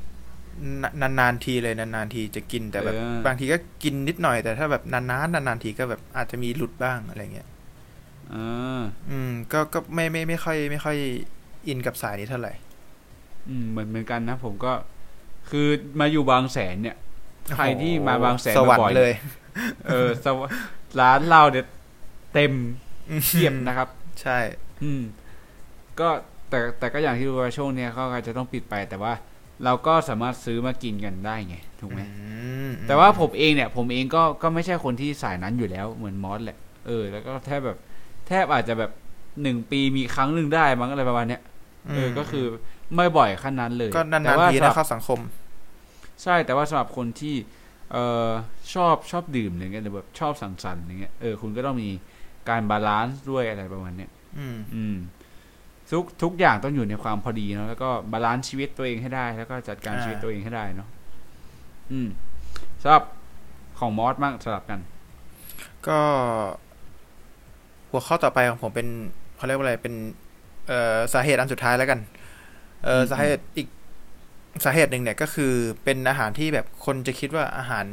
[1.02, 7.48] นานานๆทีเลยนานๆทีจะกินแต่แบบเออบางทีก็กินนิดหน่อยแต่ถ้าแบบนานๆนานๆทีก็แบบอาจจะมีหลุดบ้างอะไรเงี้ย
[8.32, 10.96] อ่าอืม ก็ก็ไม่ไม่ไม่ค่อย ไม่ค่อย
[11.68, 12.52] อินกับสายนี้เท่าไหร่
[13.48, 14.72] อืมเหมือนเหมือนกันนะผมก็
[15.50, 15.66] คือ
[16.00, 16.96] มาอยู่บางแสนเนี่ย
[17.56, 19.12] ใครที่มาบางแสนสวรรบ่อยค์ๆเลย
[19.86, 20.40] เออสว
[21.00, 21.66] ร้านเราเนี่ย
[22.34, 22.52] เต็ม
[23.26, 23.88] เทียบนะครับ
[24.22, 24.38] ใช่
[24.82, 25.02] อืม
[26.00, 26.08] ก็
[26.50, 29.12] แต่แต่ก็อย่างที่รู้ว่าช่วงเนี้ยเขาก็จะต้องปิดไปแต่ว่า
[29.64, 32.04] เราก็สามารถซื้อมากินกันได้ไงถูกไหมอื
[32.68, 37.78] มแต่ว่าผมเองเนี่ย ผมเองก็ก็ไม่ใช่คนที่สายนั้นอยู่แล้วเหมือนมอสแหละเออแล้วก็แทบแบบ
[38.26, 38.90] แทบอาจจะแบบ
[39.42, 41.42] หนึ่งปีมีครั้งหนึ่งได้มั้งอะไรประมาณเนี้ย
[41.94, 42.44] เออก็คือ
[42.94, 45.18] ไม่บ่อยขั้นนั้นเลย ก็นานแต่ๆว่าทีสำหรับเข้าสังคมนะ
[46.22, 47.34] ใช่แต่ว่าสำหรับคนที่
[47.92, 48.30] เอ่อ
[48.74, 51.90] ชอบชอบดื่มอย่างเงี้ยหรือแบบชอบสังสรรค์อย่างเงี้ยเออคุณก็ต้องมี
[52.48, 54.96] การ balance ด้วยอะไรประมาณเนี้ยอืมอืม
[55.92, 60.88] ทุกทุกอย่างต้องอยู่ในความพอดีเนาะแล้วก็ balance ชีวิตตัวเองให้ได้ แล้วก็จัดการอ่าชีวิตตัวเองให้ได้เนาะ
[61.92, 62.08] อืม
[62.82, 63.04] สำหรับ
[63.78, 64.80] ของมอสบ้างสลับกัน
[65.86, 65.98] ก็
[67.90, 68.88] หัวข้อต่อไปของผมเป็น
[69.36, 69.94] เขาเรียกว่าอะไรเป็น
[70.68, 72.00] เอ่อสาเหตุอันสุดท้ายแล้วกัน
[72.84, 73.68] เอออืมสาเหตุอีก
[74.64, 75.52] สาเหตุหนึ่งเนี่ยก็คือ
[75.84, 77.86] เป็นอาหารที่แบบคนจะคิดว่าอาหาร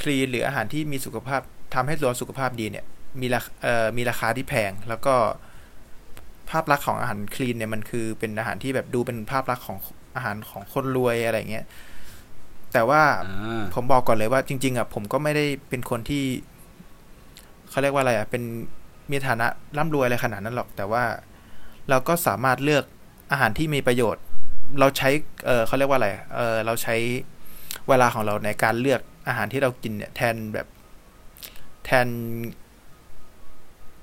[0.00, 1.40] คลีนหรืออาหารที่มีสุขภาพ
[1.74, 2.84] ทำให้ตัวสุขภาพดีเนี่ย
[3.20, 5.14] มีราเอ่อมีราคาที่แพง แล้วก็
[6.50, 9.78] ภาพลักษณ์ของอาหารคลีนเนี่ยมันคือเป็นอาหารที่แบบดูเป็นภาพลักษณ์ของ
[10.16, 11.66] อาหารของคนรวยอะไรเงี้ย
[12.72, 16.24] แต่ว่าอ่าผมบอกก่อนเลยว่าจริง ๆอะผมก็ไม่ได้เป็นคนที่
[17.70, 18.42] เขาเรียกว่าอะไรอะเป็น
[19.10, 19.46] มีฐานะ
[19.78, 21.04] ร่ำรวยอะไรขนาดนั้นหรอก แต่ว่า
[21.88, 22.84] เราก็สามารถเลือก
[23.32, 24.24] อาหารที่มีประโยชน์
[24.80, 25.10] เราใช้
[25.46, 26.96] เออเขาเรียกว่าอะไรเออเราใช้
[27.88, 30.66] เวลาของเราในการเลือกอาหารที่เรากินเนี่ย แทนแบบ
[31.84, 32.06] แทน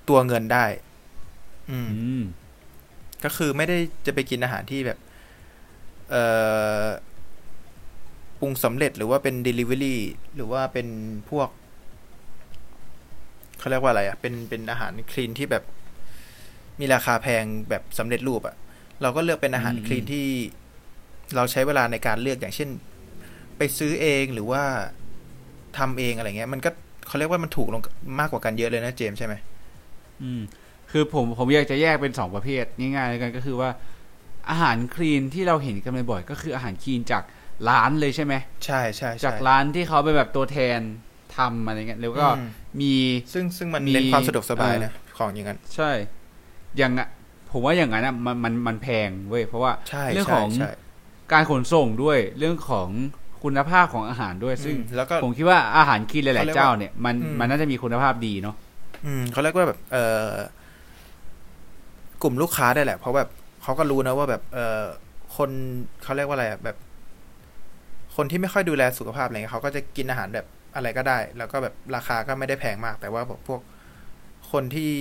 [0.09, 0.65] ตัวเงินได้
[1.72, 2.24] อืมอืม
[3.24, 4.99] ก็คือไม่ได้จะไปกินอาหารที่แบบ
[6.09, 6.24] เอ่
[6.84, 6.86] อ
[8.39, 9.95] ปรุงสำเร็จหรือว่าเป็น Delivery
[10.36, 10.88] หรือว่าเป็น
[11.30, 11.49] พวก
[13.59, 15.63] เขาเรียกว่าอะไรอะ เป็นเป็นอาหารคลีนที่แบบ
[16.80, 18.55] มีราคาแพงแบบสำเร็จรูปอะ
[19.01, 20.26] เราก็เลือกเป็นอาหารอืมคลีนที่
[21.36, 22.70] เราใช้เวลาในการเลือกอย่างเช่น
[23.57, 24.63] ไปซื้อเองหรือว่า
[25.78, 26.70] ทำเองอะไรเงี้ย มันก็
[27.07, 27.82] เขาเรียกว่ามันถูกลง
[28.20, 29.34] มากกว่ากันเยอะเลยนะเจมส์ใช่ไหม
[30.24, 30.41] อืม
[30.97, 33.69] คือผมผมอยากจะแยกเป็นสองประเภทง่ายๆเลยกันก็คือว่า
[34.49, 37.23] อาหารคลีนที่เราเห็นกันบ่อยๆก็คืออาหารคลีนจาก
[37.69, 38.33] ร้านเลยใช่ไหม
[38.65, 40.79] ใช่ใช่ใช่จากร้านที่เขาเป็นแบบตัวแทน
[41.37, 42.49] ทำอะไรเงี้ยแล้วก็อืม
[42.81, 42.93] มี
[43.33, 45.91] ซึ่งซึ่งมันมีเน้นความสะดวกสบายเออนะของอย่างนั้น ใช่
[46.77, 47.07] อย่างอะ
[47.51, 50.69] ผมว่าอย่างนั้นอะมันมันมันแพงเว้ยเพราะว่าใช่เรื่องใช่ของใช่
[51.33, 52.89] การขนส่งด้วยเรื่องของ
[53.43, 58.55] คุณภาพของอาหารด้วย ซึ่งอืมแล้วก็ผมคิดว่าอาหารคลีนหเขาลายเรียๆกว่าเจ้าเนี่ยมันอืมมันน่าจะมีคุณภาพดีเนาะ
[59.05, 60.29] อืมเขาเรียกว่าแบบ เออ
[62.26, 63.30] กลุ่มลูกค้าได้แหละ เพราะแบบ
[63.63, 64.84] เขาก็รู้นะว่าแบบ เออ
[65.38, 65.49] คน
[66.03, 66.78] เขาเรียกว่าอะไรแบบ
[68.15, 70.45] คนที่ไม่ค่อยดูแลสุขภาพอะไรเงี้ยเขาก็จะกินอาหารแบบ
[70.76, 73.61] อะไรก็ได้ แล้วก็แบบราคาก็ไม่ได้แพงมาก แต่ว่าพวก
[74.51, 74.91] คนที่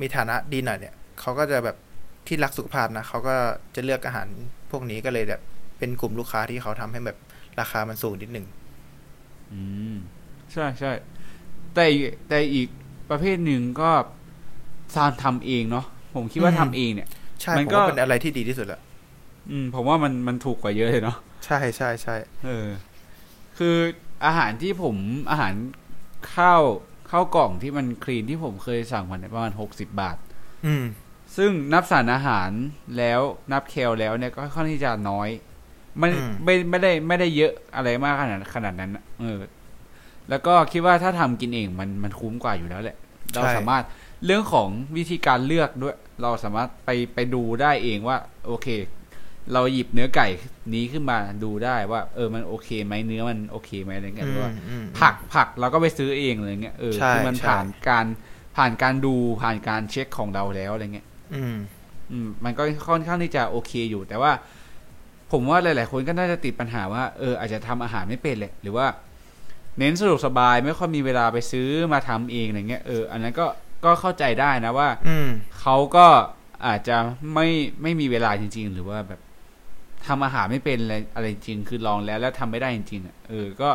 [0.00, 1.76] มีฐานะดีหน่อยเนี่ยเขาก็จะแบบ
[2.26, 3.34] ที่รักสุขภาพนะเขาก็
[3.74, 4.28] จะเลือกอาหาร
[4.70, 5.40] พวกนี้ก็เลยแบบ
[5.78, 7.18] เป็นกลุ่มลูกค้าที่เขาทำให้แบบ
[7.60, 8.46] ราคามันสูงนิดหนึ่ง
[9.52, 9.60] อื
[9.94, 9.96] ม
[10.52, 10.92] ใช่ใช่
[11.74, 11.84] แต่
[12.28, 12.68] แต่อีก
[13.10, 13.90] ประเภทหนึ่งก็
[14.94, 15.86] ซานทำเองเนาะ
[16.18, 17.08] ผมคิดว่าทำเองเนี่ย
[17.40, 18.80] ใช่มันผมก็ว่าเป็นอะไรที่ดีที่สุดละ
[19.50, 21.16] อืม ผมว่ามันมันถูกกว่าเยอะเลยเนาะ
[21.46, 22.16] ใช่ใช่ใช่
[22.46, 22.66] เออ
[23.58, 23.76] คือ
[24.26, 24.96] อาหารที่ผม
[25.30, 25.54] อาหาร
[26.34, 26.62] ข้าว
[27.10, 30.16] ข้าวกล่องที่มันคลีนที่ผมเคยสั่งมาเนี่ยประมาณหกสิบาท
[30.66, 30.84] อืม
[31.36, 32.50] ซึ่งนับสารอาหาร
[32.98, 33.20] แล้ว
[33.52, 35.28] นับแคลแล้วเนี่ยก็ค่อนข้างที่จะน้อย
[36.00, 39.40] มันอืมไม่ไม่ได้ไม่ได้เยอะอะไรมากขนาดขนาดนั้นน่ะเออ
[40.30, 42.96] แล้วก็คิดว่าถ้าทำกินเองมันมันคุ้มกว่าอยู่แล้วแหละ
[43.34, 43.84] เราสามารถ
[44.24, 48.16] เรื่องของวิธีการเลือกด้วย เราสามารถไปไปดูได้เองว่า
[48.46, 48.68] โอเค
[49.52, 50.26] เราหยิบเนื้อไก่
[50.74, 58.06] นี้ขึ้นมาดูได้ว่า เออมันโอเคไหมเนื้อมันโอเคไหมอะไรเงี้ยหรือว่าอืมผักผักเราก็ไปซื้อเองเลยเงี้ยเออใช่คือมันใช่ผ่านการ
[58.56, 61.56] ผ่านการดูผ่านการเช็คของเราแล้วอะไรเงี้ยอืม
[62.12, 64.32] อืม มันก็ค่อนข้างที่จะโอเคอยู่ แต่ว่า
[65.32, 68.86] ผมว่าหลาย ๆ คนก็น่าจะติดปัญหาว่าเอออาจจะทำอาหารไม่เป็นเลยหรือว่า
[69.78, 73.46] เน้นสะดวกสบายไม่ค่อยมีเวลาไปซื้อมาทำเองอะไรเงี้ยเอออันนั้นก็
[73.84, 75.28] ก็เข้าใจได้นะว่า อืม
[75.60, 76.06] เขาก็
[76.66, 76.96] อาจจะ
[77.34, 77.48] ไม่
[77.82, 79.20] ไม่มีเวลาจริง ๆ หรือว่าแบบ
[80.06, 83.70] ทำอาหารไม่เป็นอะไรอะไรจริง คือลองแล้วแล้วทำไม่ได้จริงๆอะเออ ก็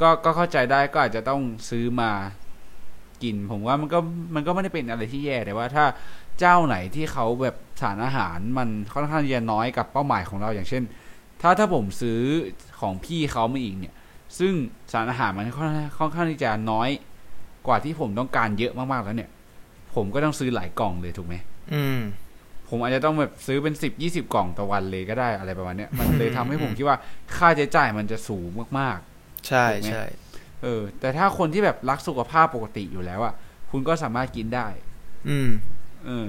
[0.00, 1.40] ก็ก็เข้าใจได้ก็อาจจะต้อง
[1.70, 2.10] ซื้อมา
[3.22, 3.98] กิน ผมว่ามันก็
[4.34, 5.84] มันก็ไม่ได้เป็นอะไรที่แย่แต่ว่าถ้า
[6.40, 10.82] เจ้าไหนที่เขาแบบสารอาหารมันค่อนข้างที่จะน้อยกับเป้าหมายของเราอย่างเช่น
[11.40, 12.20] ถ้าถ้าผมซื้อ
[12.80, 13.94] ของพี่เขามาอีกเนี่ย
[14.38, 14.52] ซึ่ง
[14.92, 16.88] สารอาหารมันค่อนค่อนข้างที่จะน้อย
[17.66, 19.30] กว่าที่ผมต้องการเยอะมากๆแล้วเนี่ย
[19.94, 21.34] ผมก็ต้องซื้อหลายกล่องเลยถูกไหม
[21.74, 22.00] อืม
[22.68, 26.98] ผมอาจจะต้องแบบซื้อเป็นสิบยี่สิบกล่องต่อวันเลยก็ได้อะไรประมาณเนี้ยมันเลยทำให้ผมคิดว่า
[27.36, 28.48] ค่าใช้จ่ายมันจะสูง
[28.80, 28.98] มาก
[29.48, 33.34] ใช่ถูกไหมใช่ๆเออ แต่ถ้าคนที่แบบรักสุขภาพปกติอยู่แล้วอะ
[33.70, 34.66] คุณก็สามารถกินได้
[35.28, 35.50] อืม
[36.06, 36.26] เออ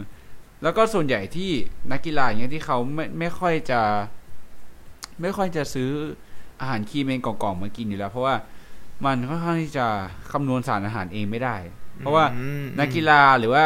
[0.64, 1.52] แล้วก็ส่วนใหญ่ที่
[1.92, 3.82] นักกีฬาอย่างเงี้ยที่เขาไม่ไม่ค่อยจะ
[5.22, 5.90] ไม่ค่อยจะซื้อ
[6.60, 8.36] อาหารคีเมนกล่องๆมากินอยู่แล้ว เพราะว่า
[9.06, 9.86] มันค่อนข้างที่จะ
[10.32, 11.56] คำนวณสารอาหารเองไม่ได้
[12.00, 13.64] เพราะว่าอืมนักกีฬาหรือว่า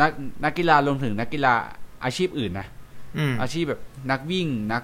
[0.00, 0.10] นัก
[0.44, 1.54] นักกีฬารวมถึงนักกีฬา
[2.04, 2.66] อาชีพอื่นนะ
[3.18, 3.80] อืมอาชีพแบบ
[4.10, 4.82] นักวิ่งนัก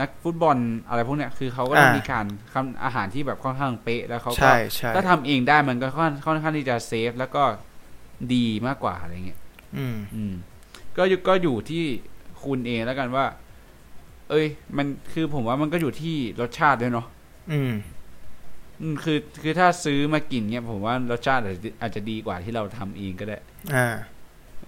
[0.00, 0.56] นักฟุตบอล
[0.88, 4.48] อะไรพวกเนี้ยคือเขาก็ต้องมีการทำอาหารที่แบบค่อนข้างเป๊ะแล้วเขาก็
[4.94, 7.42] ถ้าทำเองได้มันก็ค่อนค่อนข้างที่จะเซฟแล้วก็
[8.34, 9.40] ดีมากกว่าอะไรเงี้ย
[9.76, 10.34] อืม อืม
[10.96, 11.84] ก็ก็อยู่ที่
[12.44, 13.24] คุณเองแล้วกันว่า
[14.30, 17.06] เอ้ย มันคือผมว่ามันก็อยู่ที่รสชาติด้วยเนาะ
[17.52, 17.72] อืม
[19.04, 21.42] คือคือถ้าซื้อมากินเนี่ยผมว่ารสชาติ
[21.80, 23.38] อาจจะดีกว่าที่เราทำเองก็ได้
[23.74, 23.88] อ่า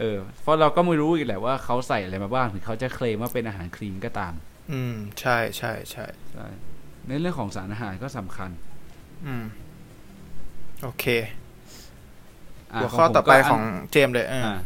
[0.00, 4.32] เออ เพราะเราก็ไม่รู้อีกแหละว่าเขาใส่อะไรมาบ้างถึงเขาจะเคลมว่าเป็นอาหารคลีนก็ตาม
[4.72, 6.46] อืม ใช่ใช่ใช่ใช่
[7.06, 8.50] ในเรื่องของสารอาหารก็สำคัญ
[9.26, 9.44] อืม
[10.82, 11.04] โอเค
[12.74, 14.58] หัวข้อต่อไปของเจมเลยอ่า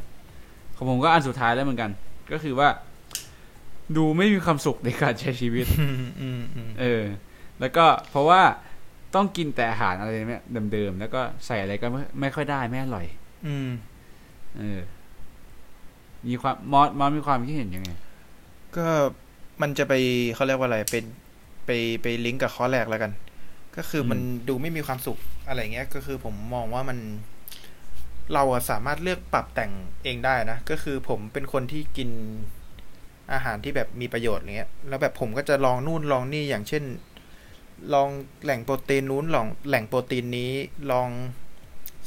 [0.77, 1.91] ของผมก็อันสุดท้ายแล้วเหมือนกัน
[2.33, 2.69] ก็คือว่า
[3.97, 5.67] ดูไม่มีความสุขในการใช้ชีวิต
[6.81, 7.05] เออ
[7.61, 8.43] แล้วก็เพราะว่า
[9.15, 10.43] ต้องกินแต่อาหารอะไรเนี่ย
[10.73, 13.07] เดิมๆแล้วก็ใส่อะไรก็ไม่ไม่ค่อยได้ไม่อร่อย
[13.47, 13.69] อืม
[14.57, 14.81] เออ
[16.29, 17.91] มีความมอสมอสมีความคิดเห็นยังไง
[18.77, 18.87] ก็
[19.63, 19.95] มันจะไป
[20.35, 21.05] เขาเรียกว่าอะไรเป็น
[21.67, 21.71] ไป
[22.03, 23.13] ไปลิงก์กับข้อแรกแล้วกัน
[23.77, 26.99] ก็คือมันดูไม่มีความสุขอะไรเงี้ย ก็คือผมมองว่ามัน
[28.35, 29.73] เราสามารถเลือกปรับแต่ง
[30.05, 32.11] เองได้นะ ก็คือผมเป็นคนที่กิน
[33.33, 36.83] อาหารที่แบบมีประโยชน์เงี้ย แล้วแบบผมก็จะลองนู่นลองนี่อย่างเช่น
[37.95, 38.09] ลอง
[38.45, 40.53] แหล่งโปรตีนนู้นลองแหล่งโปรตีนนี้
[40.93, 41.09] ลอง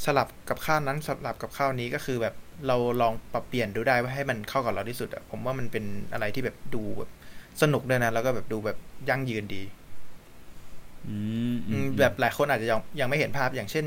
[0.06, 2.36] สลับกับข้าวนั้นสลับกับข้าวนี้ก็คือแบบ
[2.68, 7.12] เราลองปรับเปลี่ยนดูได้ว่าให้มันเข้ากับเราที่สุดอะผมว่ามันเป็นอะไรที่แบบดูแบบ
[7.62, 8.78] สนุกด้วยนะ แล้วก็แบบดูแบบ
[9.10, 9.64] ยั่งยืนดี
[12.00, 13.86] แบบหลายคนอาจจะยังยังไม่เห็นภาพอย่างเช่น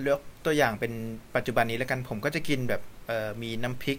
[0.00, 0.92] เลือกตัวอย่างเป็น
[1.36, 3.98] ปัจจุบันนี้แล้วกันผมก็จะกินแบบเออมีน้ำพริก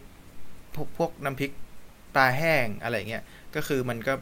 [0.75, 1.51] พวกพวกน้ำพริก
[2.15, 3.23] ปลาแห้งอะไรเงี้ย
[3.55, 4.13] ก็คือมันก็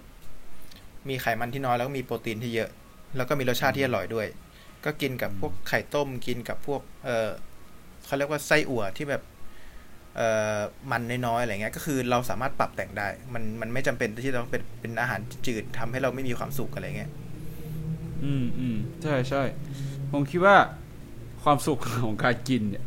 [1.09, 2.69] มีไขมันที่น้อยแล้วก็มีโปรตีนที่เยอะ
[3.15, 4.27] แล้วก็มีรสชาติที่อร่อยด้วย
[4.85, 7.29] ก็กินกับพวกไข่ต้มกินกับพวก เออ
[8.05, 9.23] เขาเรียกว่าไส้อั่วที่แบบ
[10.15, 10.27] เอ่
[10.57, 10.59] อ
[10.91, 17.11] มันน้อยๆอะไรเงี้ยก็คือเราสามารถปรับแต่งได้ มันมันไม่จำเป็นที่ต้องเป็นเป็นอาหารจืดทำให้เราไม่มีความสุขอะไรเงี้ย
[18.23, 19.43] อืมอืมใช่ใช่
[20.11, 20.55] ผมคิดว่า
[21.43, 22.83] ความสุขของการกินเนี่ย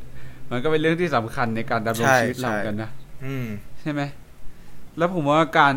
[0.51, 2.91] มันก็เป็นเรื่องที่สำคัญในการดำรงชีวิตเรากันนะ
[3.25, 3.47] อืม
[3.81, 4.03] ใช่ไหม
[4.97, 5.75] แล้วผมว่าการ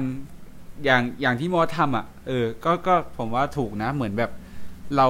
[0.83, 4.31] อย่างอย่างที่มอทำอะเออ ก็ก็ผมว่าถูกนะ เหมือนแบบ
[4.97, 5.07] เรา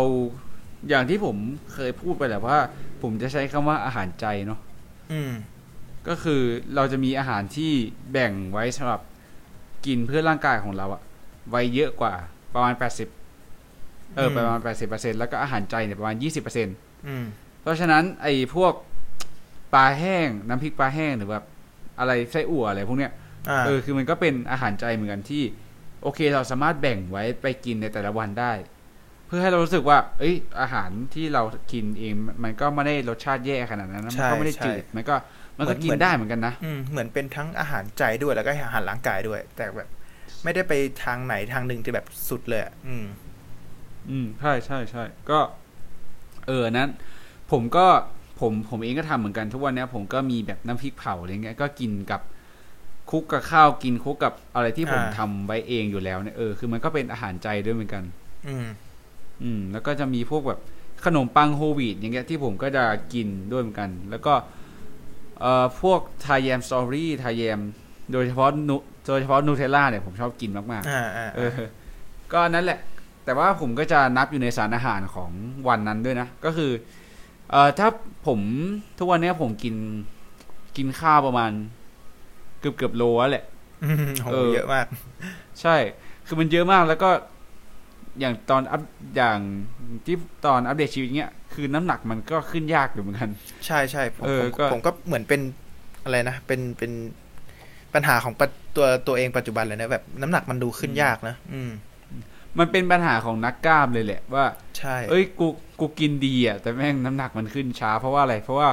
[0.90, 1.36] อย่างที่ผม
[1.74, 2.58] เคยพูดไปแหละว่า
[3.02, 4.60] ผมจะใช้คำว่าอาหารใจเนาะ
[5.12, 5.32] อืม
[6.08, 6.42] ก็คือ
[6.76, 7.72] เราจะมีอาหารที่
[8.12, 9.02] แบ่งไว้สำหรับ
[9.86, 11.02] กินเพื่อร่างกายของเราอะ
[11.50, 12.14] ไว้เยอะกว่า
[12.54, 13.10] ประมาณแปดสิบ
[14.16, 16.76] เออประมาณแปดสิบเปอร์เซ็นแล้วก็อาหารใจเนี่ยประมาณยี่สิบเปอร์เซ็นต์
[17.62, 18.74] เพราะฉะนั้นไอ้พวก
[19.74, 21.46] ปลาแห้งน้ำพริกปลาแห้งหรือแบบ
[22.00, 23.12] อะไรไส้อั่วอะไรพวกเนี้ย
[23.66, 25.44] เออคือมันก็เป็นอาหารใจเหมือนกันที่
[26.04, 28.52] โอเคเราสามารถแบ่งไว้ไปกินในแต่ละวันได้
[29.28, 32.14] เพื่อให้เรารู้สึกว่า เอ้ย อาหารที่เรากินเอง
[32.44, 35.16] มันก็ไม่ได้รสชาติแย่ขนาดนั้นมันก็ไม่ได้จืดมันก็
[35.58, 36.54] มันก็กินได้เหมือนกันนะ
[36.92, 39.90] เหมือนเป็นทั้งอาหารใจด้วยแล้วก็อาหารร่างกายด้วย แต่แบบ
[40.44, 40.74] ไม่ได้ไป
[41.04, 43.06] ทางไหนทางหนึ่งที่แบบสุดเลยอืม
[44.10, 45.40] อืมใช่ใช่ใช่ก็
[46.48, 46.90] เออนั้น
[47.52, 47.86] ผมก็
[48.40, 52.22] ผมผมเองก็ทำเหมือนกันทุกวันนี้ผมก็มีแบบน้ำพริกเผาอะไรเงี้ยก็กินกับ
[53.12, 58.04] คุกกับข้าวกินคุกกับอะไรที่ผมทำไว้เองอยู่แล้วเนี่ยเออคือมันก็เป็นอาหารใจด้วยเหมือนกัน
[58.48, 58.68] อืม
[59.44, 60.60] อืม แล้วก็จะมีพวกแบบ
[61.06, 62.84] ขนมปังโฮวีดอย่างเงี้ยที่ผมก็จะ
[63.14, 64.34] กินด้วยเหมือนกัน แล้วก็
[65.40, 67.60] เอ่อพวกทาแยมสตอรี่ทาแยม
[68.12, 68.76] โดยเฉพาะนู
[69.08, 71.52] โดยเฉพาะนูเทลล่าเนี่ยผมชอบกินมากๆเออ
[72.34, 72.80] ก็นั่นแหละ
[73.26, 75.32] แต่ว่าผมก็จะนับอยู่ในสารอาหารของ
[75.68, 76.72] วันนั้นด้วยนะ ก็คือ
[77.52, 77.88] เอ่อถ้า
[78.28, 78.40] ผม
[78.98, 79.76] ทุกวันนี้ผมกิน
[80.78, 81.52] กินข้าวประมาณ
[82.62, 83.46] เกือบเกือบโลแหละ
[84.32, 84.86] เออเยอะมาก
[85.62, 85.76] ใช่
[86.28, 87.10] คือมันเยอะมากแล้วก็
[88.20, 88.82] อย่างตอนอัพ
[89.16, 89.38] อย่าง
[90.06, 93.30] ที่ตอนอัปเดตชีวิตเนี้ยคือน้ำหนักมันก็ขึ้นยากอยู่เหมือนกัน
[93.66, 94.26] ใช่ใช่ผม
[94.72, 95.42] ผมก็เหมือนเป็น
[96.04, 96.92] อะไรนะเป็นเป็น
[97.94, 98.34] ปัญหาของ
[98.76, 101.72] ตัวตัวเองปัจจุบันเลยนะแบบน้ำหนักมันดูขึ้นยากนะอืม
[102.60, 104.46] มันเป็นปัญหาของนักกล้ามเลยแหละว่า
[104.78, 105.48] ใช่ เอ้ยกู
[105.80, 108.70] กูกินดีอะแต่แม่งน้ำหนักมันขึ้นช้า เพราะว่าอะไร เพราะว่า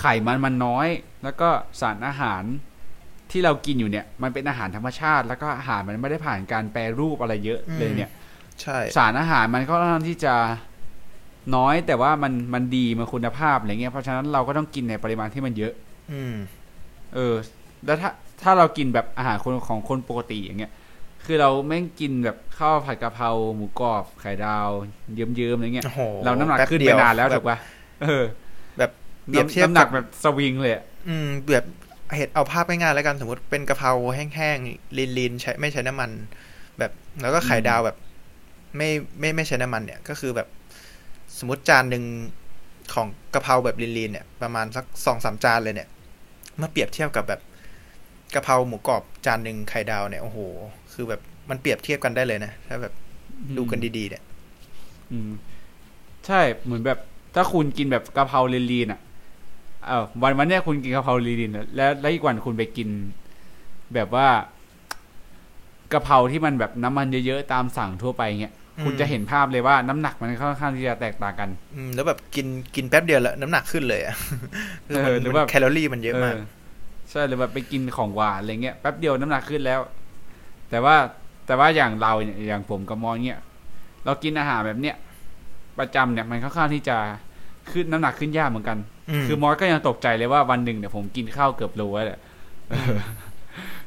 [0.00, 0.88] ไขมันมันน้อย
[1.22, 1.48] แล้วก็
[1.80, 2.42] สารอาหาร
[3.32, 8.10] ที่เรากินอยู่เนี่ยมันเป็นอาหารธรรมชาติ แล้วก็อาหารมันไม่ได้ผ่านการแปรรูปอะไรเยอะเลยเนี่ย
[8.62, 10.34] ใช่ สารอาหารมันก็ต้องที่จะ
[11.56, 15.72] น้อยแต่ว่ามันมันดีมันคุณภาพอะไรเงี้ยเพราะฉะนั้นเราก็ต้องกินในปริมาณที่มันเยอะ
[16.12, 16.34] อืม
[17.14, 17.34] เออ
[17.86, 18.10] แล้วถ้า
[18.42, 20.72] ถ้าเรากินแบบอาหารคนของคนปกติอย่างเงี้ย
[21.24, 24.68] คือเราไม่กินแบบข้าวผัดกะเพราหมูกรอบไข่ดาว
[25.14, 25.84] เยิ้มๆอะไรเงี้ย
[26.24, 27.58] เราน้ำหนักขึ้นไปนานแล้วถูกปะ
[28.02, 28.24] เออ
[28.78, 28.90] แบบ
[29.26, 30.72] เปรียบเทียบน้ำหนักแบบสวิงเลย
[31.08, 31.64] อืมแบบ
[32.16, 36.10] เหตุเอาภาพง่ายๆแล้วกันสมมติเป็นกะเพราแห้งๆลีนๆใช้ไม่ใช้น้ำมัน
[36.78, 37.96] แบบแล้วก็ไข่ดาวแบบ
[38.76, 38.88] ไม่
[39.18, 40.48] ไม่ไม่ใช้น้ำมันเนี่ยก็คือแบบ
[41.38, 42.04] สมมติจานหนึ่ง
[42.94, 45.88] ของกะเพราแบบลีนๆเนี่ย ประมาณสักสองสามจานเลยเนี่ย
[46.58, 47.40] เมื่อเปรียบเทียบกับแบบ
[48.34, 50.38] กะเพราหมูกรอบจานหนึ่งไข่ดาวเนี่ยโอ้โห
[50.92, 52.94] คือแบบมันเปรียบเทียบกันได้เลยนะถ้าแบบ
[53.56, 54.22] ดูกันดีๆเนี่ย
[55.12, 55.30] อืม
[56.26, 56.98] ใช่เหมือนแบบ
[57.34, 58.40] ถ้าคุณกินแบบกะเพรา
[58.72, 59.00] ลีนๆอะ
[59.86, 62.88] เออวันวันเนี้ยคุณกินกะเพราลีนๆอะแล้วแล้วอีกวันคุณไปกิน
[63.94, 64.28] แบบว่า
[65.92, 74.16] กะเพราที่มันแบบน้ำมันเยอะๆตามสั่งทั่วไปเงี้ยอืมคุณจะเห็นภาพเลยว่าน้ำหนักมันค่อนข้างที่จะแตกต่างกัน อืมแล้วแบบกินกินแป๊บเดียวแล้วน้ำหนักขึ้นเลยอะ
[74.88, 76.34] คือมันเออหรือว่าแคลอรี่มันเยอะมาก
[77.10, 79.80] ใช่หรือแบบไปกินของหวานอะไรเงี้ยแป๊บเดียวน้ำหนักขึ้นแล้ว
[80.70, 80.96] แต่ว่า
[81.46, 83.40] แต่ว่าอย่างเราเนี่ยอย่างผมกับมอเนี่ย
[84.04, 84.96] เรากินอาหารแบบเนี้ย
[85.78, 86.96] ประจำเนี่ยมันค่อนข้างที่จะ
[87.70, 88.78] ขึ้นน้ำหนักขึ้นยากเหมือนกัน
[89.24, 92.20] มคือมอสก็ยังตกใจเลยว่าวันหนึ่งเนี่ยผมกินข้าวเกือบโลแล้วแหละ
[92.70, 92.96] เออ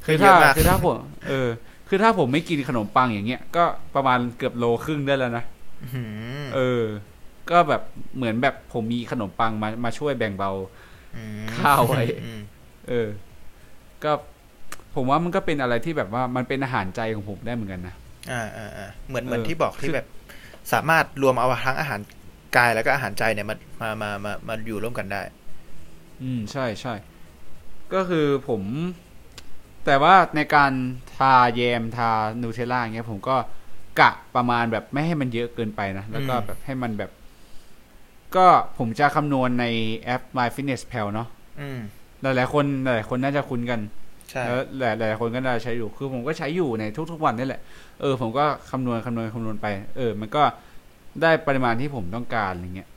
[0.06, 0.96] คืคืออเยถ้าอะมากคือถ้าผม
[1.30, 1.48] เออ
[1.90, 3.64] คือถ้าผมไม่กินขนมปังอย่างเงี้ยก็
[3.96, 5.44] ประมาณเกือบโลครึ่งได้แล้วนะ
[5.84, 6.84] อื้อหือเออ
[7.52, 7.82] ก็แบบ
[8.16, 10.52] เหมือนแบบผมมีขนมปังมามาช่วยแบ่งเบา
[11.46, 12.42] มข้าวไว้อืม
[12.90, 13.08] เออ
[14.04, 14.12] ก็
[14.96, 17.96] ผมว่ามันก็เป็นอะไรที่แบบว่ามันเป็นอาหารใจของผมได้เหมือนกันนะ
[18.32, 20.06] อ่าอ่าอ่าเหมือนเหมือนเออที่บอกคืที่อแบบ
[20.74, 22.00] สามารถรวมเอาทั้งอาหาร
[22.58, 25.22] กายแล้วก็อาหารใจเนี่ยมามามามามาอยู่ร่วมกันได้
[26.24, 26.94] อืมใช่ใช่
[27.94, 28.62] ก็คือผม
[29.86, 30.72] แต่ว่าในการ
[31.16, 32.10] ทาแยมทา
[32.42, 33.38] นูเทลล่าอย่างเงี้ย ผมก็
[34.00, 37.12] กะประมาณแบบไม่ให้มันเยอะเกินไปนะ แล้วก็อืมแบบให้มันแบบ
[38.36, 38.48] ก็
[38.78, 39.66] ผมจะคำนวณใน
[40.00, 41.28] แอป My Fitness Pal เนาะ
[41.62, 41.80] อืม
[42.22, 43.80] หลายๆคนหลายๆคนน่าจะคุ้นกัน
[44.30, 47.62] ใช่แล้วหลายหลายๆคนก็น่าจะใช้อยู่ คือผมก็ใช้อยู่ในทุกๆวันนี่แหละ
[48.02, 50.44] เออผมก็คำนวณคำนวณคำนวณไป เออ มันก็
[51.22, 52.90] ได้ปริมาณที่ผมต้องการอะไรเงี้ย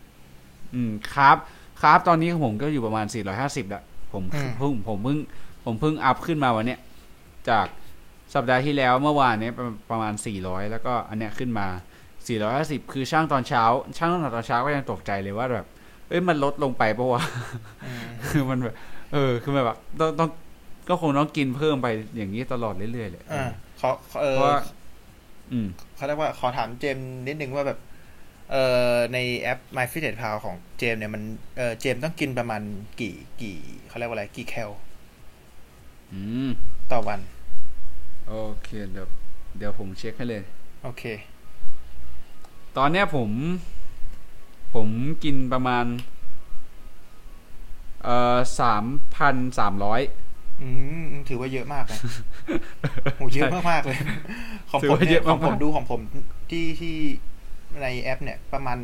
[0.74, 1.36] อืมครับ
[1.82, 3.06] ครับตอนนี้ผมก็อยู่ประมาณ
[3.36, 4.22] 450ละผม
[4.58, 5.18] เพิ่งผมเพิ่ง
[5.64, 6.80] ผมเพิ่งอัพขึ้นมาวันเนี้ย
[7.48, 7.66] จาก
[8.34, 10.12] สัปดาห์ที่แล้วเมื่อวานเนี้ยประประมาณ
[10.42, 11.66] 400 แล้วก็อันเนี้ยขึ้นมา
[12.30, 13.62] 450 คือช่างตอนเช้า
[13.96, 15.66] ช่างตอนเช้าก็ยังตกใจเลยว่าแบบ
[16.08, 17.22] เอ้ยมันลดลงไปปะวะ
[17.86, 18.74] อืมคือมันแบบ
[19.12, 20.30] เออ คือมันแบบต้องต้อง
[20.88, 21.86] ก็คงต้องกินเพิ่มไป
[22.16, 23.44] อย่างนี้ตลอดเรื่อยๆเลยอ่า
[23.80, 24.60] ขอขอเอเพราะอว่า
[25.52, 27.78] อืมเขาเรียกว่าขอถามเจมส์นิดนึงว่าแบบ
[28.50, 31.22] เอ่อในแอป My Fitness Pal ของเจมส์เนี่ยมัน
[31.56, 32.62] เอ่อเจมส์ต้องกินประมาณ
[33.00, 33.56] กี่กี่
[33.88, 34.70] เขาเรียกว่าอะไรกี่แคล
[36.12, 36.48] อืม
[36.92, 37.20] ต่อวัน
[38.28, 39.06] โอเคเดี๋ยว
[39.58, 40.42] เดี๋ยวผมเช็คให้เลย
[40.82, 41.02] โอเค
[42.76, 43.30] ตอนเนี้ยผม
[44.74, 44.88] ผม
[45.24, 45.84] กินประมาณ
[48.04, 48.84] เอ่อสาม
[49.16, 50.00] พันสามร้อย
[50.62, 50.68] อื
[51.04, 52.00] มถือว่าเยอะมากนะ
[53.16, 53.98] โหเยอะมากมากๆเลย
[54.70, 56.00] ของถือผมว่าเยเนี่ยอะของผมมากๆดูของผม
[56.50, 56.96] ที่ที่
[57.82, 58.78] ในแอป เนี่ย ประมาณ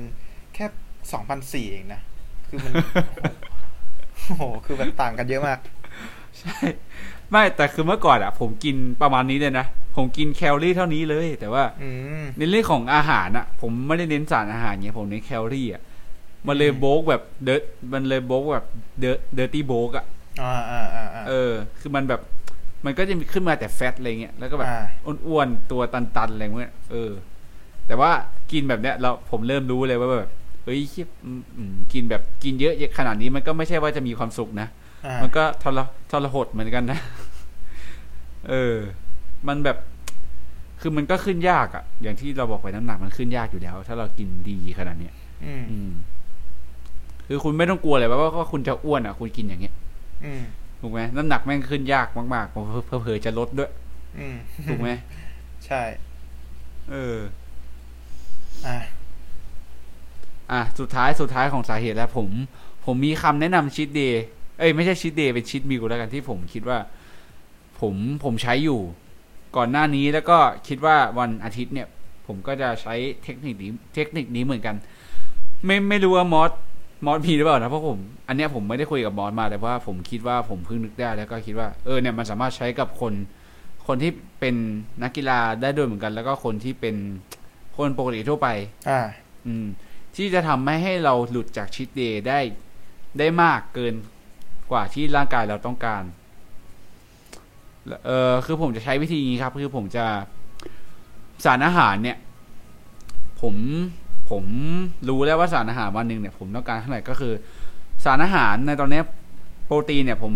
[0.55, 0.67] แค่
[1.13, 2.01] สองพันสี่เองนะ
[2.49, 2.73] คือมัน
[4.25, 5.59] โอ้โห คือแบบต่างกันเยอะมาก
[6.41, 6.59] ใช่
[7.31, 9.67] ไม่แต่คือเมื่อก่อนอะผมกินประมาณนี้เลยนะ
[9.97, 11.91] ผมกินแคลอรี่เท่านี้เลย แต่ว่าอื
[12.23, 15.83] มในเรื่องของอาหารอะผมไม่ได้เน้นสารอาหารเงี้ยผมเน้นแคลอรี่อะ
[16.47, 17.61] มันเลยอืม bulk แบบเดอ
[17.93, 18.67] มันเลย bulk แบบ
[19.01, 20.05] เดอ dirty bulk อะ
[20.43, 22.21] อ่าอ่าอ่าอ่าเออ คือมันแบบ
[22.85, 24.85] มันก็จะมีขึ้นมาแต่แฟตอะไรเงี้ย แล้วก็แบบอ่า
[25.29, 27.11] อ้วนๆ ตัวตันๆ อะไรเงี้ย เออ
[27.87, 28.11] แต่ว่า
[28.53, 30.31] กินแบบเนี้ยเราผมเริ่มรู้เลยว่าแบบ
[30.65, 34.69] เฮ้ยเหี้ยอืมอืมกินแบบกินเยอะขนาดนี้มันก็ไม่ใช่ว่าจะมีความสุขนะ
[35.07, 35.79] อ่ามันก็ทร
[36.11, 36.99] ทรหดเหมือนกันนะ
[38.49, 38.77] เออ
[39.49, 39.77] มันแบบ
[40.81, 45.15] คือมันก็ขึ้นยากอะอย่างที่เราบอกไปน้ำหนักมันขึ้นยากอยู่แล้ว ถ้าเรากินดีขนาดเนี้ย
[45.45, 45.91] อืมอืม
[47.27, 49.75] คือคุณไม่ต้องกลัวเลยว่าว่าคุณจะอ้วนอะคุณกินอย่างเงี้ย
[50.25, 50.43] อืม
[50.81, 53.71] ถูกไหมน้ำหนักแม่งขึ้นยากมากๆเผลอๆจะลดด้วย
[54.19, 54.37] อืม
[54.71, 54.91] ถูกไหม
[55.67, 55.83] ใช่
[56.91, 57.17] เออ
[58.67, 58.77] อ่า
[60.53, 62.29] อะสุดท้ายสุดท้ายของสาเหตุแล้วผม
[62.85, 64.23] ผมมีคำแนะนำชีตเดย์
[64.59, 66.79] เอ้ยไม่ใช่ชีตเดย์เป็นชีตมิลแล้วกันที่ผมคิดว่า
[67.81, 67.95] ผม
[68.25, 68.81] ผมใช้อยู่
[69.57, 70.39] ก่อนหน้านี้แล้วก็
[70.69, 71.89] คิดว่าวันอาทิตย์เนี่ย
[72.27, 74.77] ผมก็จะใช้เทคนิคนี้เทคนิคนี้เหมือนกัน
[75.65, 76.51] ไม่ไม่รู้ว่ามอส
[77.05, 77.99] มอสมีหรือเปล่านะเพราะผม
[78.29, 83.13] อันเนี้ยผมไม่ได้คุยกับมอสมาแต่ว่าผมคิดว่าผมเพิ่งนึกได้แล้วก็คิดว่าเออเนี่ยมันสามารถใช้กับคน
[83.87, 84.11] คนที่
[84.41, 84.55] เป็น
[85.03, 86.97] นักกีฬาได้ด้วยเหมือนกัน แล้วก็คนที่เป็น
[87.77, 88.49] คนปกติทั่วไป
[88.91, 89.01] อ่า
[89.47, 89.67] อืม
[90.17, 92.39] ที่จะทำให้ให้เราหลุดจากชีตเดย์ได้
[93.19, 93.95] ได้มากเกิน
[94.71, 96.03] กว่าที่ร่างกายเราต้องการ
[98.07, 100.07] เออคือผมจะใช้วิธีนี้ครับ คือผมจะ
[101.45, 102.19] สารอาหารเนี่ย
[103.41, 103.55] ผม
[104.31, 104.45] ผม
[105.09, 107.35] รู้แล้วว่าสารอาหารวันหนึ่งเนี่ย ผมต้องการเท่าไหร่ก็คือ
[108.05, 109.05] สารอาหารในตอนเนี้ย
[109.67, 110.33] โปรตีนเนี่ย ผม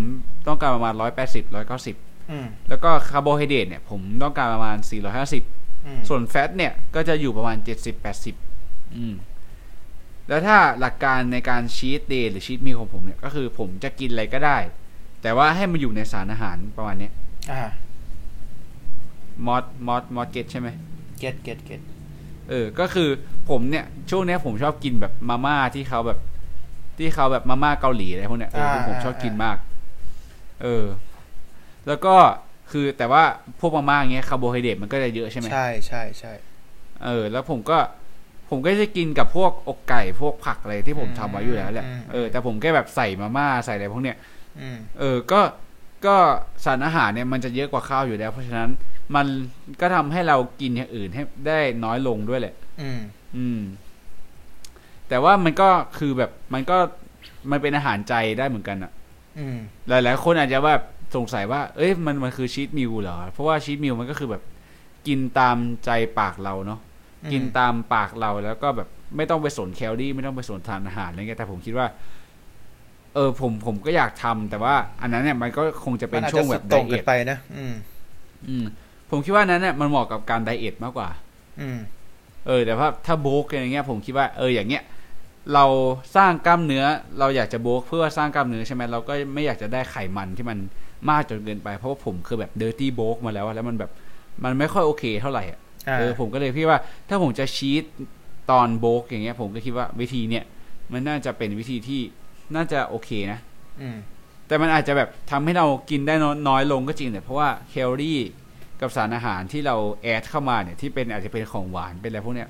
[0.48, 1.96] ต้องการประมาณร้อยแปดสิบร้อยเก้าสิบ
[2.30, 5.65] อืมแล้วก็คาร์โบไฮเดรตเนี่ย ผมต้องการประมาณสี่ร้อยห้าสิบอืม
[6.08, 8.34] ส่วน fat เนี่ยก็จะอยู่ประมาณเจ็ดสิบแปดสิบ
[8.96, 9.14] อืม
[10.28, 14.58] แล้วถ้าหลักการในการ cheat day หรือ cheat meal ของผมเนี่ยก็คือผมจะกินอะไรก็ได้
[15.22, 17.12] แต่ว่าให้มันอยู่ในสารอาหารประมาณเนี้ย
[17.52, 17.62] อ่า
[19.46, 20.68] มอสมอสมอส get ใช่ไหม
[21.18, 21.80] get get get
[22.48, 23.08] เออ ก็คือ
[23.50, 26.18] ผมเนี่ย ช่วงเนี้ยผมชอบกินแบบมาม่าที่เขาแบบ
[26.98, 29.56] ที่เขาแบบมาม่าเกาหลีอะไรพวกเนี้ยเออผมผมชอบกินมาก
[30.62, 30.84] เออ
[31.86, 32.14] แล้วก็
[32.70, 33.22] คือแต่ว่า
[33.60, 36.32] พวกมาม่าอย่างเงี้ยคาร์โบไฮเดรตมันก็จะเยอะใช่ไหมใช่ใช่ใช่
[37.04, 37.78] เออ แล้วผมก็
[38.50, 44.16] ผมก็จะกินกับพวกอกไก่พวกผักอะไรที่ผมทำไว้อยู่แล้วแหละเออแต่ผมแค่แบบใส่มาม่าใส่อะไรพวกเนี้ย
[44.60, 45.40] อืมเออก็
[46.06, 46.16] ก็
[46.64, 48.70] สารอาหารเนี่ยมันจะเยอะกว่าข้าวอยู่แล้ว เพราะฉะนั้น
[49.14, 49.26] มัน
[49.80, 53.00] ก็ทำให้เรากินอย่างอื่นให้ได้น้อยลงด้วยแหละ อืม
[53.36, 53.60] อืม
[55.08, 56.76] แต่ว่ามันก็คือแบบมันก็
[57.50, 58.92] มันเป็นอาหารใจได้เหมือนกันอะ
[59.38, 59.58] อืม
[59.88, 60.82] หลายๆคนอาจจะแบบ
[61.14, 64.42] สงสัยว่า เอ้ยมันมันคือชีตมิลเหรอ เพราะว่าชีตมิลมันก็คือแบบ
[65.06, 66.80] กินตามใจปากเราเนาะ
[67.24, 71.86] อืมกินตามปากเราแล้วก็แบบไม่ต้องไปสนแคลอรี่ไม่ต้องไปสนทานอาหารอะไรเงี้ยแต่ผมคิดว่า
[73.14, 77.74] เออผมผมก็อยากทำแต่ว่า อันนั้นเนี่ยมันก็คงจะเป็นช่วงแบบ diet อาจจะสุแบดโตไดรงเอเกินไปนะอืม
[78.48, 78.64] อืม
[79.10, 81.08] ผมคิดว่านั้นเนี่ยมันเหมาะกับการ diet มากกว่า
[81.60, 81.78] อืม
[82.46, 84.82] เออ แต่ว่าถ้า bulk อะไรเงี้ย ผมคิดว่าเอออย่างเงี้ย
[85.54, 85.64] เรา
[86.16, 86.84] สร้างกล้ามเนื้อ
[87.18, 90.58] เราอยากจะ bulk เพื่อสร้างกล้ามเนื้อใช่ไหมเราก็ไม่อยากจะได้ไขมันที่มัน
[91.10, 93.90] มากจนเกินไป เพราะว่าผมคือแบบ dirty bulk มาแล้วอะแล้วมันแบบ
[94.44, 96.78] มันไม่ค่อยโอเคเท่าไหร่อะอ่าเออผมก็เลยพี่ว่า
[97.08, 97.84] ถ้าผมจะชีต
[98.50, 100.44] ตอนโบกอย่างเงี้ย ผมก็คิดว่าวิธีเนี้ย
[100.92, 102.00] มันน่าจะเป็นวิธีที่
[102.54, 103.38] น่าจะโอเคนะ
[103.80, 103.96] อืม
[104.46, 108.20] แต่มันอาจจะแบบทำให้เรากินได้น้อยน้อยลงก็จริงแต่เพราะว่าแคลอรี่
[108.80, 112.48] กับสารอาหารที่เราแอดเข้ามาเนี่ยที่เป็นอาจจะเป็นของหวานเป็นอะไรพวกเนี้ย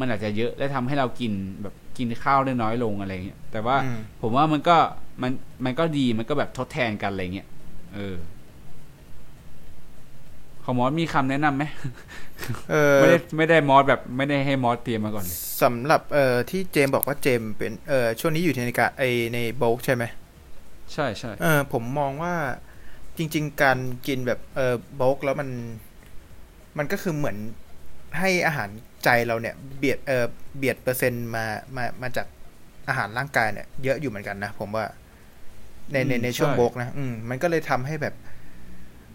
[0.00, 1.32] มันอาจจะเยอะและทำให้เรากิน
[1.62, 4.76] แบบกินข้าวได้น้อยลงอะไรเงี้ยแต่ว่าอืมผมว่ามันก็
[5.22, 5.32] มัน
[5.64, 7.46] มันก็ดีมันก็แบบทดแทนกันอะไรเงี้ย
[7.96, 8.16] เออ
[10.64, 11.64] ของมอสมีคำแนะนำไหม
[12.70, 19.02] เออไม่ได้ไม่ได้มอสแบบไม่ได้ให้มอสเตรียมมาก่อนเลยสำหรับเอ่อที่เจมส์บอกว่าเจมส์เป็นเอ่อช่วงนี้อยู่ในการไอ
[19.34, 20.04] ในโบกใช่ไหม
[20.92, 22.34] ใช่ใช่เออผมมองว่า
[23.18, 25.48] จริง ๆ การกินแบบเออโบกแล้วมัน
[26.78, 27.36] มันก็คือเหมือน
[28.18, 28.68] ให้อาหาร
[29.04, 30.26] ใจเราเนี่ย เบียดเออ
[30.58, 31.44] เบียดเปอร์เซ็นต์มา
[31.76, 32.26] มามาจาก
[32.88, 34.84] อาหารร่างกายเนี่ย เยอะอยู่เหมือนกันนะผมว่า
[35.92, 38.14] ในในในช่วงโบกนะอืมมันก็เลยทำให้แบบ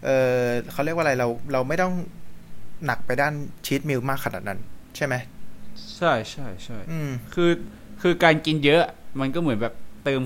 [0.03, 0.09] เอ
[0.41, 1.93] อเขาเรียกว่าอะไรเราเราไม่ต้อง
[2.85, 3.33] หนักไปด้าน
[3.65, 4.59] ชีตมิลมากขนาดนั้น
[4.95, 5.15] ใช่ไหม
[5.97, 7.49] ใช่ใช่ใช่อืมคือ
[8.01, 8.83] คือการกินเยอะ
[9.19, 10.21] มันก็เหมือนแบบเติม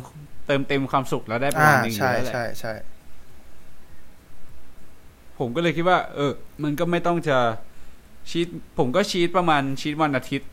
[0.47, 2.73] เติมเต็มความสุขแล้วได้ประอ่ามาณหนึงอยู่ใช่แล้วแหละใช่ใช่
[5.39, 6.31] ผมก็เลยคิดว่า เออ
[6.63, 7.37] มันก็ไม่ต้องจะ
[8.29, 10.49] ชีตผมก็ชีตประมาณชีตวันอาทิตย์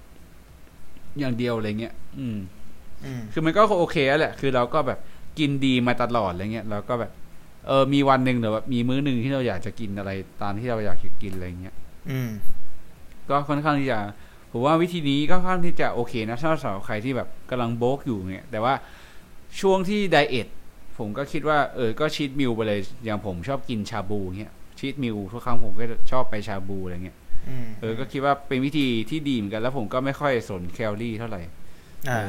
[1.18, 2.38] อย่างเดียวอะไรเงี้ยอืม
[3.04, 4.98] อืมคือมันก็โอเคแล้วแหละ คือเราก็แบบ
[5.38, 7.12] กินดีมาตลอดอะไรเงี้ยเราก็แบบ
[7.66, 10.10] เออมีวันหนึ่งหรือว่ามีมื้อหนึ่งที่เราอยากจะกินอะไร
[10.42, 11.74] ตามที่เราอยากจะกินอะไรเงี้ย
[12.10, 12.30] อืม
[13.28, 13.98] ก็ค่อนข้างที่จะ
[14.52, 18.74] ผมว่าวิธีนี้ก็ค่อนข้างที่จะโอเคนะถ้าสำหรับใครที่แบบกำลังโบกอยู่เนี่ย แต่ว่า
[19.60, 20.48] ช่วงที่ไดเอท
[20.98, 27.16] ผมก็คิดว่าเออก็ชีตมิลไปเลยอย่างผมชอบกินชาบูเงี้ยชีตมิลทุกครั้งผมก็จะชอบไปชาบูอะไรเงี้ย
[27.48, 31.61] อืมเออก็คิดว่าเป็นวิธีที่ดีเหมือนกันแล้วผมก็ไม่ค่อยสนแคลอรี่เท่าไหร่อ่าเออ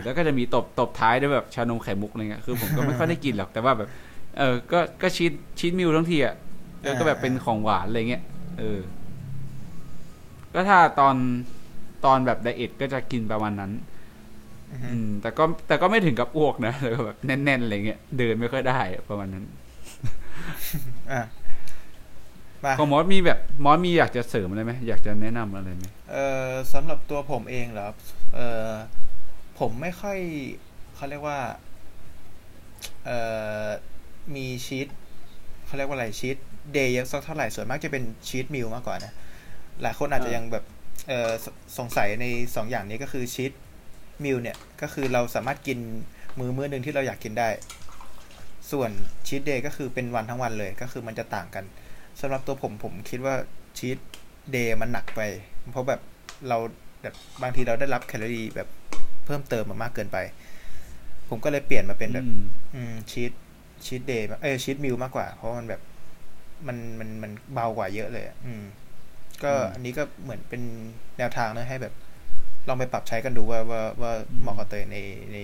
[0.04, 3.90] แล้วก็จะมีตบตบท้ายด้วยแบบชานมไข่มุกอะไรเงี้ยคือผมก็ไม่ค่อยได้กินหรอกแต่ว่าแบบ
[4.38, 6.36] เออก็ก็ cheat cheat meal ทั้งทีอะ
[6.84, 8.24] เออก็แบบเป็นของหวานอะไรเงี้ย
[8.60, 8.80] เออ
[10.54, 11.16] ก็ถ้าตอน
[12.06, 13.72] ตอนแบบ diet ก็จะกินประมาณนั้น
[14.72, 19.46] อือฮึอืมแต่ก็แต่ก็ไม่ถึงกับอ้วกนะแต่ก็แบบแน่นๆอะไรเงี้ยเดินไม่ค่อยได้อะประมาณนั้น
[21.12, 21.22] อ่า
[22.66, 27.96] มาของมอสมีแบบมอสมีอยากจะเสริมอะไรไหมอยากจะแนะนำอะไรไหมเอ่อสำหรับตัวผมเองเหรอครับ
[28.36, 28.72] เอ่อ
[29.60, 30.18] ผมไม่ค่อย
[30.96, 31.40] เขาเรียกว่า
[33.06, 33.18] เอ่
[33.66, 33.68] อ
[34.36, 34.88] มีชีต
[35.66, 36.38] เขาเรียกว่าอะไรชีต
[36.74, 39.14] เดย์เยอะสักเท่าไหร่ส่วนมากจะเป็นชีตมิลมากกว่านะ
[39.82, 40.64] หลายคนอาจจะยังแบบ
[41.08, 41.32] เอ่อ
[41.78, 42.26] สงสัยใน
[42.56, 43.52] สองอย่างนี้ก็คือชีต
[44.24, 45.80] มิลเนี่ย ก็คือเราสามารถกิน
[46.40, 47.50] มือมื้อหนึ่งที่เราอยากกินได้
[48.72, 48.92] ส่วน
[49.28, 51.66] ชีตเดย์ก็คือเป็นวันทั้งวันเลยก็คือมันจะต่างกัน
[52.22, 53.36] สำหรับตัวผมผมคิดว่า
[53.78, 53.98] ชีต
[54.52, 55.22] เดย์มันหนักไป
[55.72, 56.02] เพราะแบบ
[56.48, 56.58] เรา
[57.02, 58.68] แบบบางทีเราได้รับแคลอรี่แบบ
[59.26, 60.18] เพิ่มเติมมามากเกินไป
[61.30, 62.44] ผมก็เลยเปลี่ยนมาเป็นแบบอืม
[62.76, 63.32] อืมชีต
[63.86, 65.82] ชีตเดย์เอ้ยชีตมิลมากกว่า เพราะมันแบบ
[66.68, 68.64] มันมันมันเบากว่าเยอะเลยอะอืม
[69.44, 70.62] ก็อืมอันนี้ก็เหมือนเป็น
[71.18, 71.94] แนวทางนะให้แบบ
[72.68, 75.00] ลองไปปรับใช้กันดูว่าว่าว่าอืมเหมาะกับตัวเองใน
[75.34, 75.38] ใน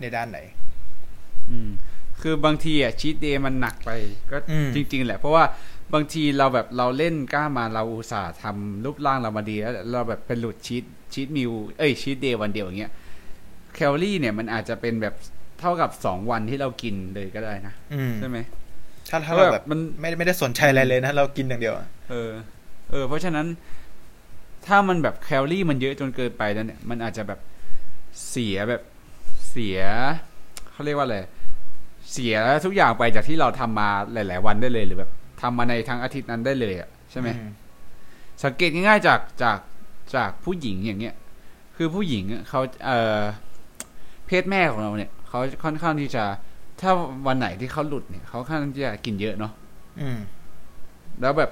[0.00, 0.38] ในด้านไหน
[1.50, 1.70] อืม
[2.22, 3.90] คือบางทีอะชีตเดย์มันหนักไป
[4.30, 5.44] ก็อืมจริง ๆ แหละ เพราะว่า
[5.94, 12.92] บางทีเราแบบเราเล่นกล้ามาเราอุตส่าห์ทำรูปร่างเรามาดีแล้วเราแบบเป็นหลุดชีต ชีตมิวเอ้ยชีตเดย์วันเดียวอย่างเงี้ย
[13.74, 15.14] แคลอรี่เนี่ยมันอาจจะเป็นแบบ
[15.60, 18.38] เท่ากับสองวันที่เรากินเลยก็ได้นะอืมใช่ไหม
[19.10, 22.30] ถ้าถ้าเพราะเราแบแบบบมันไม่ได้ไม่ได้สนใจอะไรเลยนะ เรากินอย่างเดียวอะเออ
[22.90, 23.46] เออ เพราะฉะนั้น
[24.66, 27.40] ถ้ามันแบบแคลอรี่มันเยอะจนเกินไปแล้วเนี่ย มันอาจจะแบบ
[28.30, 28.82] เสียแบบ
[29.50, 29.80] เสีย
[30.72, 31.18] เขาเรียกว่าอะไร
[32.12, 35.10] เสียทุกอย่างไปจากที่เราทำมาหลาย ๆ วันได้เลยหรือแบบ
[35.42, 37.48] ทำมาในทั้งอาทิตย์นั้นได้เลยอะใช่ไหมอื
[38.44, 39.58] สังเกตง่ายๆจากจาก
[40.14, 41.14] จากผู้หญิงอย่างเงี้ย
[41.76, 43.22] คือผู้หญิงอะเขาเอ่อ
[44.26, 46.24] เพศแม่ของเราเนี่ยเขาค่อนข้างที่จะ
[46.80, 46.90] ถ้า
[47.26, 49.52] วันไหนที่เขาหลุดเนี่ยเขาค่อนข้างจะกินเยอะเนาะ
[50.00, 50.18] อืม
[51.20, 51.50] แล้วแบบ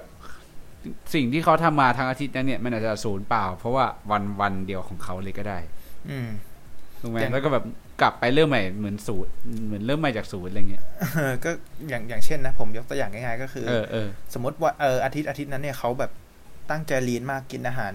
[1.15, 5.59] สิ่งที่เขาทำมาทางอาทิตย์นั้นเนี่ยมันอาจจะศูนย์เปล่า เพราะว่าวันวันเดียวของเขาเลยก็ได้
[6.11, 6.29] อืม
[7.01, 7.65] ถูกไหมอย่างแล้วก็แบบ
[8.03, 9.33] กลับไปเริ่มใหม่เหมือนศูนย์
[9.67, 10.85] เหมือนเริ่มใหม่จากศูนย์อะไรเงี้ย
[11.15, 11.51] เออก็
[11.89, 16.11] อย่างอย่างเช่นนะผมยกตัวอย่างง่ายๆก็คือ เออเออสมมติว่าเอออาทิตย์อาทิตย์นั้นเนี่ยเขาแบบ
[16.71, 17.93] ตั้งใจลีนมากกินอาหาร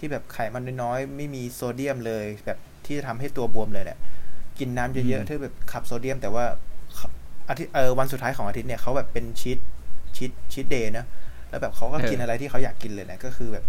[0.00, 3.98] ที่แบบไขมันน้อยๆไม่มีโซเดียมเลย แบบที่จะทำให้ตัวบวมเลยเนี่ย
[4.58, 6.44] กินน้ำเยอือะมๆเพื่อแบบขับโซเดียม แต่ว่า
[7.48, 9.58] อาทิตย์เออวันสุดท้ายของอาทิตย์เนี่ยเขาแบบเป็นชีต
[10.16, 11.06] ชีตชีตเดย์นะ
[11.50, 13.64] แล้วแบบเขาก็กินอะไรที่เขาอยากกินเลยนะก็คือแบบ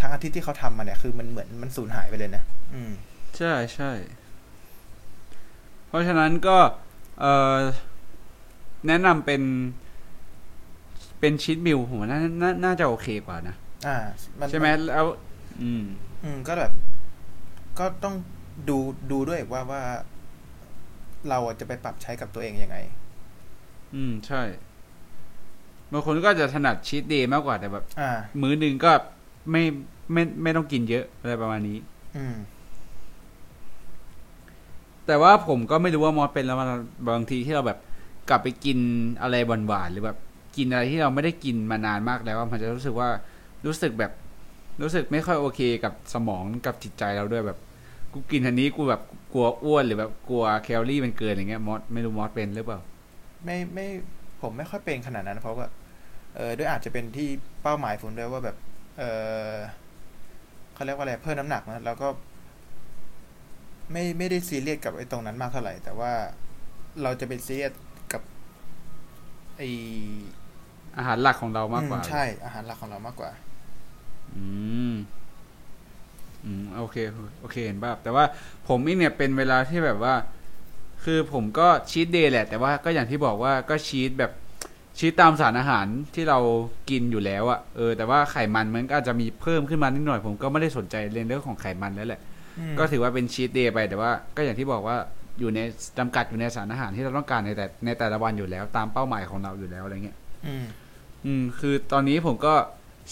[0.00, 2.42] ทั้งอาทิตย์ที่เขาทำมาเนี่ยคือมันเหมือนมันสูญหายไปเลยนะ
[2.74, 2.92] อืม
[3.36, 3.90] ใช่ใช่
[5.88, 6.56] เพราะฉะนั้นก็
[7.20, 7.24] เอ
[7.56, 7.58] อ
[8.86, 9.42] แนะนำเป็น
[11.20, 13.54] เป็นชีตมิลผมว่าน่านาน่าจะโอเคกว่านะ
[13.86, 13.96] อ่า
[14.40, 15.06] มันใช่ไหมแล้ว
[15.62, 15.84] อืม
[16.24, 16.72] อืมก็แบบ
[17.78, 18.14] ก็ต้อง
[18.68, 18.78] ดู
[19.10, 19.82] ดูด้วยว่าว่า
[21.28, 22.76] เราอะจะไปปรับใช้กับตัวเองยังไง
[23.94, 24.42] อืม ใช่
[25.92, 28.10] บางคนก็จะถนัดชีตเดย์มากกว่าแต่แบบอ่า
[28.40, 28.92] มื้อหนึ่งก็
[29.50, 29.62] ไม่
[30.12, 31.78] ไม่ไม่ต้องกินเยอะอะไรประมาณนี้
[32.16, 32.36] อืม
[35.06, 36.68] แต่ว่าผมก็ไม่รู้ว่ามอสเป็นแล้วมัน
[37.10, 37.78] บางทีที่เราแบบ
[38.28, 38.78] กลับไปกิน
[39.22, 39.36] อะไร
[39.68, 40.18] หวานๆหรือแบบ
[40.56, 43.08] กินอะไรที่เราไม่ได้กินมานานมากแล้วอะมันจะรู้สึกว่า
[43.66, 44.12] รู้สึกแบบ
[44.82, 47.58] รู้สึกไม่ค่อยโอเคกับสมองกับจิตใจเราด้วยแบบ
[48.12, 49.02] กูกินอันนี้กูแบบ
[49.32, 52.80] กลัวอ้วนหรือแบบกลัวแคลอรี่มันเกินอย่างเงี้ยมอสไม่รู้มอสเป็นหรือเปล่า
[53.44, 53.86] ไม่ไม่
[54.42, 55.66] ผมไม่ค่อยเป็นขนาดนั้นเพราะว่า
[56.36, 57.28] เออด้วยอาจจะเป็นที่
[57.62, 58.56] เป้าหมายผมด้วยว่าแบบ
[58.98, 59.02] เอ
[59.50, 59.52] อ
[60.74, 62.08] เขาเรียกว่าอะไรเพิ่มน้ำหนักนะแล้วก็
[63.92, 66.12] ไม่ไม่ได้ซีเรียสกับไอ้ตรงนั้นมากเท่าไหร่ แต่ว่า
[67.02, 67.72] เราจะเป็นซีเรียส
[68.12, 68.22] กับ
[69.56, 69.62] ไอ
[70.96, 73.30] อาหารหลักของเรามากกว่าอืใช่อาหารหลักของเรามากกว่า
[74.38, 74.44] อื
[74.92, 74.94] ม
[76.44, 76.96] อืมโอเค
[77.40, 78.24] โอเคเห็นป่ะแต่ว่า
[78.68, 80.14] ผมเองเนี่ยเป็นเวลาที่แบบว่า
[81.04, 84.32] คือผมก็ชีตเดย์แหละ แต่ว่าก็อย่างที่บอกว่าก็ชีตแบบ
[84.98, 86.38] ชีตตามสารอาหารที่เรา
[86.90, 92.20] กินอยู่แล้วอะเออแต่ว่าไขมันมันก็อาจจะมีเพิ่มขึ้นมานิดหน่อย ผมก็ไม่ได้สนใจเรื่องของไขมันแล้วแหละ
[92.78, 94.96] ก็ถือว่าเป็นชีตเดย์ไปแต่ว่า ก็อย่างที่บอกว่า
[95.38, 95.60] อยู่ใน
[95.98, 100.16] จำกัดอยู่ในสารอาหารที่เราต้องการในแต่ในแต่ละวันอยู่แล้ว ตามเป้าหมายของเราอยู่แล้วอะไรเงี้ย
[100.46, 100.64] อืม
[101.26, 102.54] อืม คือตอนนี้ผมก็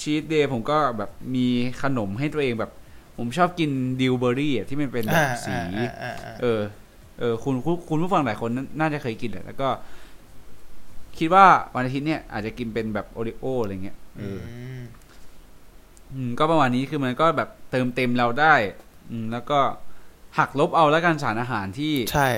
[0.01, 1.47] cheat day ผมก็แบบมี
[1.83, 2.73] ขนมให้ตัวเองแบบ
[3.17, 3.71] ผมชอบกิน
[4.01, 6.61] ดิวเบอรี่อะที่มันเป็นแบบอ่าสีอ่าอ่าอ่าเออ
[7.19, 8.51] เออคุณคุณคุณผู้ฟังหลายคน
[8.81, 9.69] น่าจะเคยกินแหละแล้วก็
[11.19, 14.41] คิดว่าวันอาทิตย์เนี่ยอาจจะกินเป็นแบบโอริโออะไรเงี้ยเออ
[14.81, 14.83] ม
[16.15, 18.55] อืมก็ประมาณนี้คือมันก็แบบเติมเต็มเราได้
[19.11, 19.61] อืม แล้วก็
[20.39, 22.29] หักลบเอาแล้วกันสารอาหารที่ใช่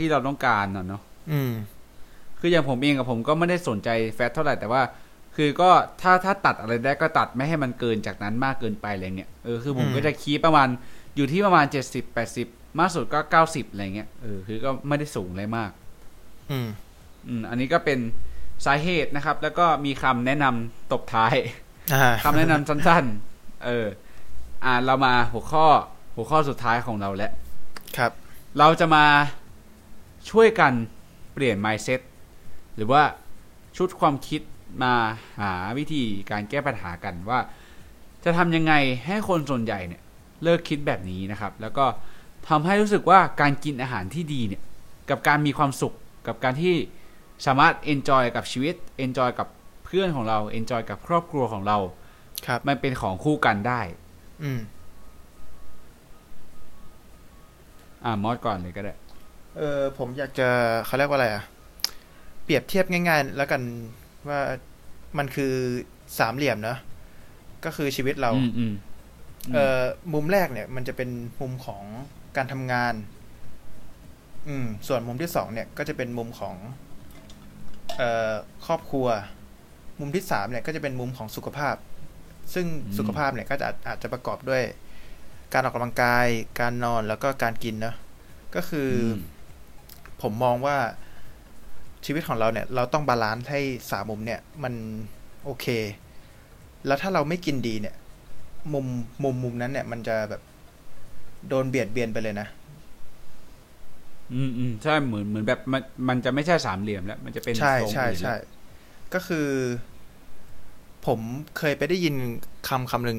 [0.00, 1.52] ที่เราต้องการน่ะเนาะอืม
[2.40, 4.82] คืออย่างผมเองกับผมก็ไม่ได้สนใจแฟตเท่าไหร่แต่ว่า
[5.40, 5.70] คือก็
[6.02, 10.68] ถ้าถ้าตัดอะไรได้ก็ตัดไม่ให้มันเกินจากนั้นมากเกินไปอะไรเงี้ยเออคือผมอืมก็จะคีปประมาณ
[11.16, 12.48] อยู่ที่ประมาณเจ็ดสิบแปดสิบ
[12.78, 15.70] มากสุดก็เก้าสิบอะไรเงี้ยเออคือก็ไม่ได้สูงเลยมาก
[16.50, 16.68] อืม
[17.26, 17.98] อืมอันนี้ก็เป็น
[18.66, 21.34] สาเหตุนะครับ แล้วก็มีคำแนะนำตบท้าย
[21.94, 23.86] อ่าคำแนะนำสั้นๆ เออ
[24.64, 25.66] อ่าเรามาหัวข้อ
[26.16, 27.32] หัวข้อสุดท้ายของเราแล้ว
[27.96, 28.12] ครับ
[28.58, 29.04] เราจะมา
[30.30, 30.72] ช่วยกัน
[31.34, 32.00] เปลี่ยน mindset
[32.76, 33.02] หรือว่า
[33.76, 34.42] ชุดความคิด
[34.82, 34.94] มา
[35.40, 37.40] หาวิธีการแก้ปัญหากันว่า
[38.24, 38.72] จะทำยังไง
[39.06, 40.02] ให้คนส่วนใหญ่เนี่ย
[40.42, 41.84] เลิกคิดแบบนี้นะครับ แล้วก็
[42.48, 44.62] ทำให้รู้สึกว่าการกินอาหารที่ดีเนี่ย
[45.10, 45.94] กับการมีความสุข
[46.26, 46.74] กับการที่
[47.46, 48.74] สามารถ enjoy กับชีวิต
[49.04, 49.48] enjoy กับ
[49.84, 51.78] เพื่อนของเรา enjoy กับครอบครัวของเรา
[52.46, 53.80] ครับ มันเป็นของคู่กันได้
[54.42, 54.60] อืม
[58.04, 58.94] อ่ามอดก่อนเลยก็ได้
[59.56, 60.48] เออผมอยากจะ
[60.86, 61.44] เขาเรียกว่าอะไรอะ
[62.44, 63.62] เปรียบเทียบง่าย ๆ แล้วกัน
[64.28, 64.40] ว่า
[65.18, 65.52] มันคือ
[66.18, 66.78] สามเหลี่ยมเนอะ
[67.64, 68.72] ก็คือชีวิตเราอืมอืม
[69.54, 69.82] เอ่อ
[70.14, 71.84] มุมแรกเนี่ย มันจะเป็นมุมของ
[72.36, 72.94] การทำงาน
[74.48, 76.56] อืม ส่วนมุมที่สองเนี่ย ก็จะเป็นมุมของ
[77.96, 78.32] เอ่อ
[78.66, 79.06] ครอบครัว
[80.00, 81.76] มุมที่สามเนี่ย ก็จะเป็นมุมของสุขภาพ
[82.54, 84.62] ซึ่งอืมสุขภาพเนี่ย ก็จะอาจอาจจะประกอบด้วย
[85.52, 86.26] การออกกำลังกาย
[86.60, 87.96] การนอนแล้วก็การกินเนอะ
[88.54, 89.18] ก็คืออม
[90.22, 90.76] ผมมองว่า
[92.10, 93.60] ชีวิตของเราเนี่ย เราต้อง balance ให้
[93.90, 94.74] สามมุมเนี่ย มัน
[95.44, 95.66] โอเค
[96.86, 97.94] แล้วถ้าเราไม่กินดีเนี่ย
[98.72, 98.86] มุม
[99.22, 100.42] มุมมุมนั้นเนี่ย มันจะแบบ
[101.48, 102.48] โดนเบียดเบียนไปเลยนะ
[104.34, 109.48] อืมอืมใช่เหมือนเหมือนแบบมันมันจะไม่ใช่สามเหลี่ยมแล้ว มันจะเป็นใช่ทรงใช่อื่นใช่แล้วก็คือ
[111.06, 111.20] ผม
[111.58, 112.14] เคยไปได้ยิน
[112.68, 113.18] คำคำหนึ่ง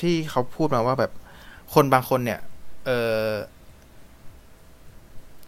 [0.00, 1.12] ที่เขาพูดมาว่าแบบ
[1.74, 2.40] คนบางคนเนี่ย
[2.86, 2.90] เอ
[3.26, 3.30] อ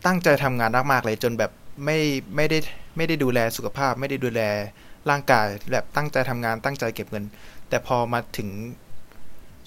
[0.06, 1.52] ตั้งใจทำงานมากๆเลยจนแบบ
[1.84, 1.98] ไม่
[2.36, 2.58] ไม่ได้
[2.96, 4.40] ไม่ได้ดูแลสุขภาพ ไม่ได้ดูแล
[5.10, 7.24] ร่างกายแบบตั้งใจทำงานตั้งใจเก็บเงิน
[7.68, 8.48] แต่พอมาถึง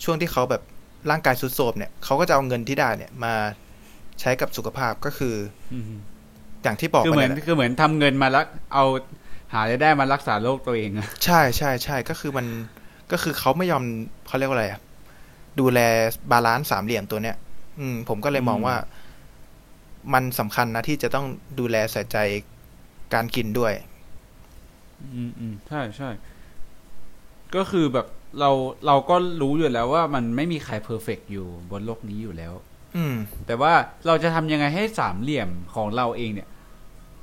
[0.04, 0.62] ช่วงที่เขาแบบ
[1.10, 3.34] ร่างกายสุดโทรมเนี่ยเขาก็จะเอาเงินที่ได้เนี่ยมา
[4.20, 5.36] ใช้กับสุขภาพก็คือ
[5.74, 5.92] อืม
[6.64, 8.86] อย่างที่บอกคือเหมือนไปยคือเหมือนทำเงินมาแล้วเอา
[9.54, 12.46] หารายได้มารักษาโรคตัวเองอะใช่ใช่ใช่ก็คือมัน
[13.12, 13.84] ก็คือเขาไม่ยอม
[14.28, 14.82] เขาเรียกว่าอะไรอะ
[15.60, 15.80] ดูแล
[16.32, 17.36] balance สามเหลี่ยมตัวเนี้ย
[17.80, 18.76] อืม ผมก็เลยมองว่า
[20.14, 21.26] มันสำคัญนะที่จะต้อง
[21.60, 22.18] ดูแลใส่ใจ
[23.14, 23.74] การกินด้วย
[25.16, 26.10] อืมอืมใช่ใช่
[27.56, 28.08] ก็คือแบบ
[28.40, 28.50] เรา
[28.88, 32.54] เราก็รู้อยู่แล้วว่ามันไม่มีใครเพอร์เฟกอยู่บนโลกนี้อยู่แล้ว
[32.96, 33.16] อืม
[33.48, 33.74] แต่ว่า
[34.08, 36.48] เราจะทำยังไงให้สามเหลี่ยมของเราเองเนี่ย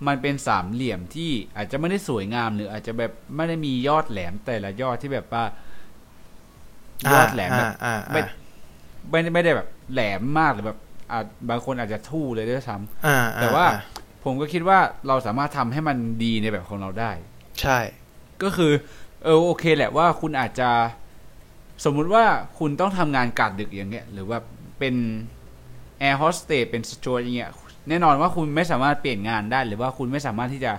[0.06, 5.44] มันเป็นสามเหลี่ยมที่อาจจะไม่ได้สวยงามหรืออาจจะแบบไม่ได้มียอดแหลมแต่ละยอดที่แบบว่า
[7.12, 8.26] ยอดแหลมแบบอ่าไม่อ่า
[9.10, 10.78] ไม่ได้ไม่ได้แบบแหลมมากหรือแบบ
[11.12, 13.78] อาจบางคนอาจจะทู่เลยด้วยซ้ำอ่าแต่ว่าอ่
[14.24, 14.78] ผมก็คิดว่า
[15.08, 17.12] เราสามารถทำให้มันดีในแบบของเราได้
[17.60, 17.78] ใช่
[18.42, 18.72] ก็คือ
[19.24, 20.70] เออโอเคแหละว่าคุณอาจจะ
[21.84, 22.24] สมมุติว่า
[22.58, 24.38] คุณต้องทำงานกะดึกอย่างเงี้ย หรือว่า
[24.78, 24.94] เป็น
[25.98, 27.50] แอร์โฮสเตสเป็นสจวตอย่างเงี้ย
[27.88, 30.72] แน่นอนว่าคุณไม่สามารถเปลี่ยนงานได้ หรือว่าคุณไม่สามารถที่จะ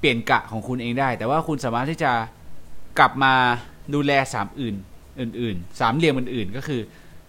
[0.00, 2.12] เปลี่ยนกะของคุณเองได้ แต่ว่าคุณสามารถที่จะ
[2.98, 3.34] กลับมา
[3.94, 4.74] ดูแลสามอื่น
[5.20, 6.80] อื่นๆ สามเหลี่ยมอื่นๆ ก็คือ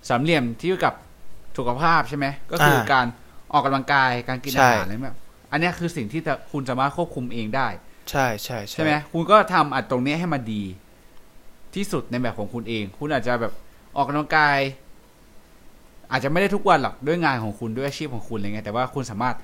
[0.09, 0.93] สามเหลี่ยมที่เกี่ยวกับ
[1.57, 3.05] สุขภาพใช่ไหมก็คืออาการ
[3.53, 5.17] ออกกำลังกายการกินใช่อาหารอะไรแบบ
[5.51, 7.67] อันเนี้ยคือสิ่งที่จะคุณสามารถควบคุมเองได้
[8.09, 10.63] ใช่ใช่ใช่ไหมคุณก็ทำอัดตรงนี้ให้มันดี
[11.75, 13.53] ที่สุดในแบบของคุณเอง คุณอาจจะแบบ
[13.95, 14.57] ออกกำลังกาย
[16.11, 19.35] อาจจะไม่ได้ทุกวันหรอกด้วยงานของคุณด้วยอาชีพของคุณอะไรเงี้ยแต่ว่าคุณสามารถ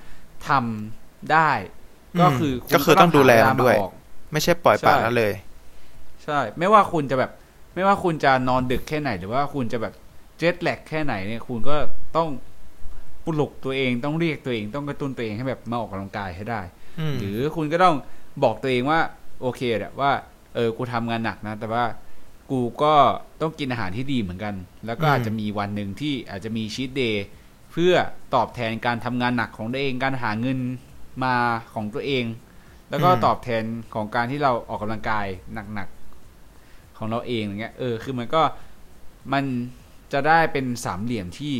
[0.48, 1.50] ทำได้
[2.20, 3.92] ก็คือมก็คือต้องดูแลหามันด้วยเามาออก
[4.32, 5.32] ไม่ใช่ปล่อยปละใช่ละเลย
[6.24, 7.30] ใช่ ไม่ว่าคุณจะแบบ
[7.74, 9.94] ไม่ว่าคุณจะนอนดึกแค่ไหน หรือว่าคุณจะแบบ
[10.38, 11.76] เจ็ตแลกแค่ไหนเนี่ยคุณก็
[12.16, 12.28] ต้อง
[13.26, 16.60] ปลุกตัวเองต้องเรียกตัวเองต้องกระตุ้นตัวเองให้แบบมาออกกำลังกายให้ได้
[17.00, 17.96] อืมหรือคุณก็ต้อง
[18.42, 19.00] บอกตัวเองว่า
[19.40, 20.10] โอเคแหละว่า
[20.54, 21.84] เออกูทำงานหนักนะ แต่ว่า
[22.50, 22.94] กูก็
[23.40, 24.54] ต้องกินอาหารที่ดีเหมือนกัน
[24.86, 27.24] แล้วก็อืมอาจจะมีวันหนึ่งที่อาจจะมีชีตเดย์
[27.72, 27.94] เพื่อ
[28.34, 30.58] ตอบแทนการทำงานหนักของตัวเองการหาเงิน
[31.24, 31.34] มา
[31.74, 32.24] ของตัวเอง
[32.90, 35.26] แล้วก็ตอบแทนของการที่เราออกกำลังกาย
[35.74, 38.42] หนักๆของเราเองอย่างเงี้ยเออคือมันก็
[39.32, 39.44] มัน
[40.14, 41.54] จะได้เป็นสามเหลี่ยมที่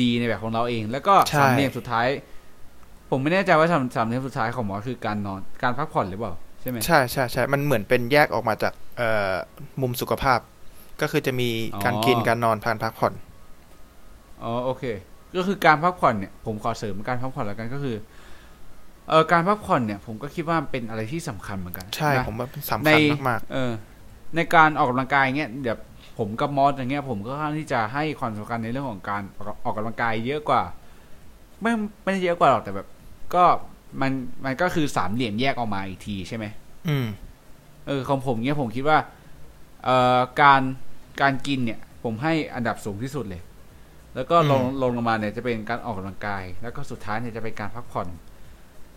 [0.00, 2.06] ดีในแบบของเราเอง แล้วก็ใช่สามเหลี่ยมสุดท้าย
[3.10, 9.34] ผมไม่แน่ใจว่าสามสามเหลี่ยมสุดท้ายของหมอคือการนอนการพักผ่อนหรือเปล่าใช่ไหมใช่ใช่ใช่มันเหมือนเป็นแยกออกมาจากเอ่อ
[9.80, 10.40] มุมสุขภาพ
[11.00, 11.48] ก็คือจะมี
[11.84, 13.12] การอ๋อกินการนอนการพักผ่อน
[14.42, 14.84] อ๋อโอเค
[15.36, 17.96] ก็คือการพักผ่อนเนี่ยผมขอเสริมการพักผ่อนแล้วกันก็คือ
[19.08, 23.72] เออการพักผ่อนเนี่ย ผมก็คิดว่ามันเป็นอะไรที่สำคัญเหมือนกัน ใช่นะผมว่าสำในคัญมากเออ
[24.36, 25.76] ในการออกกำลังกายเงี้ยเดี๋ยว
[26.20, 29.22] ผมกับมอสอย่างเงี้ยผมก็ค่อนข้างที่จะให้ความสำคัญในเรื่องของการ
[29.64, 30.62] ออกกำลังกายเยอะกว่า
[31.62, 31.72] ไม่
[32.02, 32.88] ไม่ได้เยอะกว่าหรอกแต่แบบ
[33.34, 33.44] ก็
[34.00, 34.12] มัน
[34.44, 37.06] มันก็คือสามเหลี่ยมแยกออกมาอีกทีใช่ไหมๆอืม
[37.86, 38.98] เออของผมเนี้ยผมคิดว่า
[39.84, 40.62] เอ่อการ
[41.22, 43.42] การกินเนี่ย ผมให้อันดับสูงที่สุดเลย
[44.14, 48.08] แล้วก็ลงอืมลงลงมาเนี่ยจะเป็นการออกกำลังกาย แล้วก็สุดท้ายเนี่ยจะเป็นการพักผ่อน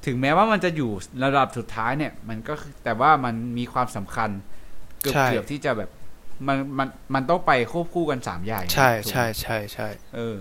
[0.06, 0.92] ถึงแม้ว่ามันจะอยู่
[1.24, 4.30] ระดับสุดท้ายเนี่ย มันก็คือแต่ว่ามันมีความสำคัญ
[5.02, 5.90] เกือบใช่ เกือบที่จะแบบ
[6.48, 10.38] มันมันมันต้องไปควบคู่กันสามอย่างใช่ถูกไหมใช่ใช่ใช่เออ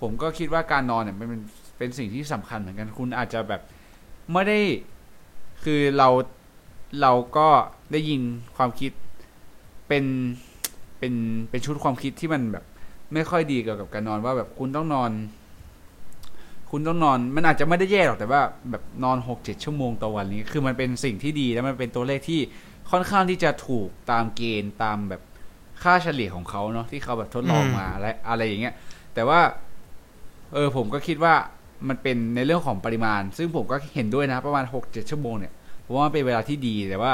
[0.00, 1.42] ผมก็คิดว่าการนอนเนี่ยมันเป็น
[1.78, 3.60] เป็นสิ่งที่สำคัญเหมือนกันคุณอาจจะแบบ
[4.32, 4.60] ไม่ได้
[5.64, 6.08] คือเรา
[7.02, 7.48] เราก็
[7.92, 8.20] ได้ยิน
[8.56, 8.92] ความคิด
[9.88, 10.04] เป็น
[10.98, 11.14] เป็น
[11.50, 12.64] เป็นชุดความคิดที่มันแบบ
[13.12, 15.10] ไม่ค่อยดีเกี่ยวกับการนอนว่าแบบคุณต้องนอน
[16.70, 18.40] คุณต้องนอน มันอาจจะไม่ได้แย่หรอกแต่ว่า
[18.70, 22.40] แบบนอนหกเจ็ดชั่วโมงต่อวันนี้ คือมันเป็นสิ่งที่ดีแล้วมันเป็นตัวเลขที่
[22.90, 25.22] ค่อนข้างที่จะถูกตามเกณฑ์ตามแบบ
[25.82, 28.74] ค่าเฉลี่ยของเขาเนาะที่เขาแบบทดลองมาอะไรอะไรอย่างเงี้ย
[29.14, 29.40] แต่ว่า
[30.54, 31.34] เออผมก็คิดว่า
[31.88, 35.52] มันเป็นในเรื่องของปริมาณ ซึ่งผมก็เห็นด้วยนะ ประมาณหกเจ็ดชั่วโมงเนี่ย
[35.86, 37.12] ผมว่ามันเป็นเวลาที่ดีแต่ว่า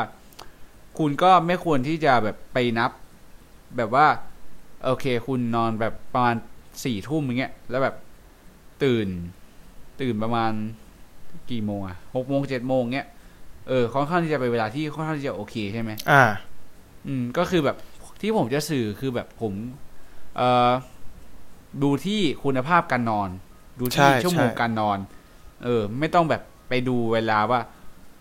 [0.99, 2.91] คุณก็ไม่ควรที่จะแบบไปนับ
[3.77, 4.07] แบบว่า
[4.85, 6.37] โอเค คุณนอนแบบประมาณ
[6.85, 7.97] สี่ทุ่มอย่างเงี้ย แล้วแบบ
[8.83, 9.09] ตื่น
[10.01, 10.53] ตื่นประมาณ
[11.51, 13.09] กี่โมงอะหกโมงเจ็ดโมงเงี้ย
[13.69, 16.25] เออค่อนข้างที่จะเป็นเวลาที่ค่อนข้างที่จะโอเคใช่ไหมอ่า
[17.07, 17.77] อืม ก็คือแบบ
[18.21, 19.53] ที่ผมจะสื่อคือแบบผม
[20.37, 20.71] เอ่อ
[21.83, 23.29] ดูที่คุณภาพการนอน
[23.81, 24.99] ดูใช่ที่ชั่วโมงใช่การนอน
[25.65, 27.61] เออ ไม่ต้องแบบไปดูเวลาว่า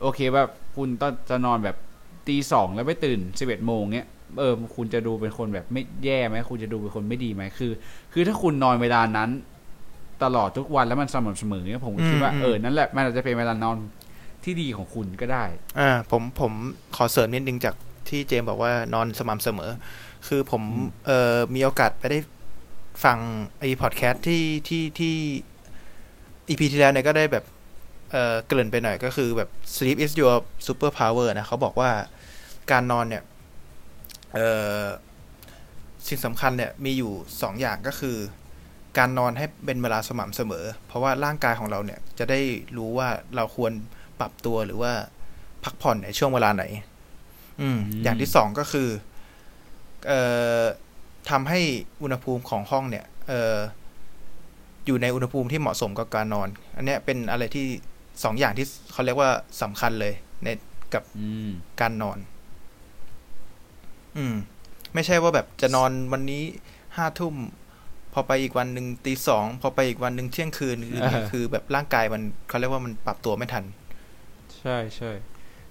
[0.01, 0.43] โอเคว่า
[0.75, 1.77] คุณต้องจะนอนแบบ
[2.27, 4.07] ตีสองแล้วไปตื่นสิบเอ็ดโมงเนี้ย
[4.39, 7.71] เออคุณจะดูเป็นคนแบบไม่แย่ไหมคุณจะดูเป็นคนไม่ดีไหมคือ
[8.13, 9.29] คือถ้าคุณนอนเวลานั้น
[10.23, 13.77] ตลอดทุกวันแล้วมันสม่ำเสมอเนี่ยผมคิดว่าอืมเออนั่นแหละมันอาจจะเป็นเวลานอน
[14.43, 15.45] ที่ดีของคุณก็ได้
[15.79, 16.53] อ่า ผมผม
[16.95, 17.75] ขอเสริมนิดนึงจาก
[18.09, 19.71] ที่เจมส์บอกว่านอนสม่ำเสมอ
[20.27, 22.19] คือผมอืมเอ่อมีโอกาสไปได้
[23.03, 23.17] ฟัง
[23.59, 25.15] ไอ้พอดแคสต์ที่ที่ที่
[26.49, 27.45] อีพีที่แล้วเนี่ยก็ได้แบบ
[28.11, 30.35] เอ่อเกริ่นไปหน่อยก็คือแบบ sleep is your
[30.67, 31.91] super power นะเขาบอกว่า
[32.71, 33.23] การนอนเนี่ย
[34.33, 34.47] เอ่
[34.81, 34.83] อ
[36.07, 37.11] สิ่งสำคัญเนี่ยมีอยู่
[37.41, 38.17] สองอย่างก็คือ
[38.97, 42.39] การนอนให้เป็นเวลาสม่ำเสมอ เพราะว่าร่างกายของเราเนี่ยจะได้
[42.77, 43.71] รู้ว่าเราควร
[44.19, 44.93] ปรับตัวหรือว่า
[45.63, 46.63] พักผ่อนในช่วงเวลาไหน
[47.61, 48.89] อืมอืม อย่างที่สองก็คือ
[50.07, 50.21] เอ่
[50.61, 50.63] อ
[51.29, 51.59] ทำให้
[52.01, 53.57] อุณหภูมิของห้องเนี่ย เอ่อ
[54.85, 57.65] อยู่ในอุณหภูมิที่เหมาะสมกับการนอน อันเนี้ยเป็นอะไรที่
[58.23, 59.29] สองอย่างที่เขาเรียกว่า
[59.61, 60.13] สำคัญเลย
[60.43, 60.47] ใน
[60.93, 61.49] กับอืม
[61.81, 62.17] การนอน
[64.17, 64.35] อืม
[64.93, 66.43] ไม่ใช่ว่าแบบจะนอนวันนี้
[66.95, 67.35] ห้าทุ่ม
[68.13, 73.63] พอไปอีกวันหนึ่งตีสองพอไปอีกวันหนึ่งเที่ยงคืนคือเออคือแบบร่างกายมันเขาเรียกว่ามันปรับตัวไม่ทัน
[74.59, 75.11] ใช่ใช่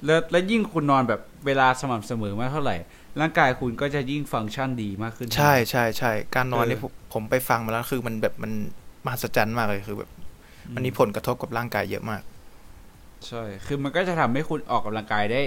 [0.04, 2.76] แล้วแล้วยิ่งคุณนอนแบบเวลาสม่ำเสมอมากเท่าไหร่
[3.20, 8.52] ร่างกายคุณก็จะยิ่งฟังก์ชันดีมากขึ้น ใช่ใช่ใช่การนอนเออนี่ผมผมไปฟังมาแล้วคือมันแบบมัน
[9.04, 10.10] มหัศจรรย์มากเลยคือแบบ
[10.74, 12.22] มันมีผลกระทบกับร่างกายเยอะมาก
[13.26, 15.42] ใช่ คือมันก็จะทำให้คุณออกกำลังกายได้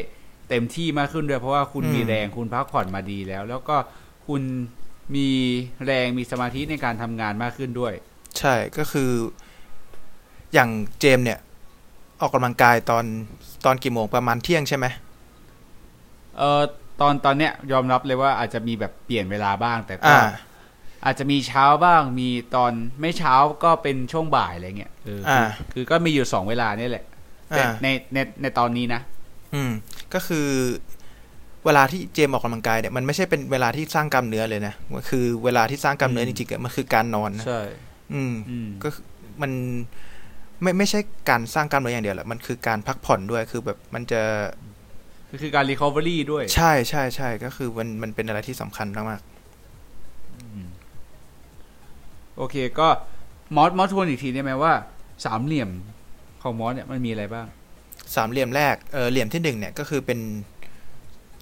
[0.50, 3.76] เต็มที่มากขึ้นด้วยเพราะว่าคุณอืมมีแรงคุณพักผ่อนมาดีแล้ว แล้วก็
[4.28, 4.42] คุณ
[5.16, 5.30] มี
[5.86, 7.94] แรงมีสมาธิในการทำงานมากขึ้นด้วย
[8.40, 9.12] ใช่ก็คือ
[10.54, 10.70] อย่าง
[11.00, 11.40] เจมส์เนี่ย
[12.22, 13.06] ออกกำลังกายตอน
[13.66, 14.86] ตอนกี่โมงประมาณเที่ยงใช่ไหม
[16.38, 16.62] เออ
[17.02, 20.20] ตอนตอนเนี้ยยอมรับเลยว่าอาจจะมีแบบเปลี่ยนเวลาบ้างแต่ก็อ่า
[21.06, 22.72] อาจจะมีเช้าบ้างมีตอน
[23.02, 25.42] ไม่เช้าก็เป็นช่วงบ่ายอะไรเงี้ยเออคืออ่า
[25.74, 27.06] คือก็มีอยู่สองเวลานี่แหละ
[27.50, 29.02] แต่อ่าในในในตอนนี้นะ
[29.54, 29.72] อืม
[30.14, 30.48] ก็คือ
[31.66, 37.62] เวลาที่เจมส์ออกกำลังกายเนี่ยมันไม่ใช่เป็นเวลาที่สร้างกล้ามเนื้อเลยนะมันคือเวลาที่สร้างกล้ามเนื้ออืจมริงๆอะมันคือการนอนนะใช่
[38.14, 39.06] อืมอืมก็คือ
[39.42, 39.52] มัน
[40.62, 44.22] ไม่ไม่ใช่การสร้างกล้ามเนื้ออย่างเดียวแหละมันคือการพักผ่อนด้วยคือแบบมันจะ
[45.32, 49.22] ก็คือการ recovery ด้วย ใช่ใช่ใช่ก็คือมันมันเป็นอะไรที่สำคัญมาก
[52.38, 52.88] โอเคก็
[53.56, 54.74] มอสมอสทวนอีกทีได้ไหมว่า
[55.26, 55.70] สามเหลี่ยม
[56.42, 60.20] ของมอสเนี่ยมันมีอะไรบ้างๆสามเหลี่ยมแรกเออเหลี่ยมที่หนึ่งเนี่ยก็คือเป็น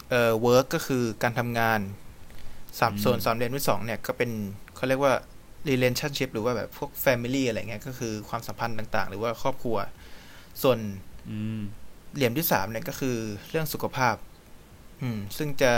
[0.10, 1.80] เอ่อ work ก็คือการทำงาน
[2.80, 4.30] สามอืมส่วนสามเหลี่ยมที่สองเนี่ยก็เป็น
[4.76, 5.14] เขาเรียกว่า
[5.70, 9.78] relationship หรือว่าแบบพวก family อะไรเงี้ยก็คือความสัมพันธ์ต่าง ๆ หรือว่าครอบครัว
[10.62, 10.78] ส่วน
[11.30, 11.62] อืม
[12.16, 13.18] เหลี่ยมที่สามเนี่ยก็คือ
[13.50, 14.16] เรื่องสุขภาพ
[15.02, 15.74] อืม ซึ่งจะ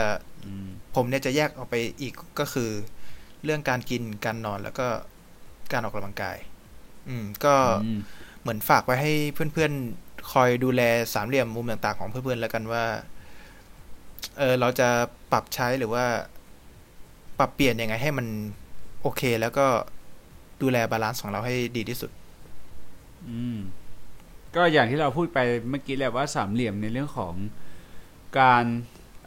[0.46, 2.70] อืมผมเนี่ยจะแยกออกไปอีกก็คือ
[3.44, 4.88] เรื่องการกินการนอนแล้วก็
[5.72, 6.38] การออกกำลังกาย
[7.10, 7.98] อืม ก็อืม
[8.42, 10.82] เหมือนฝากไว้ให้เพื่อนๆ คอยดูแล
[11.14, 12.84] สามเหลี่ยมมุมต่าง ๆ ของเพื่อนๆแล้วกันว่า
[14.38, 14.90] เออเราจะ
[15.32, 16.06] ปรับใช้หรือว่า
[17.40, 18.28] ปรับเปลี่ยนยังไงให้มัน
[19.02, 19.66] โอเค แล้วก็
[20.62, 22.12] ดูแล balance ของเราให้ดีที่สุด
[23.30, 23.58] อืม
[24.56, 27.34] ก็อย่างที่เราพูดไปเมื่อกี้แหละว่าสามเหลี่ยมในเรื่องของ
[28.40, 28.64] การ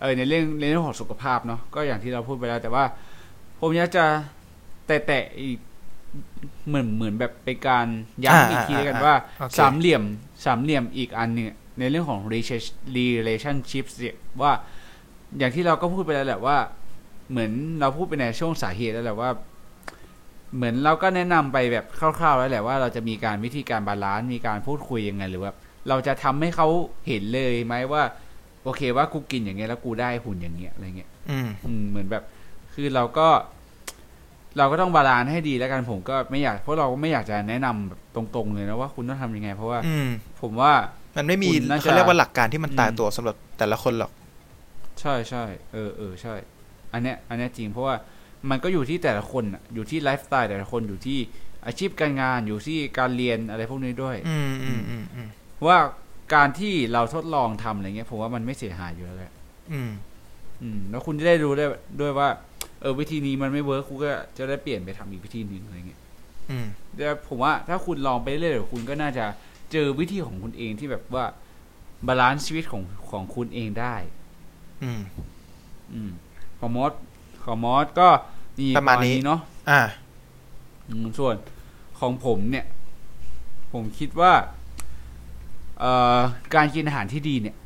[0.01, 2.85] เออในเรื่องในเรื่องของสุขภาพเนาะก็อย่างที่เราพูดไปแล้ว แต่ว่า
[3.61, 4.05] ผมอยากจะ
[4.87, 5.59] แตะๆอีก
[6.67, 7.87] เหมือนเหมือนแบบเป็นการ
[8.25, 10.03] ย้ำอีกทีแล้วกันว่าโอเคสามเหลี่ยม
[10.45, 11.47] สามเหลี่ยมอีกอันหนึ่ง
[11.79, 14.53] ในเรื่องของ relation- relationship เนี่ยว่า
[15.39, 16.57] อย่างที่เราก็พูดไปแล้วแหละว่า
[17.31, 19.31] เหมือนเราพูดไปในช่วงสาเหตุแล้วแหละว่า
[20.57, 25.53] เหมือนเราก็แนะนำไปแบบคร่าวๆแล้วแหละว่าเราจะมีการวิธีการ balance มีการพูดคุยยังไงหรือว่า
[25.89, 26.69] เราจะทำให้เขา
[27.09, 28.03] เห็นเลยไหมว่า
[28.65, 32.25] โอเคว่ากูกินอย่างเงี้ยแล้วกูได้หุ่นอย่างเงี้ยอะไรเงี้ยอืมอืมเหมือนแบบ
[32.75, 33.29] คือเราก็
[34.59, 40.09] เราก็ต้อง balance ให้ดีแล้วกันผมก็ไม่อยากเพราะเราก็ไม่อยากจะแนะนำแบบตรงๆเลยนะว่าคุณต้องทำยังไง เพราะว่า อืม
[40.43, 40.73] ผมว่า
[41.17, 44.13] มันไม่มีคุณน่าจะเขาเรียกว่าหลักการที่มันอืมตายตัวสำหรับแต่ละคนหรอก
[45.01, 46.35] ใช่ใช่เออเออใช่
[46.93, 47.95] อันเนี้ย อันเนี้ยจริงเพราะว่า
[48.51, 51.19] มันก็อยู่ที่แต่ละคนอะอยู่ที่ไลฟ์สไตล์แต่ละคนอยู่ที่
[51.67, 55.29] อาชีพการงานอยู่ที่การเรียนอะไรพวกนี้ด้วยอืมอืมอืมอืม
[55.67, 55.79] ว่า
[56.35, 59.33] การที่เราทดลองทำอะไรเงี้ยผมว่ามันไม่เสียหายอยู่แล้วแหละ
[59.73, 59.91] อืม
[60.63, 61.67] อืมแล้วคุณจะได้รู้ได้
[62.01, 62.29] ด้วยว่า
[62.81, 66.01] เออวิธีนี้มันไม่เวิร์คคุณก็จะได้เปลี่ยนไปทำอีกวิธีหนึ่งอะไรเงี้ย
[66.51, 66.67] อืม
[66.97, 69.25] แต่ผมว่าถ้าคุณลองไปเรื่อยๆคุณก็น่าจะ
[69.73, 71.25] เจอวิธีของคุณเองที่แบบว่า
[72.07, 73.97] balance ชีวิตของของคุณเองได้
[74.85, 75.01] อืม
[75.93, 76.11] อืม
[76.59, 76.93] ของมอส
[77.45, 78.09] ของมอสก็
[78.61, 79.41] มีประมาณนี้เนาะ
[79.71, 79.81] อ่า
[80.89, 81.37] อืมส่วน
[82.01, 82.67] ของผมเนี่ย
[83.73, 84.33] ผมคิดว่า
[85.81, 86.19] เอ่อ
[86.55, 87.57] การกินอาหารที่ดีเนี่ย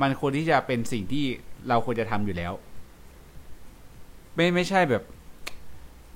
[0.00, 1.24] มันควรที่จะเป็นสิ่งที่
[1.68, 2.52] เราควรจะทำอยู่แล้ว
[4.34, 5.02] ไม่ไม่ใช่แบบ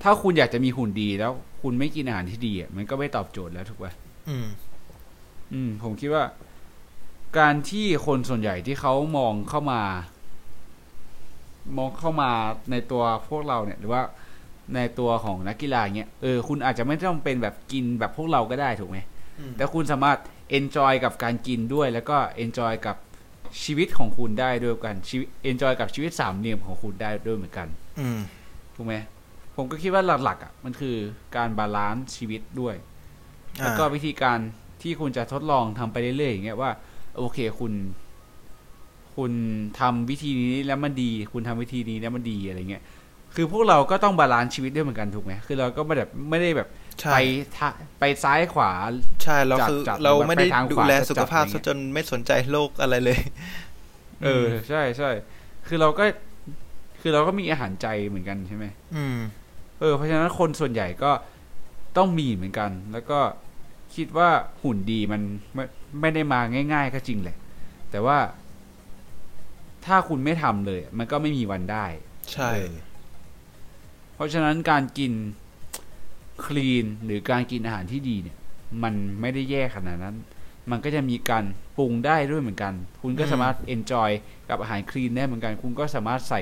[0.03, 1.31] ถ้าคุณอยากจะมีหุ่นดีแล้ว
[1.61, 3.91] คุณไม่กินอาหารที่ดีอะมันก็ไม่ตอบโจทย์แล้วถูกป่ะ
[4.29, 4.47] อืม
[5.53, 6.23] อืม ผมคิดว่า
[7.39, 9.81] การที่คนส่วนใหญ่ที่เขามองเข้ามา
[11.77, 12.31] มองเข้ามา
[12.71, 14.01] ในตัวพวกเราเนี่ย หรือว่า
[14.75, 18.97] ในตัวของนักกีฬาเงี้ยเออคุณอาจจะไม่ต้องเป็นแบบกินแบบพวกเราก็ได้ถูกไหม
[19.39, 20.17] อืมแต่คุณสามารถ
[20.57, 22.95] enjoy กับการกินด้วย แล้วก็ enjoy กับ
[23.63, 27.67] ชีวิตของคุณได้ด้วยกันชีวิต enjoy กับชีวิตสามเหลี่ยมของคุณได้ด้วยเหมือนกัน
[27.99, 28.19] อืม
[28.75, 28.95] ถูกไหม
[29.55, 30.95] ผมก็คิดว่าหลักๆอะมันคือ
[31.35, 32.75] การ balance ชีวิตด้วย
[33.63, 34.39] แล้วก็วิธีการ
[34.81, 36.71] ที่คุณจะทดลองทำไปเรื่อยๆอย่างเงี้ยว่า
[37.17, 37.73] โอเคคุณ
[39.21, 39.33] คุณ
[39.79, 42.83] ทำวิธีนี้แล้วมันดี คุณทำวิธีนี้แล้วมันดีอะไรเงี้ย
[43.35, 46.67] คือพวกเราก็ต้อง balance ชีวิตด้วยเหมือนกันถูกไหมคือเราก็ไม่แบบไม่ได้แบบ
[46.99, 47.17] ใช่ไป
[47.57, 47.69] ทะ
[47.99, 48.71] ไปซ้ายขวา
[49.23, 53.19] ใช่เราจัดคือจัดเราไม่ได้ไปทางดูขวาแลจัดสุขภาพอะไรเงี้ซะยจนไม่สนใจโลกอะไรเลย
[54.23, 55.09] เออ ใช่ใช่
[55.67, 56.03] คือเราก็
[57.01, 58.65] คือเราก็มีอาหารใจเหมือนกันใช่ไหม
[58.95, 59.17] อืม
[59.79, 61.11] เออ เพราะฉะนั้นคนส่วนใหญ่ก็
[61.97, 63.19] ต้องมีเหมือนกัน แล้วก็
[63.95, 64.29] คิดว่า
[64.63, 65.21] หุ่นดีมัน
[65.53, 65.65] ไม่
[66.01, 66.39] ไม่ได้มา
[66.73, 67.37] ง่าย ๆ ก็จริงแหละ
[67.91, 68.17] แต่ว่า
[69.85, 71.85] ถ้าคุณไม่ทำเลย มันก็ไม่มีวันได้
[72.33, 72.71] ใช่เออ
[74.15, 75.13] เพราะฉะนั้นการกิน
[76.45, 78.37] คลีนหรือการกินอาหารที่ดีเนี่ย
[78.83, 80.15] มันไม่ได้แย่ขนาดนั้น
[80.71, 81.43] มันก็จะมีการ
[81.77, 84.09] ปรุงได้ด้วยเหมือนกัน คุณก็สามารถเอนจอย
[84.49, 86.41] กับอาหารคลีนได้เหมือนกัน คุณก็สามารถใส่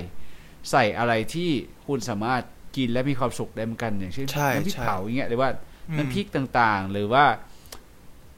[0.72, 1.50] ใส่อะไรที่
[1.88, 2.42] คุณสามารถ
[2.78, 5.50] กินและมีความสุขได้เหมือนกันอย่างเช่นใช่น้ำพริกใช่เผาอย่างเงี้ยหรือว่า
[5.90, 7.26] อืมน้ำพริกต่างๆ หรือว่า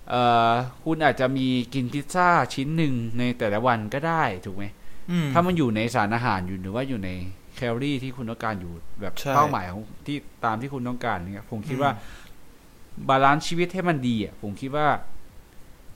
[0.10, 0.52] เอ่อ
[0.84, 4.81] คุณอาจจะมีกินพิซซ่าชิ้นหนึ่งในแต่ละวันก็ได้ถูกไหมอืม
[5.34, 7.10] ถ้ามันอยู่ในสารอาหารอยู่หรือว่าอยู่ใน
[7.56, 8.72] แคลอรี่ที่คุณต้องการอยู่
[9.02, 11.92] แบบใช่เป้าหมายของที่ตามที่คุณต้องการเนี่ยผมคิดอืมว่า
[13.10, 14.88] balance ชีวิตให้มันดีอะผมคิดว่า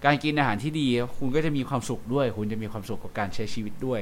[0.06, 0.88] การกินอาหารที่ดี
[1.18, 4.02] คุณก็จะมีความสุขด้วย คุณจะมีความสุขกับการใช้ชีวิตด้วย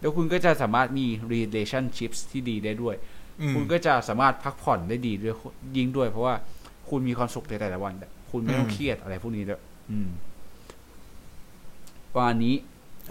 [0.00, 2.94] แล้วคุณก็จะสามารถมี relationships ที่ดีได้ด้วย
[3.40, 5.34] อืมคุณก็จะสามารถพักผ่อนได้ดีด้วย
[5.76, 6.34] ยิ่งด้วย เพราะว่า
[6.88, 7.94] คุณมีความสุขในแต่ละวัน
[8.30, 10.08] คุณไม่ต้องอืมเครียดอะไรพวกนี้ด้วยอืม
[12.14, 12.54] ประมาณนี้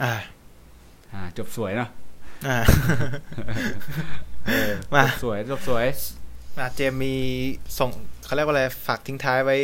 [0.03, 0.14] อ่า
[1.13, 1.89] อ่า จบสวยเนาะ
[2.47, 2.57] อ่า
[4.47, 5.85] เออมาจบสวยจบสวย
[6.59, 7.15] อะเจมมี
[7.79, 7.89] ส่ง
[8.25, 9.57] เขาเรียกว่าอะไรฝากทิ้งท้ายไว้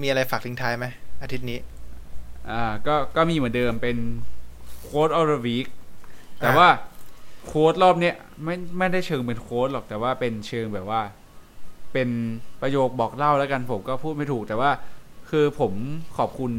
[0.00, 0.86] มีอะไรฝากทิ้งท้ายไหม
[1.22, 1.58] อาทิตย์นี้
[2.50, 3.96] อ่า ก็ก็มีเหมือนเดิมเป็น
[4.82, 5.66] quote of the week
[6.40, 6.68] แต่อะว่า
[7.46, 8.14] quote รอบเนี้ย
[8.44, 11.00] ไม่ไม่ได้เชิงเป็น quote หรอกแต่ว่าเป็นเชิงแบบว่า
[11.92, 12.08] เป็น
[12.62, 14.70] ประโยคบอกเล่าแล้วกันผมก็พูดไม่ถูก แต่ว่า
[15.30, 15.72] คือผม
[16.18, 16.52] ขอบคุณ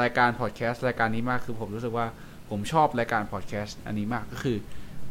[0.00, 2.06] รายการพอดแคสต์รายการนี้มากคือผมรู้สึกว่า
[2.52, 4.56] ผมชอบรายการพอดแคสต์อันนี้มากก็คือ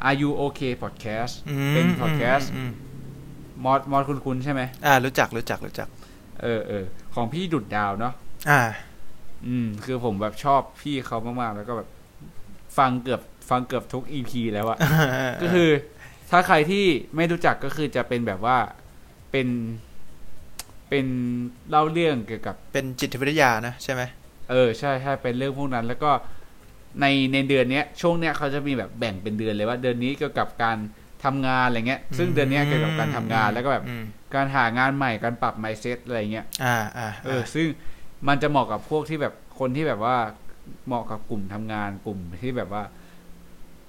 [0.08, 2.72] Are You Okay Podcast อืมเป็น podcast อืม
[3.64, 5.88] มอดมอดคุณคุณใช่ไหมอ่า รู้จักรู้จักรู้จัก
[6.42, 6.84] เออเออ
[7.16, 8.14] ของพี่ดุดดาวเนาะ
[8.50, 8.62] อ่า
[9.48, 11.90] อืม คือผมแบบชอบพี่เขามากๆ แล้วก็แบบ
[12.78, 14.78] ฟังเกือบฟังเกือบทุกอีพีแล้วอะ
[15.42, 15.70] ก็คือ
[16.32, 16.86] ถ้าใครที่
[17.16, 18.58] ไม่รู้จักก็คือจะเป็นแบบว่า
[19.32, 19.48] เป็น
[20.90, 21.06] เป็น
[21.70, 24.02] เล่าเรื่องเกี่ยวกับ เป็นจิตวิทยานะใช่ไหม
[24.52, 26.12] เออใช่ใช่เป็นเรื่องพวกนั้น แล้วก็
[27.00, 30.78] ในในเดือนเนี้ยช่วงเนี้ยเขาจะมีแบบแบ่งเป็นเดือนเลยว่าเดือนนี้เกี่ยวกับการ
[31.24, 34.04] ทำงานอะไรเงี้ย ซึ่งเดือนเนี้ยเกี่ยวกับการทำงานแล้วก็แบบอืม
[34.36, 37.68] การหางานใหม่การปรับ mindset อะไรเงี้ย อ่าอ่าเออ ซึ่ง
[38.28, 40.16] มันจะเหมาะกับพวกที่แบบคนที่แบบว่า
[40.88, 42.84] เหมาะกับกลุ่มทำงานกลุ่มที่แบบว่า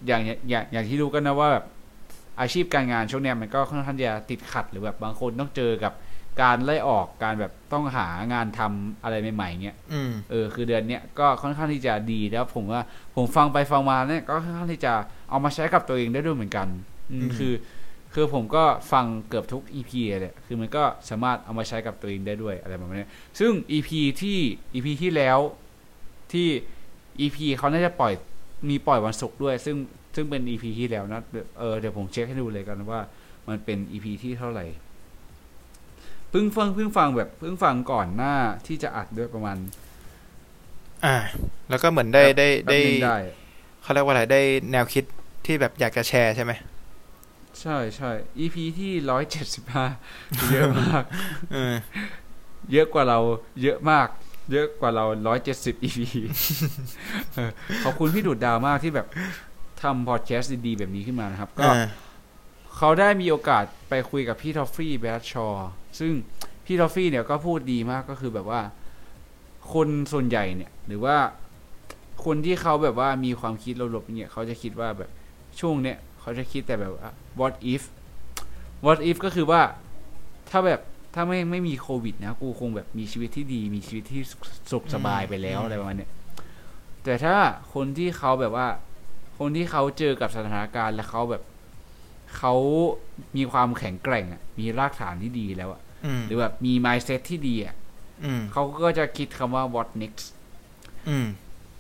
[0.06, 1.64] อย่างอย่างอย่างที่รู้กันนะว่าแบบ
[2.40, 5.92] อาชีพการงานช่วงเนี้ยมันก็ค่อนข้างจะติดขัดหรือแบบบางคนต้องเจอกับ
[6.40, 12.82] การไล่ออกการแบบต้องหางานทำอะไรใหม่ๆเงี้ยอืมเออคือเดือนเนี้ยก็ค่อนข้างที่จะดีแล้วผมว่า
[13.16, 14.92] ผมฟังไปฟังมาเนี่ยก็ค่อนข้างที่จะ
[15.30, 16.68] เอามาใช้กับตัวเองได้ด้วยเหมือนกัน
[17.10, 17.52] อืมอืมคือ
[18.14, 23.90] คือผมก็ฟังเกือบทุก EP เลยคือมันก็สามารถเอามาใช้กับตัวเองได้ด้วยอะไรประมาณนี้ซึ่ง EP
[24.22, 24.38] ที่
[24.74, 25.38] EP ที่แล้ว
[26.32, 26.48] ที่
[27.20, 28.12] EP เขาน่าจะปล่อย
[28.68, 29.76] มีปล่อยวันศุกร์ด้วย ซึ่ง
[30.14, 31.20] ซึ่งเป็น EP ที่แล้วนะ
[31.58, 33.00] เออเดี๋ยวผมเช็คให้ดูเลยกันว่า
[33.48, 34.64] มันเป็น EP ที่เท่าไหร่
[36.32, 38.34] เพิ่งฟังเพิ่งฟังแบบเพิ่งฟังก่อนหน้า
[38.66, 39.56] ที่จะอัดด้วยประมาณ
[41.04, 41.16] อ่า
[41.70, 43.16] แล้วก็เหมือนได้ได้แป๊บได้นึงได้
[43.82, 44.40] เขาเรียกว่าอะไรได้
[44.72, 45.04] แนวคิด
[45.46, 46.52] ที่แบบอยากจะแชร์ใช่ไหม
[47.60, 49.86] ใช่ใช่ EP ที่ร้อยเจ็ดสิบห้า
[50.52, 51.02] เยอะมาก
[51.52, 51.74] เออ
[52.72, 53.18] เยอะกว่าเรา
[53.62, 54.08] เยอะมาก
[54.52, 55.98] เยอะกว่าเราร้อยเจ็ดสิบ EP
[57.34, 57.50] เออ
[57.84, 59.06] ขอบคุณพี่ดูดดาวมากที่แบบ
[59.82, 61.82] ทำพอดแคสต์ดีๆแบบนี้ขึ้นมานะครับ ก็อ่า
[62.76, 66.12] เขาได้มีโอกาสไปคุยกับพี่ทอฟฟี่แบรดชอว์ ซึ่ง
[66.64, 68.60] พี่ทอฟฟี่เนี่ยก็พูดดีมากก็คือแบบว่า
[69.72, 71.16] คนส่วนใหญ่เนี่ย หรือว่า
[72.24, 75.10] คนที่เขาแบบว่ามีความคิดลบๆเนี่ยเขาจะคิดว่าแบบ
[75.60, 77.10] ช่วงเนี้ยเขาจะคิดแต่แบบว่า
[77.40, 77.82] what if
[78.84, 79.62] what if ก็คือว่า
[80.50, 80.80] ถ้าแบบ
[81.14, 84.40] ถ้าไม่ไม่มีโควิดนะ กูคงแบบมีชีวิตที่ดี มีชีวิตที่สุข
[84.70, 86.10] สุขสบายไปแล้วอืมอะไรประมาณเนี้ย
[87.04, 87.36] แต่ถ้า
[87.74, 88.66] คนที่เขาแบบว่า
[89.38, 91.42] คนที่เขาเจอกับสถานการณ์แล้วเขาแบบ
[92.36, 92.54] เขา
[93.36, 97.74] มีความแข็งแกร่งอะ มีรากฐานที่ดีแล้วอะอืมหรือแบบมี mindset ที่ดีอะ
[98.24, 100.26] อืมเขาก็จะคิดคำว่า what next
[101.08, 101.26] อืม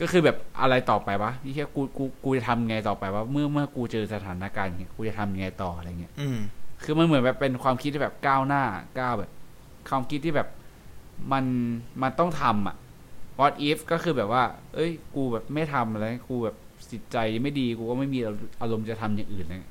[0.00, 6.38] ก็คือแบบอะไรต่อไปวะนี่แค่กูกูกูจะทำไงต่อไปวะเมื่อเมื่อกูเจอสถานการณ์อย่างเงี้ยกูจะทำยังไงต่ออะไรเงี้ยอืม
[6.82, 8.62] คือมันเหมือนแบบเป็นความคิดที่แบบก้าวหน้า
[8.98, 9.30] ก้าวแบบ
[9.88, 10.48] ความคิดที่แบบ
[11.32, 11.44] มัน
[12.02, 12.76] มันต้องทำอะ
[13.40, 14.42] what if ก็คือแบบว่า
[14.74, 16.56] เอ้ย กูแบบไม่ทำอะไรกูแบบ
[16.90, 18.20] จิตใจไม่ดี กูก็ไม่มี
[18.60, 19.70] อารมณ์จะทำอย่างอื่นเลย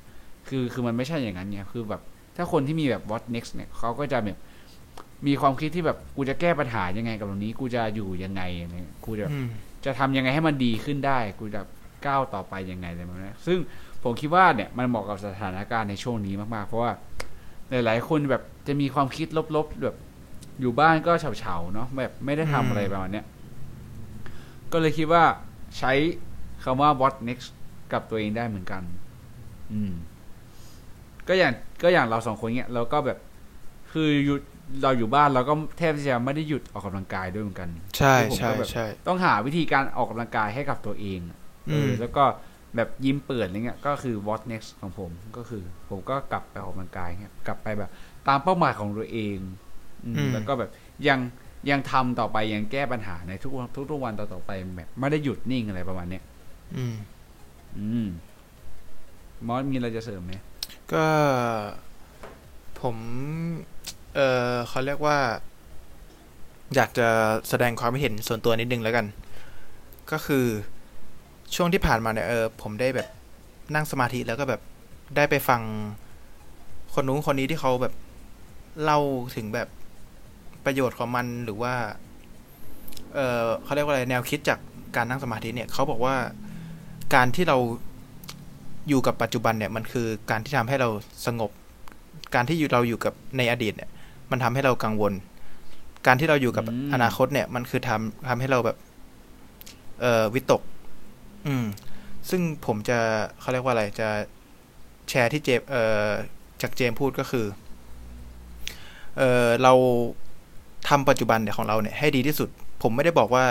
[0.54, 2.00] คือคือมันไม่ใช่อย่างนั้นเนี่ยคือแบบ
[2.36, 4.38] ถ้าคนที่มีแบบ what next เนี่ยเขาก็จะแบบ
[5.26, 9.48] มีความคิดที่แบบกูจะแก้ปัญหายังไงกับตรงนี้ กูจะอยู่ยังไงอะไรเงี้ยกูจะอืม
[9.84, 11.60] จะทำยังไงให้มันดีขึ้นได้ กูจะ
[12.06, 13.58] ก้าวต่อไปยังไงอะไรแบบนี้ซึ่ง
[14.02, 16.92] ผมคิดว่าเนี่ยมันเหมาะกับสถานการณ์ในช่วงนี้มากๆ เพราะว่า
[17.70, 19.26] หลายๆคนแบบจะมีความคิด
[19.56, 19.96] ลบๆแบบ
[20.60, 23.26] อยู่บ้านก็เฉาๆเนาะแบบไม่ได้ทำอะไรประมาณเนี้ย
[24.72, 25.24] ก็เลยคิดว่า
[25.78, 25.92] ใช้
[26.64, 27.48] คำว่า what next
[27.92, 28.82] กับตัวเองได้เหมือนกัน
[29.72, 29.92] อืม
[31.32, 33.18] ก็อย่างก็อย่างเราสองคนเนี้ยเราก็แบบ
[33.92, 34.36] คืออยู่
[34.82, 41.38] เราอยู่บ้านเราก็แทบจะไม่ได้หยุดออกกำลังกายด้วยเหมือนกัน ใช่ผมใช่ก็แบบใช่ต้องหาวิธีการออกกำลังกายให้กับตัวเองอะ
[41.68, 42.24] เออือมแล้วก็
[42.76, 47.90] แบบยิมเปิดอะไรเงี้ยก็คือ what next ของผมก็คือ ผมก็กลับไปออกกำลังกายเงี้ยกลับไปแบบ
[48.28, 49.38] ตามเป้าหมายของตัวเอง
[50.04, 50.70] อืมอืมแล้วก็แบบ
[51.08, 51.18] ยัง
[51.70, 56.22] ยังทำต่อไปยังแก้ปัญหาในทุกวันทุกๆวันต่อๆไปแบบไม่ได้หยุดนิ่งอะไรประมาณเนี้ย
[56.76, 56.94] อืม
[57.78, 58.08] อืม
[59.46, 60.34] มอสมีอะไรจะเสริมไหม
[60.94, 61.06] ก็
[62.80, 62.96] ผม
[64.14, 64.20] เอ
[64.50, 65.18] อเขาเรียกว่า
[66.74, 67.08] อยากจะ
[67.48, 69.06] แสดงความเห็นส่วนตัวนิดนึงแล้วกัน
[70.10, 70.46] ก็คือ
[71.54, 73.08] ช่วงที่ผ่านมาเนี่ยเออผมได้แบบ
[73.74, 74.60] นั่งสมาธิแล้วก็แบบ
[75.16, 75.62] ได้ไปฟัง
[76.94, 77.94] คนนู้นคนนี้ที่เขาแบบ
[78.82, 79.00] เล่า
[79.36, 79.68] ถึงแบบ
[80.64, 81.74] ประโยชน์ของมันหรือว่า
[83.14, 84.58] เออเขาเรียกว่าอะไรแนวคิดจาก
[84.96, 86.16] การนั่งสมาธิเนี่ยเขาบอกว่า
[87.14, 87.58] การที่เรา
[88.88, 90.88] อยู่กับปัจจุบันเนี่ยมันคือการที่ทำให้เรา
[91.26, 91.50] สงบ
[92.34, 93.90] การที่อยู่เราอยู่กับในอดีตเนี่ย
[94.30, 95.12] มันทำให้เรากังวล
[96.06, 98.76] การที่เราอยู่กับอนาคตเนี่ย มันคือทำทำให้เราแบบ
[100.00, 100.62] เอ่อวิตก
[101.46, 101.64] อืม
[102.30, 102.98] ซึ่งผมจะ
[103.40, 104.08] เขาเรียกว่าอะไรจะ
[105.08, 106.08] แชร์ที่เจมเอ่อ
[106.62, 107.46] จากเจมพูดก็คือ
[109.18, 109.72] เออเรา
[110.88, 112.48] ทำปัจจุบันเนี่ยของเราเนี่ยให้ดีที่สุด
[112.82, 113.44] ผมไม่ได้บอกว่า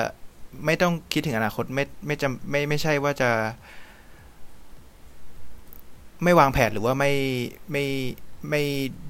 [0.65, 3.29] ไม่ต้องคิดถึงอนาคตไม่ไม่จำไม่ไม่ใช่ว่าจะ
[6.23, 7.11] ไม่วางแผนหรือว่าไม่
[7.71, 7.85] ไม่
[8.49, 8.61] ไม่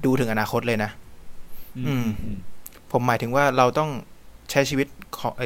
[0.04, 0.90] ดูถึงอนาคตเลยนะ
[1.86, 2.06] อืม
[2.92, 3.90] ผมหมายถึงว่าเราต้อง
[4.50, 5.42] ใช้ชีวิตของไอ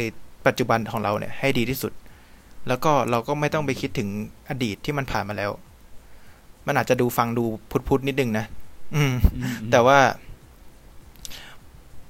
[0.46, 1.92] ปัจจุบันของเราเนี่ย ให้ดีที่สุด
[2.68, 4.08] แล้วก็เราก็ไม่ต้องไปคิดถึง
[4.48, 5.50] อดีตที่มันผ่านมาแล้ว
[6.66, 8.46] มันอาจจะดูฟังดูพุทธๆนิดนึงนะ
[8.96, 9.98] อืมอืมแต่ว่า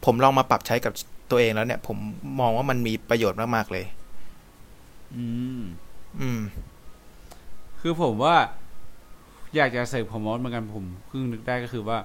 [0.05, 0.93] ผมลองมาปรับใช้กับ
[1.31, 1.97] ตัวเองแล้วเนี่ย ผม
[2.41, 3.85] มองว่ามันมีประโยชน์มากๆเลย
[5.15, 5.25] อื
[5.59, 5.61] ม
[6.21, 6.41] อืม
[7.81, 8.37] คือผมว่า
[9.57, 11.99] อยากจะเสริมของมอสเหมือนกันผมเพิ่งนึกได้ก็คือว่า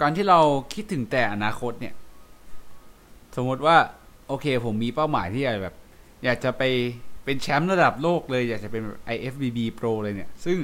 [0.00, 0.40] การที่เรา
[0.74, 1.94] คิดถึงแต่อนาคตเนี่ย
[3.36, 3.76] สมมติว่า
[4.28, 5.76] โอเค ผมมีเป้าหมายที่อยากแบบ
[6.24, 6.62] อยากจะไป
[7.24, 8.82] เป็นแชมป์ระดับโลกเลย อยากจะเป็น
[9.14, 10.56] IFBB Pro เลยเนี่ย ซึ่ง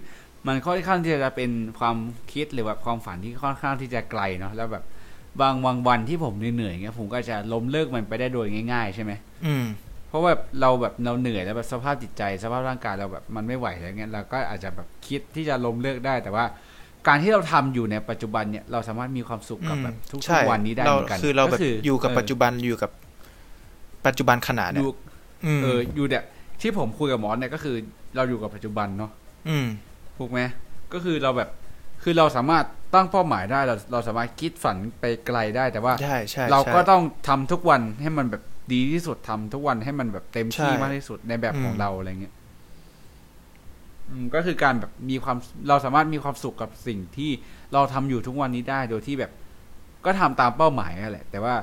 [0.46, 1.96] มันค่อนข้างที่จะเป็นความ
[2.32, 4.84] คิดหรือแบบความฝันที่ค่อนข้างที่จะไกลเนาะแล้วแบบ
[5.42, 5.54] บาง
[5.86, 9.12] วันที่ผมเหนื่อยๆเงี้ยผมก็จะล้มเลิกมันไปได้โดยง่าย ๆ ใช่ไหม
[9.46, 9.64] อืม
[10.16, 16.44] ราะว่าเราแบบเราเหนื่อยแล้วแบบสภาพจิตใจ สภาพร่างกายเราแบบมันไม่ไหวอะไรเงี้ยเราก็อาจจะแบบคิดที่จะล้มเลิกได้แต่ว่า
[17.06, 22.90] การที่เราทำอยู่ในปัจจุบันเนี่ยเราสามารถมีความสุขกับแบบทุกใช่ๆวันนี้ได้เราเหมือนกันคือเราแบบก็อยู่กับเปัจจุบันอยู่กับ
[24.06, 24.92] ปัจจุบันขนาดอเนี่ยยู่
[25.46, 26.24] อืมเอออยู่เนี่ย
[26.60, 27.76] ที่ผมคุยกับหมอเนี่ยก็คือ
[28.16, 29.10] เราอยู่กับปัจจุบันเนาะ
[29.48, 29.66] อืม
[30.18, 30.40] ถูกไหม
[30.92, 31.48] ก็คือเราแบบ
[32.02, 32.64] คือเราสามารถ
[32.94, 42.34] ตั้งเป้าหมายได้เราเราสามารถคิดฝันไปไกลได้แต่ว่าใช่ใช่เราใช่ก็ต้องทำทุกวันให้มันแบบ ดีที่สุดทำทุกวันให้มันแบบเต็มที่ใช่มากที่สุดในแบบของอืมเราอะไรเงี้ย
[44.10, 45.36] อืมก็คือการแบบมีความ
[45.68, 47.30] เราสามารถมีความสุขกับสิ่งที่
[47.72, 49.32] เราทำอยู่ทุกวันนี้ได้โดยที่แบบ
[50.04, 51.54] ก็ทำตามเป้าหมายนั่นแหละ แต่ว่า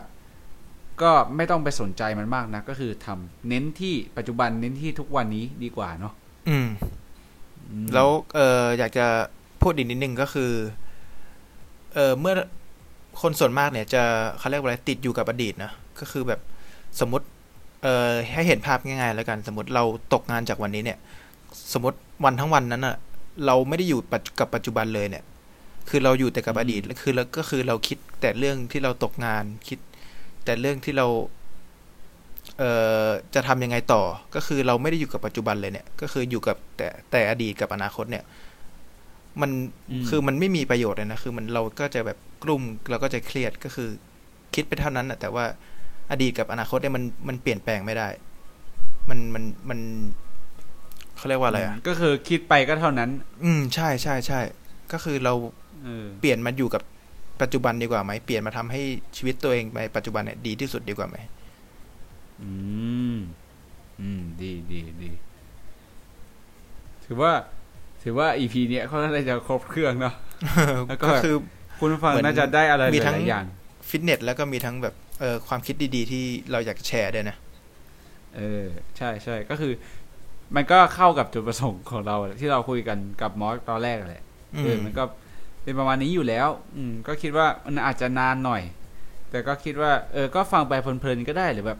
[1.01, 6.13] ก็ไม่ต้องไปสนใจมันมากนะก็คือทำเน้นที่ปัจจุบันเน้นที่ทุกวันนี้ดีกว่าเนาะ
[6.49, 6.69] อืม
[7.69, 9.05] อืม แล้วเอออยากจะ
[9.61, 10.51] พูดอีกนิดนึงก็คือ
[11.93, 12.35] เออเมื่อ
[13.21, 14.03] คนส่วนมากเนี่ย จะ
[14.37, 16.39] เขาเรียกว่าอะไรติดอยู่กับอดีตนะก็คือแบบ
[16.99, 17.25] สมมติ
[17.83, 19.83] เออให้เห็นภาพง่ายๆแล้วกัน สมมติเรา
[20.13, 20.97] ตกงานจากวันนี้เนี่ย
[21.73, 22.95] สมมติวันทั้งวันนั้นอะ
[23.45, 25.23] เราไม่ได้อยู่ปัจจุกับปัจจุบันเลยเนี่ย
[25.89, 29.79] คือเราอยู่แต่กับอดีตแล้วคือแล้วก็คือเราคิดแต่เรื่องที่เราตกงานคิด
[30.45, 31.07] แต่เรื่องที่เรา
[32.59, 32.71] เอ่
[33.05, 34.01] อจะทำยังไงต่อ
[34.35, 38.23] ก็คือเราไม่ได้อยู่กับปัจจุบันเลยเนี่ย ก็คืออยู่กับแต่แต่อดีตกับอนาคตเนี่ย
[39.41, 39.51] มัน
[40.01, 43.89] มคือมันไม่มีประโยชน์เลยนะ คือมันเราก็จะแบบกลุ่มเราก็จะเครียดก็คือ
[44.55, 45.45] คิดไปเท่านั้นนะแต่ว่า
[46.11, 48.07] อดีตกับอนาคตเนี่ยมันมันเปลี่ยนแปลงไม่ได้
[49.09, 49.79] มันมันมัน
[51.17, 53.09] เขาเรียกว่าอะไรอะก็คือคิดไปก็เท่านั้น
[53.43, 54.39] อืมใช่ใช่ใช่
[54.91, 55.33] ก็คือเรา
[55.83, 56.81] เออเปลี่ยนมาอยู่กับ
[57.41, 58.81] ปัจจุบันดีกว่าไหมเปลี่ยนมาทำให้
[59.17, 61.17] ชีวิตตัวเองในปัจจุบันเนี่ยดีที่สุดดีกว่าไหม
[62.41, 62.49] อื
[63.13, 63.17] ม
[64.01, 65.11] อืม ดีดีดี
[67.05, 67.31] ถือว่า
[68.03, 70.13] ถือว่าอีพีเนี้ยเขาน่าจะครบเครื่องเนาะ
[70.87, 71.35] แล้วก็ก็คือ
[71.79, 73.45] คุณผู้ฟังเหมือนน่าจะได้อะไรหมีทั้งลายๆอย่าง
[73.89, 77.35] ฟิตเนสแล้วก็มีทั้งแบบเออความคิดดีๆ ที่เราอยากจะแชร์ด้วยนะ
[78.35, 78.65] เออ
[78.97, 79.73] ใช่ใช่ก็คือ
[80.55, 84.23] มันก็เข้ากับจุดประสงค์ของเราแหละที่เราคุยกันกับมอสตอนแรกแหละ
[84.55, 85.03] อืเออมมันก็
[85.63, 88.61] เป็นประมาณนี้อยู่แล้ว อืม ก็คิดว่ามันอาจจะนานหน่อย
[89.29, 91.79] แต่ก็คิดว่า เออ ก็ฟังไปเพลินๆก็ได้หรือแบบ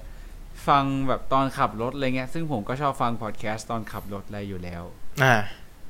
[0.68, 4.84] ฟังแบบตอนขับรถอะไรเงี้ย ซึ่งผมก็ชอบฟังพอดแคสต์ตอนขับรถอะไรอยู่แล้ว
[5.24, 5.36] อ่า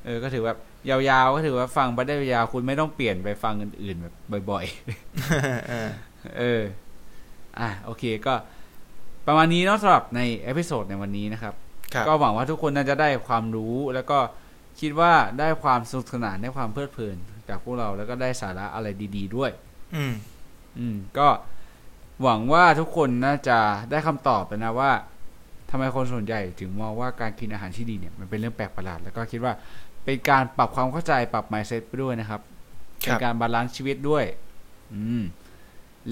[0.05, 0.57] เออ ก็ถือแบบ
[0.89, 4.07] ยาวๆ ก็ถือว่าฟังไปได้ยาวคุณไม่ต้องเปลี่ยนไปฟังอื่นๆแบ
[4.39, 4.65] บบ่อย
[5.69, 6.61] เออๆเออ
[7.59, 8.33] อะโอเคก็
[9.27, 11.53] ประมาณนี้เนาะสำหรับใน episode ในวันนี้นะครับ
[11.93, 14.19] ครับก็หวังว่าทุกคนน่าจะได้ความรู้แล้วก็
[14.79, 17.17] คิดว่าได้ความสนุกสนานได้ความเพลิดเพลิน
[17.47, 19.51] จากพวกเราแล้วก็ได้สาระอะไรดี ๆด้วย
[19.95, 20.13] อืม
[20.79, 21.27] อืม ก็
[22.23, 23.57] หวังว่าทุกคนน่าจะ
[23.91, 24.91] ได้คำตอบแล้วนะว่า
[25.69, 29.53] ทำไมคนส่วนใหญ่ถึงมองว่าการกินอาหารที่ดีเนี่ยมันเป็นเรื่องแปลกประหลาด แล้วก็คิดว่า
[30.03, 32.41] เป็นการปรับความเข้าใจปรับ mindset ไปด้วยนะครับ
[33.05, 34.25] ครับเป็นการ balance ชีวิตด้วย
[34.93, 35.23] อืม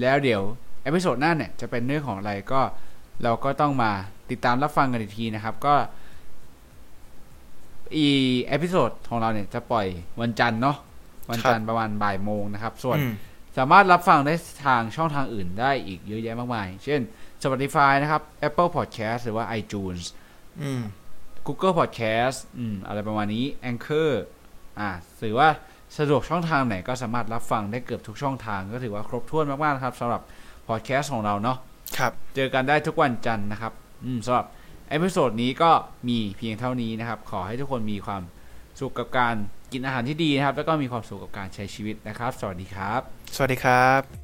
[0.00, 0.42] แล้วเดี๋ยว
[0.82, 2.60] episode หน้าเนี่ยจะเป็นเรื่องของอะไรก็
[3.22, 3.90] เราก็ต้องมา
[4.30, 5.74] ติดตามรับฟังกันอีกทีนะครับ ก็
[7.96, 9.86] episode ของเราเนี่ยจะปล่อย
[10.20, 10.76] วันจันทร์เนาะ
[11.30, 13.14] วันจันทร์ประมาณบ่ายโมงนะครับ ส่วนอืม
[13.58, 14.34] สามารถรับฟังได้
[14.66, 17.00] ทางช่องทางอื่นได้อีกเยอะแยะมากมาย เช่น
[17.42, 20.04] Spotify นะครับ Apple Podcast หรือว่า iTunes
[20.62, 20.82] อืม
[21.46, 24.10] Google Podcast อืมอะไรประมาณนี้ Anchor
[24.80, 24.90] อ่า
[25.22, 25.48] ถือว่า
[25.98, 30.22] สะดวกช่องทางไหนก็สามารถรับฟังได้เกือบทุกช่องทาง ก็ถือว่าครบถ้วนมากๆนะครับสำหรับ
[30.68, 31.58] Podcast ของเราเนาะ
[31.98, 33.72] ครับเจอกันได้ทุกวันจันทร์นะครับ
[34.04, 34.46] อืมสำหรับ
[34.90, 35.70] episode นี้ก็
[36.08, 38.22] มีเพียงเท่านี้นะครับ ขอให้ทุกคนมีความ
[38.80, 39.34] สุขกับการ
[39.72, 43.00] กินอาหารที่ดีนะครับ แล้วก็มีความสุขกับการใช้ชีวิตนะครับ สวัสดีครับ
[43.36, 44.21] สวัสดีครับ